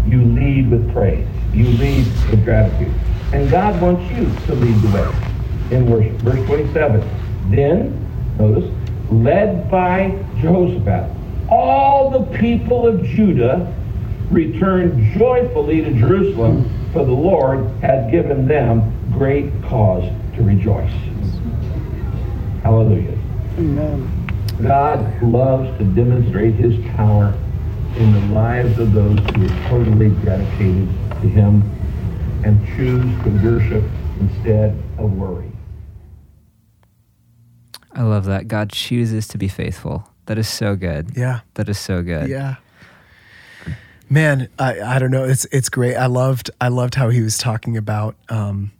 You 0.05 0.23
lead 0.23 0.69
with 0.69 0.91
praise. 0.91 1.25
You 1.53 1.65
lead 1.65 2.05
with 2.29 2.43
gratitude. 2.43 2.93
And 3.31 3.49
God 3.49 3.81
wants 3.81 4.03
you 4.11 4.25
to 4.47 4.55
lead 4.55 4.75
the 4.81 4.89
way 4.89 5.75
in 5.75 5.89
worship. 5.89 6.15
Verse 6.17 6.45
27. 6.45 7.09
Then, 7.49 8.35
notice, 8.37 8.69
led 9.09 9.71
by 9.71 10.21
Jehoshaphat, 10.41 11.09
all 11.49 12.09
the 12.09 12.37
people 12.37 12.85
of 12.85 13.03
Judah 13.05 13.73
returned 14.29 15.17
joyfully 15.17 15.81
to 15.81 15.93
Jerusalem, 15.93 16.69
for 16.91 17.05
the 17.05 17.11
Lord 17.11 17.65
had 17.81 18.11
given 18.11 18.47
them 18.47 18.91
great 19.17 19.51
cause 19.63 20.03
to 20.35 20.43
rejoice. 20.43 20.91
Hallelujah. 22.63 23.17
Amen. 23.57 24.09
God 24.61 25.21
loves 25.23 25.77
to 25.77 25.83
demonstrate 25.83 26.55
his 26.55 26.75
power 26.95 27.33
in 27.97 28.13
the 28.13 28.33
lives 28.33 28.79
of 28.79 28.93
those 28.93 29.19
who 29.19 29.45
are 29.45 29.69
totally 29.69 30.09
dedicated 30.25 30.87
to 31.21 31.27
him 31.29 31.61
and 32.43 32.65
choose 32.75 33.23
to 33.23 33.29
worship 33.43 33.83
instead 34.19 34.71
of 34.97 35.13
worry. 35.13 35.51
I 37.91 38.01
love 38.01 38.25
that. 38.25 38.47
God 38.47 38.71
chooses 38.71 39.27
to 39.29 39.37
be 39.37 39.47
faithful. 39.47 40.07
That 40.25 40.37
is 40.37 40.47
so 40.47 40.75
good. 40.75 41.11
Yeah. 41.15 41.41
That 41.55 41.69
is 41.69 41.77
so 41.77 42.01
good. 42.01 42.29
Yeah. 42.29 42.55
Man, 44.09 44.49
I, 44.57 44.81
I 44.81 44.99
don't 44.99 45.11
know. 45.11 45.25
It's 45.25 45.45
it's 45.45 45.69
great. 45.69 45.95
I 45.95 46.05
loved 46.05 46.51
I 46.61 46.67
loved 46.67 46.95
how 46.95 47.09
he 47.09 47.21
was 47.21 47.37
talking 47.37 47.77
about 47.77 48.15
um, 48.29 48.71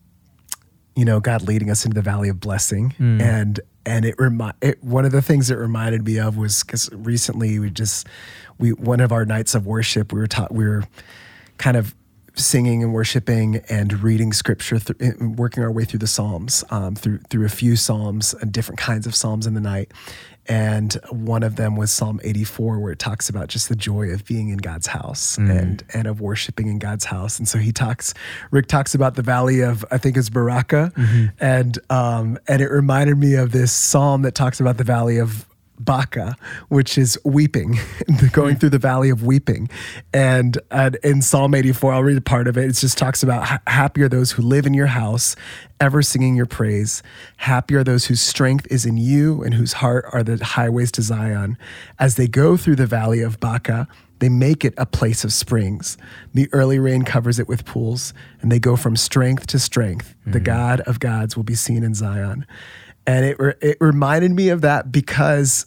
you 0.95 1.05
know, 1.05 1.19
God 1.19 1.41
leading 1.41 1.69
us 1.69 1.85
into 1.85 1.95
the 1.95 2.01
valley 2.01 2.29
of 2.29 2.39
blessing. 2.39 2.93
Mm. 2.99 3.21
And 3.21 3.59
and 3.85 4.05
it 4.05 4.15
remi- 4.17 4.53
it, 4.61 4.83
one 4.83 5.05
of 5.05 5.11
the 5.11 5.21
things 5.21 5.51
it 5.51 5.57
reminded 5.57 6.05
me 6.05 6.19
of 6.19 6.37
was 6.37 6.63
because 6.63 6.89
recently 6.93 7.59
we 7.59 7.69
just 7.69 8.07
we 8.57 8.71
one 8.73 8.99
of 8.99 9.11
our 9.11 9.25
nights 9.25 9.55
of 9.55 9.65
worship 9.65 10.13
we 10.13 10.19
were 10.19 10.27
taught 10.27 10.53
we 10.53 10.65
were 10.65 10.83
kind 11.57 11.75
of 11.75 11.93
singing 12.35 12.83
and 12.83 12.93
worshiping 12.93 13.57
and 13.69 14.01
reading 14.01 14.33
scripture, 14.33 14.79
th- 14.79 15.15
working 15.19 15.63
our 15.63 15.71
way 15.71 15.85
through 15.85 15.99
the 15.99 16.07
Psalms, 16.07 16.63
um, 16.69 16.95
through 16.95 17.19
through 17.29 17.45
a 17.45 17.49
few 17.49 17.75
Psalms 17.75 18.33
and 18.33 18.51
different 18.51 18.79
kinds 18.79 19.05
of 19.05 19.15
Psalms 19.15 19.45
in 19.45 19.53
the 19.53 19.61
night. 19.61 19.91
And 20.47 20.93
one 21.09 21.41
of 21.41 21.55
them 21.55 21.77
was 21.77 21.89
Psalm 21.89 22.19
84, 22.21 22.79
where 22.79 22.91
it 22.91 22.99
talks 22.99 23.29
about 23.29 23.47
just 23.47 23.69
the 23.69 23.77
joy 23.77 24.09
of 24.09 24.25
being 24.25 24.49
in 24.49 24.57
God's 24.57 24.87
house 24.87 25.37
and 25.49 25.83
and 25.93 26.05
of 26.07 26.19
worshiping 26.19 26.67
in 26.67 26.79
God's 26.79 27.05
house. 27.05 27.39
And 27.39 27.47
so 27.47 27.59
he 27.59 27.71
talks, 27.71 28.13
Rick 28.51 28.67
talks 28.67 28.93
about 28.93 29.15
the 29.15 29.21
valley 29.21 29.61
of 29.61 29.85
I 29.89 29.97
think 29.97 30.17
it's 30.17 30.29
Baraka, 30.29 30.91
and 31.39 31.79
um, 31.89 32.37
and 32.47 32.61
it 32.61 32.69
reminded 32.69 33.17
me 33.17 33.35
of 33.35 33.51
this 33.51 33.71
psalm 33.71 34.23
that 34.23 34.35
talks 34.35 34.59
about 34.59 34.77
the 34.77 34.83
valley 34.83 35.17
of 35.17 35.45
Baca, 35.79 36.35
which 36.69 36.97
is 36.97 37.17
weeping, 37.23 37.79
going 38.31 38.55
through 38.55 38.69
the 38.69 38.79
valley 38.79 39.09
of 39.09 39.23
weeping. 39.23 39.69
And, 40.13 40.57
and 40.71 40.95
in 41.03 41.21
Psalm 41.21 41.55
84, 41.55 41.93
I'll 41.93 42.03
read 42.03 42.17
a 42.17 42.21
part 42.21 42.47
of 42.47 42.57
it. 42.57 42.69
It 42.69 42.73
just 42.73 42.97
talks 42.97 43.23
about 43.23 43.45
"Ha- 43.45 43.61
happy 43.67 44.01
are 44.03 44.09
those 44.09 44.31
who 44.31 44.41
live 44.41 44.65
in 44.65 44.73
your 44.73 44.87
house, 44.87 45.35
ever 45.79 46.01
singing 46.01 46.35
your 46.35 46.45
praise. 46.45 47.03
Happy 47.37 47.75
are 47.75 47.83
those 47.83 48.05
whose 48.05 48.21
strength 48.21 48.67
is 48.69 48.85
in 48.85 48.97
you 48.97 49.43
and 49.43 49.53
whose 49.53 49.73
heart 49.73 50.05
are 50.13 50.23
the 50.23 50.43
highways 50.43 50.91
to 50.93 51.01
Zion. 51.01 51.57
As 51.99 52.15
they 52.15 52.27
go 52.27 52.55
through 52.55 52.75
the 52.75 52.87
valley 52.87 53.21
of 53.21 53.39
Baca, 53.39 53.87
they 54.19 54.29
make 54.29 54.63
it 54.63 54.73
a 54.77 54.85
place 54.85 55.25
of 55.25 55.33
springs. 55.33 55.97
The 56.33 56.47
early 56.53 56.79
rain 56.79 57.03
covers 57.03 57.39
it 57.39 57.49
with 57.49 57.65
pools, 57.65 58.13
and 58.41 58.49
they 58.49 58.59
go 58.59 58.77
from 58.77 58.95
strength 58.95 59.47
to 59.47 59.59
strength. 59.59 60.15
The 60.25 60.39
mm. 60.39 60.45
God 60.45 60.79
of 60.81 60.99
gods 60.99 61.35
will 61.35 61.43
be 61.43 61.55
seen 61.55 61.83
in 61.83 61.93
Zion 61.93 62.45
and 63.05 63.25
it 63.25 63.39
re- 63.39 63.55
it 63.61 63.77
reminded 63.79 64.31
me 64.31 64.49
of 64.49 64.61
that 64.61 64.91
because 64.91 65.65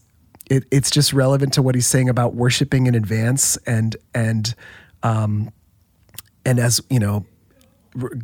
it, 0.50 0.64
it's 0.70 0.90
just 0.90 1.12
relevant 1.12 1.52
to 1.54 1.62
what 1.62 1.74
he's 1.74 1.86
saying 1.86 2.08
about 2.08 2.34
worshiping 2.34 2.86
in 2.86 2.94
advance 2.94 3.56
and 3.66 3.96
and 4.14 4.54
um 5.02 5.50
and 6.44 6.58
as 6.58 6.80
you 6.88 6.98
know 6.98 7.26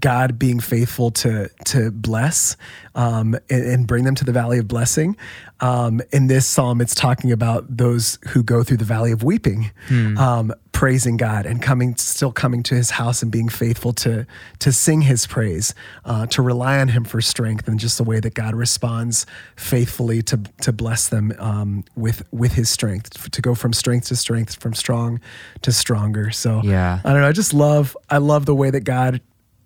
God 0.01 0.39
being 0.39 0.61
faithful 0.61 1.11
to 1.13 1.49
to 1.67 1.91
bless 1.91 2.57
um, 2.95 3.35
and, 3.51 3.65
and 3.65 3.87
bring 3.87 4.05
them 4.05 4.15
to 4.17 4.25
the 4.25 4.33
valley 4.33 4.59
of 4.59 4.69
blessing. 4.69 5.17
Um, 5.61 6.01
in 6.11 6.27
this 6.27 6.45
psalm, 6.45 6.81
it's 6.81 6.95
talking 6.95 7.31
about 7.31 7.77
those 7.77 8.19
who 8.31 8.43
go 8.43 8.65
through 8.65 8.79
the 8.79 8.85
valley 8.85 9.13
of 9.13 9.23
weeping, 9.23 9.71
um, 10.19 10.53
praising 10.73 11.17
God 11.17 11.47
and 11.47 11.63
coming, 11.63 11.95
still 11.97 12.33
coming 12.33 12.65
to 12.65 12.75
His 12.75 12.91
house 12.91 13.23
and 13.23 13.31
being 13.31 13.49
faithful 13.49 13.93
to 13.95 14.27
to 14.59 14.73
sing 14.73 15.03
His 15.03 15.27
praise, 15.27 15.73
uh, 16.05 16.27
to 16.27 16.43
rely 16.43 16.81
on 16.81 16.89
Him 16.89 17.05
for 17.05 17.21
strength, 17.21 17.69
and 17.69 17.79
just 17.79 17.97
the 17.97 18.05
way 18.05 18.19
that 18.19 18.35
God 18.35 18.55
responds 18.57 19.25
faithfully 19.57 20.21
to 20.23 20.41
to 20.63 20.73
bless 20.73 21.09
them 21.09 21.33
um, 21.39 21.85
with 21.95 22.25
with 22.33 22.55
His 22.55 22.69
strength, 22.69 23.31
to 23.31 23.41
go 23.41 23.55
from 23.55 23.73
strength 23.73 24.09
to 24.09 24.17
strength, 24.17 24.57
from 24.57 24.75
strong 24.75 25.21
to 25.63 25.71
stronger. 25.71 26.31
So 26.33 26.61
Yeah. 26.65 27.01
I 27.05 27.13
don't 27.13 27.21
know. 27.21 27.29
I 27.29 27.33
just 27.33 27.55
love 27.55 27.97
I 28.11 28.19
love 28.19 28.47
the 28.47 28.55
way 28.55 28.71
that 28.71 28.81
God 28.81 29.21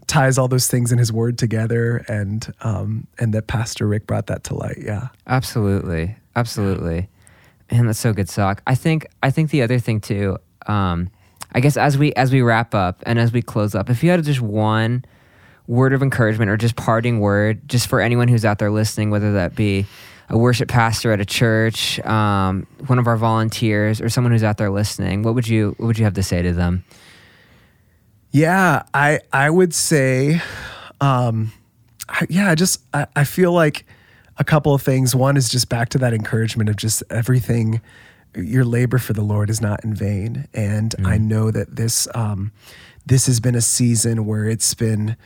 ties 0.07 0.39
all 0.39 0.49
those 0.49 0.69
things 0.69 0.93
in 0.93 0.99
His 0.99 1.13
Word 1.13 1.39
together, 1.39 2.05
and 2.09 2.53
um, 2.61 3.07
and 3.19 3.35
that 3.35 3.47
Pastor 3.47 3.87
Rick 3.87 4.07
brought 4.07 4.27
that 4.27 4.45
to 4.45 4.55
light. 4.55 4.79
Yeah, 4.81 5.09
Absolutely, 5.27 6.17
absolutely, 6.35 7.09
man. 7.71 7.87
That's 7.87 7.99
so 7.99 8.13
good, 8.13 8.29
sock. 8.29 8.63
I 8.67 8.75
think 8.75 9.07
I 9.23 9.31
think 9.31 9.51
the 9.51 9.63
other 9.63 9.79
thing 9.79 10.01
too. 10.01 10.39
Um, 10.67 11.11
I 11.53 11.61
guess 11.61 11.77
as 11.77 11.97
we 11.97 12.13
as 12.15 12.33
we 12.33 12.43
wrap 12.43 12.75
up 12.75 13.03
and 13.07 13.19
as 13.19 13.33
we 13.33 13.43
close 13.43 13.75
up, 13.75 13.91
if 13.91 14.03
you 14.03 14.11
had 14.11 14.23
just 14.25 14.41
one 14.41 15.05
word 15.67 15.93
of 15.93 16.03
encouragement 16.03 16.51
or 16.51 16.57
just 16.57 16.77
parting 16.77 17.21
word, 17.21 17.69
just 17.69 17.89
for 17.89 18.01
anyone 18.01 18.29
who's 18.29 18.45
out 18.45 18.59
there 18.59 18.71
listening, 18.71 19.11
whether 19.11 19.33
that 19.33 19.55
be 19.55 19.87
a 20.29 20.39
worship 20.39 20.69
pastor 20.69 21.13
at 21.13 21.21
a 21.21 21.25
church, 21.25 22.01
um, 22.01 22.67
one 22.87 22.99
of 22.99 23.07
our 23.07 23.17
volunteers, 23.17 24.01
or 24.01 24.09
someone 24.09 24.33
who's 24.33 24.43
out 24.43 24.59
there 24.59 24.71
listening, 24.71 25.23
what 25.23 25.35
would 25.35 25.49
you 25.49 25.75
what 25.79 25.87
would 25.87 25.99
you 25.99 26.05
have 26.05 26.15
to 26.15 26.23
say 26.23 26.43
to 26.43 26.53
them? 26.53 26.85
Yeah. 28.37 28.83
I 28.93 29.21
I 29.33 29.49
would 29.51 29.75
say, 29.75 30.41
um, 31.01 31.53
I, 32.09 32.27
yeah. 32.29 32.51
I 32.51 32.55
just 32.55 32.83
I, 32.93 33.07
I 33.17 33.25
feel 33.25 33.53
like 33.53 33.87
a 34.39 34.45
couple 34.45 34.75
of 34.75 34.83
things. 34.83 35.15
One 35.15 35.37
is 35.37 35.49
just 35.49 35.69
back 35.69 35.89
to 35.91 35.99
that 35.99 36.13
encouragement 36.13 36.69
of 36.69 36.77
just 36.77 37.03
everything. 37.11 37.81
Your 38.35 38.67
labor 38.67 38.99
for 38.99 39.15
the 39.15 39.23
Lord 39.23 39.49
is 39.49 39.63
not 39.63 39.83
in 39.83 39.95
vain, 39.95 40.47
and 40.53 40.95
I 41.05 41.17
know 41.17 41.51
that 41.51 41.77
this 41.77 42.07
um, 42.15 42.53
this 43.07 43.27
has 43.27 43.41
been 43.41 43.55
a 43.55 43.63
season 43.63 44.27
where 44.27 44.45
it's 44.45 44.75
been 44.75 45.17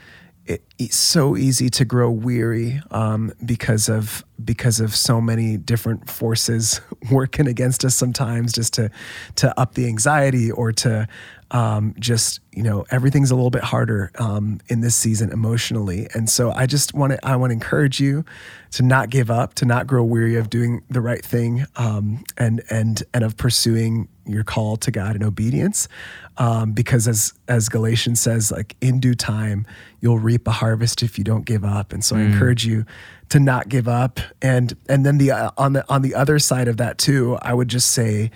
it, 0.47 0.63
it's 0.79 0.97
so 0.97 1.37
easy 1.37 1.69
to 1.71 1.85
grow 1.85 2.11
weary 2.11 2.81
um, 2.91 3.33
because 3.45 3.89
of 3.89 4.25
because 4.45 4.81
of 4.81 4.95
so 4.95 5.21
many 5.21 5.57
different 5.57 6.09
forces 6.09 6.81
working 7.11 7.47
against 7.47 7.85
us 7.85 7.95
sometimes 7.95 8.53
just 8.53 8.75
to 8.75 8.91
to 9.37 9.59
up 9.61 9.75
the 9.75 9.87
anxiety 9.87 10.51
or 10.51 10.73
to 10.73 11.07
um, 11.53 11.95
just 11.99 12.41
you 12.53 12.63
know 12.63 12.85
everything's 12.91 13.31
a 13.31 13.35
little 13.35 13.51
bit 13.51 13.65
harder 13.65 14.11
um, 14.19 14.61
in 14.69 14.81
this 14.81 14.95
season 14.95 15.33
emotionally. 15.33 16.07
And 16.15 16.29
so 16.29 16.53
i 16.53 16.67
just 16.67 16.95
want 16.95 17.13
to 17.13 17.27
i 17.27 17.37
want 17.37 17.51
to 17.51 17.55
encourage 17.55 18.01
you 18.01 18.25
to 18.73 18.83
not 18.83 19.11
give 19.11 19.31
up 19.31 19.55
to 19.55 19.65
not 19.65 19.87
grow 19.87 20.05
weary 20.05 20.37
of 20.37 20.49
doing 20.49 20.83
the 20.89 21.01
right 21.01 21.25
thing 21.25 21.67
um, 21.77 22.25
and 22.37 22.63
and 22.71 23.03
and 23.13 23.25
of 23.25 23.37
pursuing 23.37 24.09
your 24.27 24.45
call 24.45 24.77
to 24.77 24.91
god 24.91 25.17
in 25.17 25.25
obedience. 25.25 25.89
Um, 26.37 26.73
because 26.73 27.09
as 27.09 27.35
as 27.49 27.69
galatians 27.69 28.21
says 28.21 28.53
like 28.53 28.77
in 28.81 29.01
due 29.01 29.15
time 29.15 29.67
you'll 30.01 30.19
reap 30.19 30.47
a 30.47 30.53
harvest 30.53 31.03
if 31.03 31.19
you 31.19 31.25
don't 31.25 31.45
give 31.45 31.65
up. 31.65 31.93
And 31.93 32.05
so 32.05 32.17
i 32.17 32.21
encourage 32.21 32.65
you 32.65 32.87
to 33.31 33.41
not 33.41 33.69
give 33.69 33.89
up 33.89 34.21
and 34.43 34.77
and 34.89 35.07
then 35.07 35.19
the 35.19 35.31
uh, 35.31 35.51
on 35.57 35.73
the 35.73 35.89
on 35.89 36.03
the 36.03 36.15
other 36.15 36.39
side 36.39 36.69
of 36.69 36.77
that 36.77 36.99
too 36.99 37.39
i 37.43 37.55
would 37.55 37.69
just 37.69 37.91
say 37.91 38.31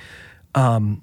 um, 0.54 1.02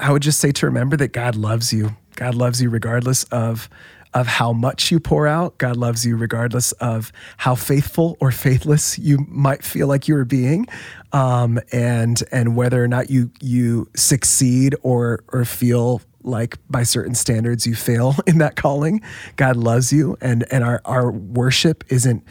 I 0.00 0.12
would 0.12 0.22
just 0.22 0.40
say 0.40 0.52
to 0.52 0.66
remember 0.66 0.96
that 0.96 1.12
God 1.12 1.36
loves 1.36 1.72
you. 1.72 1.96
God 2.16 2.34
loves 2.34 2.60
you 2.60 2.70
regardless 2.70 3.24
of 3.24 3.68
of 4.12 4.26
how 4.26 4.52
much 4.52 4.90
you 4.90 4.98
pour 4.98 5.28
out. 5.28 5.56
God 5.58 5.76
loves 5.76 6.04
you 6.04 6.16
regardless 6.16 6.72
of 6.72 7.12
how 7.36 7.54
faithful 7.54 8.16
or 8.18 8.32
faithless 8.32 8.98
you 8.98 9.18
might 9.28 9.62
feel 9.62 9.86
like 9.86 10.08
you 10.08 10.16
are 10.16 10.24
being, 10.24 10.66
um, 11.12 11.60
and 11.70 12.22
and 12.32 12.56
whether 12.56 12.82
or 12.82 12.88
not 12.88 13.10
you 13.10 13.30
you 13.40 13.88
succeed 13.94 14.74
or 14.82 15.22
or 15.32 15.44
feel 15.44 16.02
like 16.22 16.58
by 16.68 16.82
certain 16.82 17.14
standards 17.14 17.66
you 17.66 17.74
fail 17.74 18.16
in 18.26 18.38
that 18.38 18.56
calling. 18.56 19.00
God 19.36 19.56
loves 19.56 19.92
you, 19.92 20.16
and 20.20 20.44
and 20.50 20.64
our 20.64 20.80
our 20.84 21.10
worship 21.10 21.84
isn't. 21.88 22.24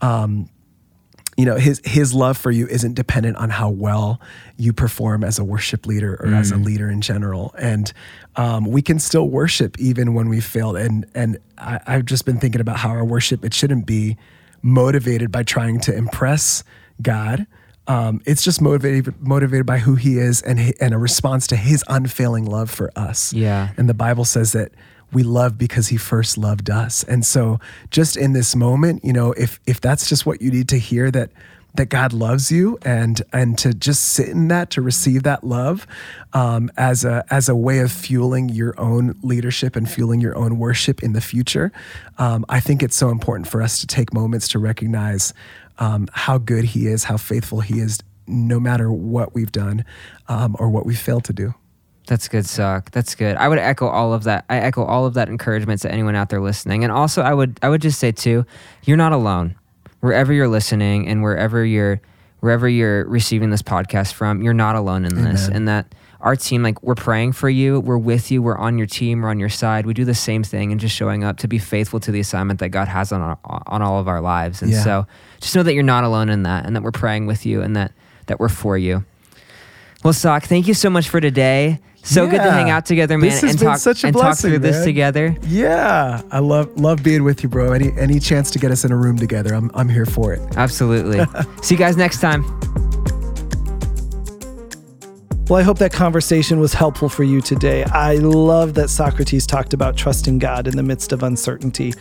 Um, 0.00 0.48
you 1.42 1.46
know 1.46 1.56
his 1.56 1.80
his 1.84 2.14
love 2.14 2.38
for 2.38 2.52
you 2.52 2.68
isn't 2.68 2.94
dependent 2.94 3.36
on 3.36 3.50
how 3.50 3.68
well 3.68 4.20
you 4.58 4.72
perform 4.72 5.24
as 5.24 5.40
a 5.40 5.44
worship 5.44 5.86
leader 5.86 6.14
or 6.20 6.26
mm. 6.26 6.38
as 6.38 6.52
a 6.52 6.54
mm. 6.54 6.64
leader 6.64 6.88
in 6.88 7.00
general 7.00 7.52
and 7.58 7.92
um, 8.36 8.64
we 8.66 8.80
can 8.80 9.00
still 9.00 9.28
worship 9.28 9.76
even 9.80 10.14
when 10.14 10.28
we 10.28 10.40
failed 10.40 10.76
and 10.76 11.04
and 11.16 11.38
I, 11.58 11.80
i've 11.88 12.04
just 12.04 12.26
been 12.26 12.38
thinking 12.38 12.60
about 12.60 12.76
how 12.76 12.90
our 12.90 13.04
worship 13.04 13.44
it 13.44 13.52
shouldn't 13.54 13.86
be 13.86 14.16
motivated 14.62 15.32
by 15.32 15.42
trying 15.42 15.80
to 15.80 15.92
impress 15.92 16.62
god 17.02 17.48
um, 17.88 18.20
it's 18.24 18.44
just 18.44 18.60
motivated 18.60 19.20
motivated 19.20 19.66
by 19.66 19.78
who 19.78 19.96
he 19.96 20.18
is 20.18 20.42
and 20.42 20.72
and 20.80 20.94
a 20.94 20.98
response 20.98 21.48
to 21.48 21.56
his 21.56 21.82
unfailing 21.88 22.44
love 22.44 22.70
for 22.70 22.92
us 22.94 23.32
yeah 23.32 23.70
and 23.76 23.88
the 23.88 23.94
bible 23.94 24.24
says 24.24 24.52
that 24.52 24.70
we 25.12 25.22
love 25.22 25.58
because 25.58 25.88
he 25.88 25.96
first 25.96 26.38
loved 26.38 26.70
us. 26.70 27.04
And 27.04 27.24
so 27.24 27.60
just 27.90 28.16
in 28.16 28.32
this 28.32 28.56
moment, 28.56 29.04
you 29.04 29.12
know, 29.12 29.32
if 29.32 29.60
if 29.66 29.80
that's 29.80 30.08
just 30.08 30.26
what 30.26 30.40
you 30.40 30.50
need 30.50 30.68
to 30.68 30.78
hear 30.78 31.10
that 31.10 31.30
that 31.74 31.86
God 31.86 32.12
loves 32.12 32.52
you 32.52 32.78
and 32.82 33.22
and 33.32 33.56
to 33.58 33.72
just 33.72 34.04
sit 34.04 34.28
in 34.28 34.48
that 34.48 34.70
to 34.70 34.82
receive 34.82 35.22
that 35.22 35.44
love 35.44 35.86
um, 36.32 36.70
as 36.76 37.04
a 37.04 37.24
as 37.30 37.48
a 37.48 37.56
way 37.56 37.78
of 37.78 37.90
fueling 37.90 38.48
your 38.48 38.78
own 38.78 39.18
leadership 39.22 39.76
and 39.76 39.90
fueling 39.90 40.20
your 40.20 40.36
own 40.36 40.58
worship 40.58 41.02
in 41.02 41.12
the 41.12 41.20
future. 41.20 41.72
Um, 42.18 42.44
I 42.48 42.60
think 42.60 42.82
it's 42.82 42.96
so 42.96 43.10
important 43.10 43.48
for 43.48 43.62
us 43.62 43.80
to 43.80 43.86
take 43.86 44.12
moments 44.12 44.48
to 44.48 44.58
recognize 44.58 45.32
um, 45.78 46.08
how 46.12 46.38
good 46.38 46.64
He 46.64 46.86
is, 46.86 47.04
how 47.04 47.16
faithful 47.16 47.60
He 47.60 47.80
is, 47.80 48.00
no 48.26 48.60
matter 48.60 48.92
what 48.92 49.34
we've 49.34 49.52
done 49.52 49.84
um, 50.28 50.56
or 50.58 50.68
what 50.68 50.84
we 50.84 50.94
failed 50.94 51.24
to 51.24 51.32
do. 51.32 51.54
That's 52.06 52.28
good, 52.28 52.46
Sock. 52.46 52.90
That's 52.90 53.14
good. 53.14 53.36
I 53.36 53.48
would 53.48 53.58
echo 53.58 53.86
all 53.86 54.12
of 54.12 54.24
that. 54.24 54.44
I 54.50 54.58
echo 54.58 54.84
all 54.84 55.06
of 55.06 55.14
that 55.14 55.28
encouragement 55.28 55.80
to 55.82 55.92
anyone 55.92 56.16
out 56.16 56.30
there 56.30 56.40
listening. 56.40 56.82
And 56.82 56.92
also, 56.92 57.22
I 57.22 57.32
would 57.32 57.58
I 57.62 57.68
would 57.68 57.80
just 57.80 57.98
say 57.98 58.12
too, 58.12 58.44
you're 58.84 58.96
not 58.96 59.12
alone. 59.12 59.54
Wherever 60.00 60.32
you're 60.32 60.48
listening 60.48 61.06
and 61.06 61.22
wherever 61.22 61.64
you're 61.64 62.00
wherever 62.40 62.68
you're 62.68 63.04
receiving 63.06 63.50
this 63.50 63.62
podcast 63.62 64.14
from, 64.14 64.42
you're 64.42 64.52
not 64.52 64.74
alone 64.74 65.04
in 65.04 65.22
this. 65.22 65.44
Amen. 65.44 65.56
And 65.56 65.68
that 65.68 65.94
our 66.20 66.34
team, 66.34 66.64
like 66.64 66.82
we're 66.82 66.96
praying 66.96 67.32
for 67.32 67.48
you, 67.48 67.78
we're 67.78 67.98
with 67.98 68.32
you, 68.32 68.42
we're 68.42 68.58
on 68.58 68.78
your 68.78 68.86
team, 68.86 69.22
we're 69.22 69.28
on 69.28 69.38
your 69.38 69.48
side. 69.48 69.86
We 69.86 69.94
do 69.94 70.04
the 70.04 70.14
same 70.14 70.42
thing 70.42 70.72
and 70.72 70.80
just 70.80 70.94
showing 70.94 71.22
up 71.22 71.38
to 71.38 71.48
be 71.48 71.58
faithful 71.58 72.00
to 72.00 72.10
the 72.10 72.18
assignment 72.18 72.58
that 72.60 72.70
God 72.70 72.88
has 72.88 73.12
on 73.12 73.20
our, 73.20 73.38
on 73.44 73.80
all 73.80 74.00
of 74.00 74.08
our 74.08 74.20
lives. 74.20 74.60
And 74.60 74.72
yeah. 74.72 74.82
so, 74.82 75.06
just 75.40 75.54
know 75.54 75.62
that 75.62 75.74
you're 75.74 75.84
not 75.84 76.02
alone 76.02 76.28
in 76.28 76.42
that, 76.42 76.66
and 76.66 76.74
that 76.74 76.82
we're 76.82 76.92
praying 76.92 77.26
with 77.26 77.46
you, 77.46 77.62
and 77.62 77.76
that 77.76 77.92
that 78.26 78.40
we're 78.40 78.48
for 78.48 78.76
you. 78.76 79.04
Well, 80.04 80.12
Sock, 80.12 80.44
thank 80.44 80.66
you 80.66 80.74
so 80.74 80.90
much 80.90 81.08
for 81.08 81.20
today. 81.20 81.78
So 82.04 82.24
yeah. 82.24 82.30
good 82.30 82.38
to 82.38 82.50
hang 82.50 82.70
out 82.70 82.84
together, 82.84 83.16
man, 83.16 83.30
and 83.30 83.58
talk 83.58 83.78
and 83.84 83.84
blessing, 83.84 84.12
talk 84.12 84.38
through 84.38 84.50
man. 84.52 84.60
this 84.62 84.84
together. 84.84 85.36
Yeah, 85.42 86.22
I 86.30 86.40
love 86.40 86.76
love 86.78 87.02
being 87.02 87.22
with 87.22 87.42
you, 87.42 87.48
bro. 87.48 87.72
Any 87.72 87.92
any 87.96 88.18
chance 88.18 88.50
to 88.52 88.58
get 88.58 88.70
us 88.70 88.84
in 88.84 88.90
a 88.90 88.96
room 88.96 89.18
together, 89.18 89.54
I'm 89.54 89.70
I'm 89.74 89.88
here 89.88 90.06
for 90.06 90.32
it. 90.32 90.40
Absolutely. 90.56 91.24
See 91.62 91.74
you 91.74 91.78
guys 91.78 91.96
next 91.96 92.20
time. 92.20 92.42
Well, 95.48 95.58
I 95.58 95.64
hope 95.64 95.78
that 95.78 95.92
conversation 95.92 96.60
was 96.60 96.72
helpful 96.72 97.08
for 97.08 97.24
you 97.24 97.40
today. 97.40 97.82
I 97.84 98.14
love 98.14 98.74
that 98.74 98.88
Socrates 98.88 99.44
talked 99.44 99.74
about 99.74 99.96
trusting 99.96 100.38
God 100.38 100.68
in 100.68 100.76
the 100.76 100.84
midst 100.84 101.12
of 101.12 101.24
uncertainty. 101.24 101.92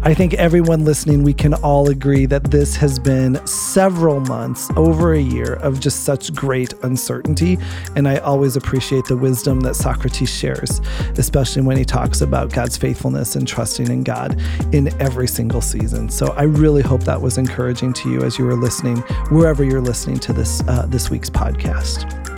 I 0.00 0.14
think 0.14 0.32
everyone 0.34 0.86
listening, 0.86 1.22
we 1.22 1.34
can 1.34 1.52
all 1.54 1.90
agree 1.90 2.24
that 2.24 2.44
this 2.44 2.74
has 2.76 2.98
been 2.98 3.46
several 3.46 4.20
months, 4.20 4.70
over 4.76 5.12
a 5.12 5.20
year, 5.20 5.54
of 5.56 5.78
just 5.78 6.04
such 6.04 6.34
great 6.34 6.72
uncertainty. 6.84 7.58
And 7.96 8.08
I 8.08 8.16
always 8.16 8.56
appreciate 8.56 9.04
the 9.04 9.16
wisdom 9.16 9.60
that 9.60 9.76
Socrates 9.76 10.30
shares, 10.30 10.80
especially 11.18 11.62
when 11.62 11.76
he 11.76 11.84
talks 11.84 12.22
about 12.22 12.50
God's 12.50 12.78
faithfulness 12.78 13.36
and 13.36 13.46
trusting 13.46 13.88
in 13.88 14.04
God 14.04 14.40
in 14.72 14.88
every 15.02 15.28
single 15.28 15.60
season. 15.60 16.08
So 16.08 16.28
I 16.32 16.44
really 16.44 16.82
hope 16.82 17.04
that 17.04 17.20
was 17.20 17.36
encouraging 17.36 17.92
to 17.92 18.10
you 18.10 18.22
as 18.22 18.38
you 18.38 18.46
were 18.46 18.56
listening, 18.56 18.96
wherever 19.30 19.62
you're 19.62 19.82
listening 19.82 20.18
to 20.20 20.32
this 20.32 20.62
uh, 20.66 20.86
this 20.86 21.10
week's 21.10 21.30
podcast. 21.30 22.35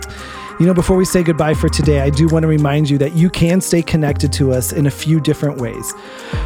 You 0.59 0.65
know, 0.65 0.73
before 0.73 0.97
we 0.97 1.05
say 1.05 1.23
goodbye 1.23 1.53
for 1.53 1.69
today, 1.69 2.01
I 2.01 2.09
do 2.09 2.27
want 2.27 2.43
to 2.43 2.47
remind 2.49 2.89
you 2.89 2.97
that 2.97 3.13
you 3.13 3.29
can 3.29 3.61
stay 3.61 3.81
connected 3.81 4.33
to 4.33 4.51
us 4.51 4.73
in 4.73 4.87
a 4.87 4.91
few 4.91 5.21
different 5.21 5.57
ways. 5.57 5.93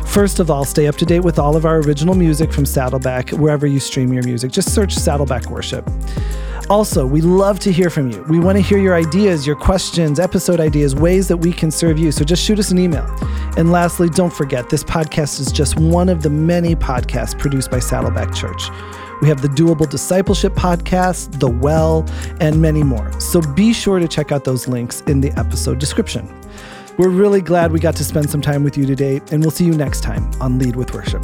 First 0.05 0.39
of 0.39 0.51
all, 0.51 0.65
stay 0.65 0.85
up 0.85 0.95
to 0.97 1.05
date 1.05 1.21
with 1.21 1.39
all 1.39 1.55
of 1.55 1.65
our 1.65 1.77
original 1.79 2.13
music 2.13 2.53
from 2.53 2.63
Saddleback, 2.63 3.31
wherever 3.31 3.65
you 3.65 3.79
stream 3.79 4.13
your 4.13 4.21
music. 4.21 4.51
Just 4.51 4.71
search 4.71 4.93
Saddleback 4.93 5.49
Worship. 5.49 5.89
Also, 6.69 7.07
we 7.07 7.21
love 7.21 7.57
to 7.61 7.71
hear 7.71 7.89
from 7.89 8.11
you. 8.11 8.23
We 8.29 8.39
want 8.39 8.55
to 8.55 8.61
hear 8.61 8.77
your 8.77 8.93
ideas, 8.93 9.47
your 9.47 9.55
questions, 9.55 10.19
episode 10.19 10.59
ideas, 10.59 10.93
ways 10.93 11.27
that 11.27 11.37
we 11.37 11.51
can 11.51 11.71
serve 11.71 11.97
you. 11.97 12.11
So 12.11 12.23
just 12.23 12.43
shoot 12.43 12.59
us 12.59 12.69
an 12.69 12.77
email. 12.77 13.07
And 13.57 13.71
lastly, 13.71 14.09
don't 14.09 14.31
forget 14.31 14.69
this 14.69 14.83
podcast 14.83 15.39
is 15.39 15.51
just 15.51 15.79
one 15.79 16.07
of 16.07 16.21
the 16.21 16.29
many 16.29 16.75
podcasts 16.75 17.37
produced 17.37 17.71
by 17.71 17.79
Saddleback 17.79 18.31
Church. 18.31 18.69
We 19.21 19.27
have 19.29 19.41
the 19.41 19.47
Doable 19.47 19.89
Discipleship 19.89 20.53
podcast, 20.53 21.39
The 21.39 21.49
Well, 21.49 22.05
and 22.39 22.61
many 22.61 22.83
more. 22.83 23.11
So 23.19 23.41
be 23.41 23.73
sure 23.73 23.99
to 23.99 24.07
check 24.07 24.31
out 24.31 24.43
those 24.43 24.67
links 24.67 25.01
in 25.01 25.21
the 25.21 25.31
episode 25.39 25.79
description. 25.79 26.27
We're 26.97 27.09
really 27.09 27.41
glad 27.41 27.71
we 27.71 27.79
got 27.79 27.95
to 27.95 28.03
spend 28.03 28.29
some 28.29 28.41
time 28.41 28.63
with 28.63 28.77
you 28.77 28.85
today, 28.85 29.21
and 29.31 29.41
we'll 29.41 29.51
see 29.51 29.65
you 29.65 29.73
next 29.73 30.01
time 30.01 30.29
on 30.39 30.59
Lead 30.59 30.75
with 30.75 30.93
Worship. 30.93 31.23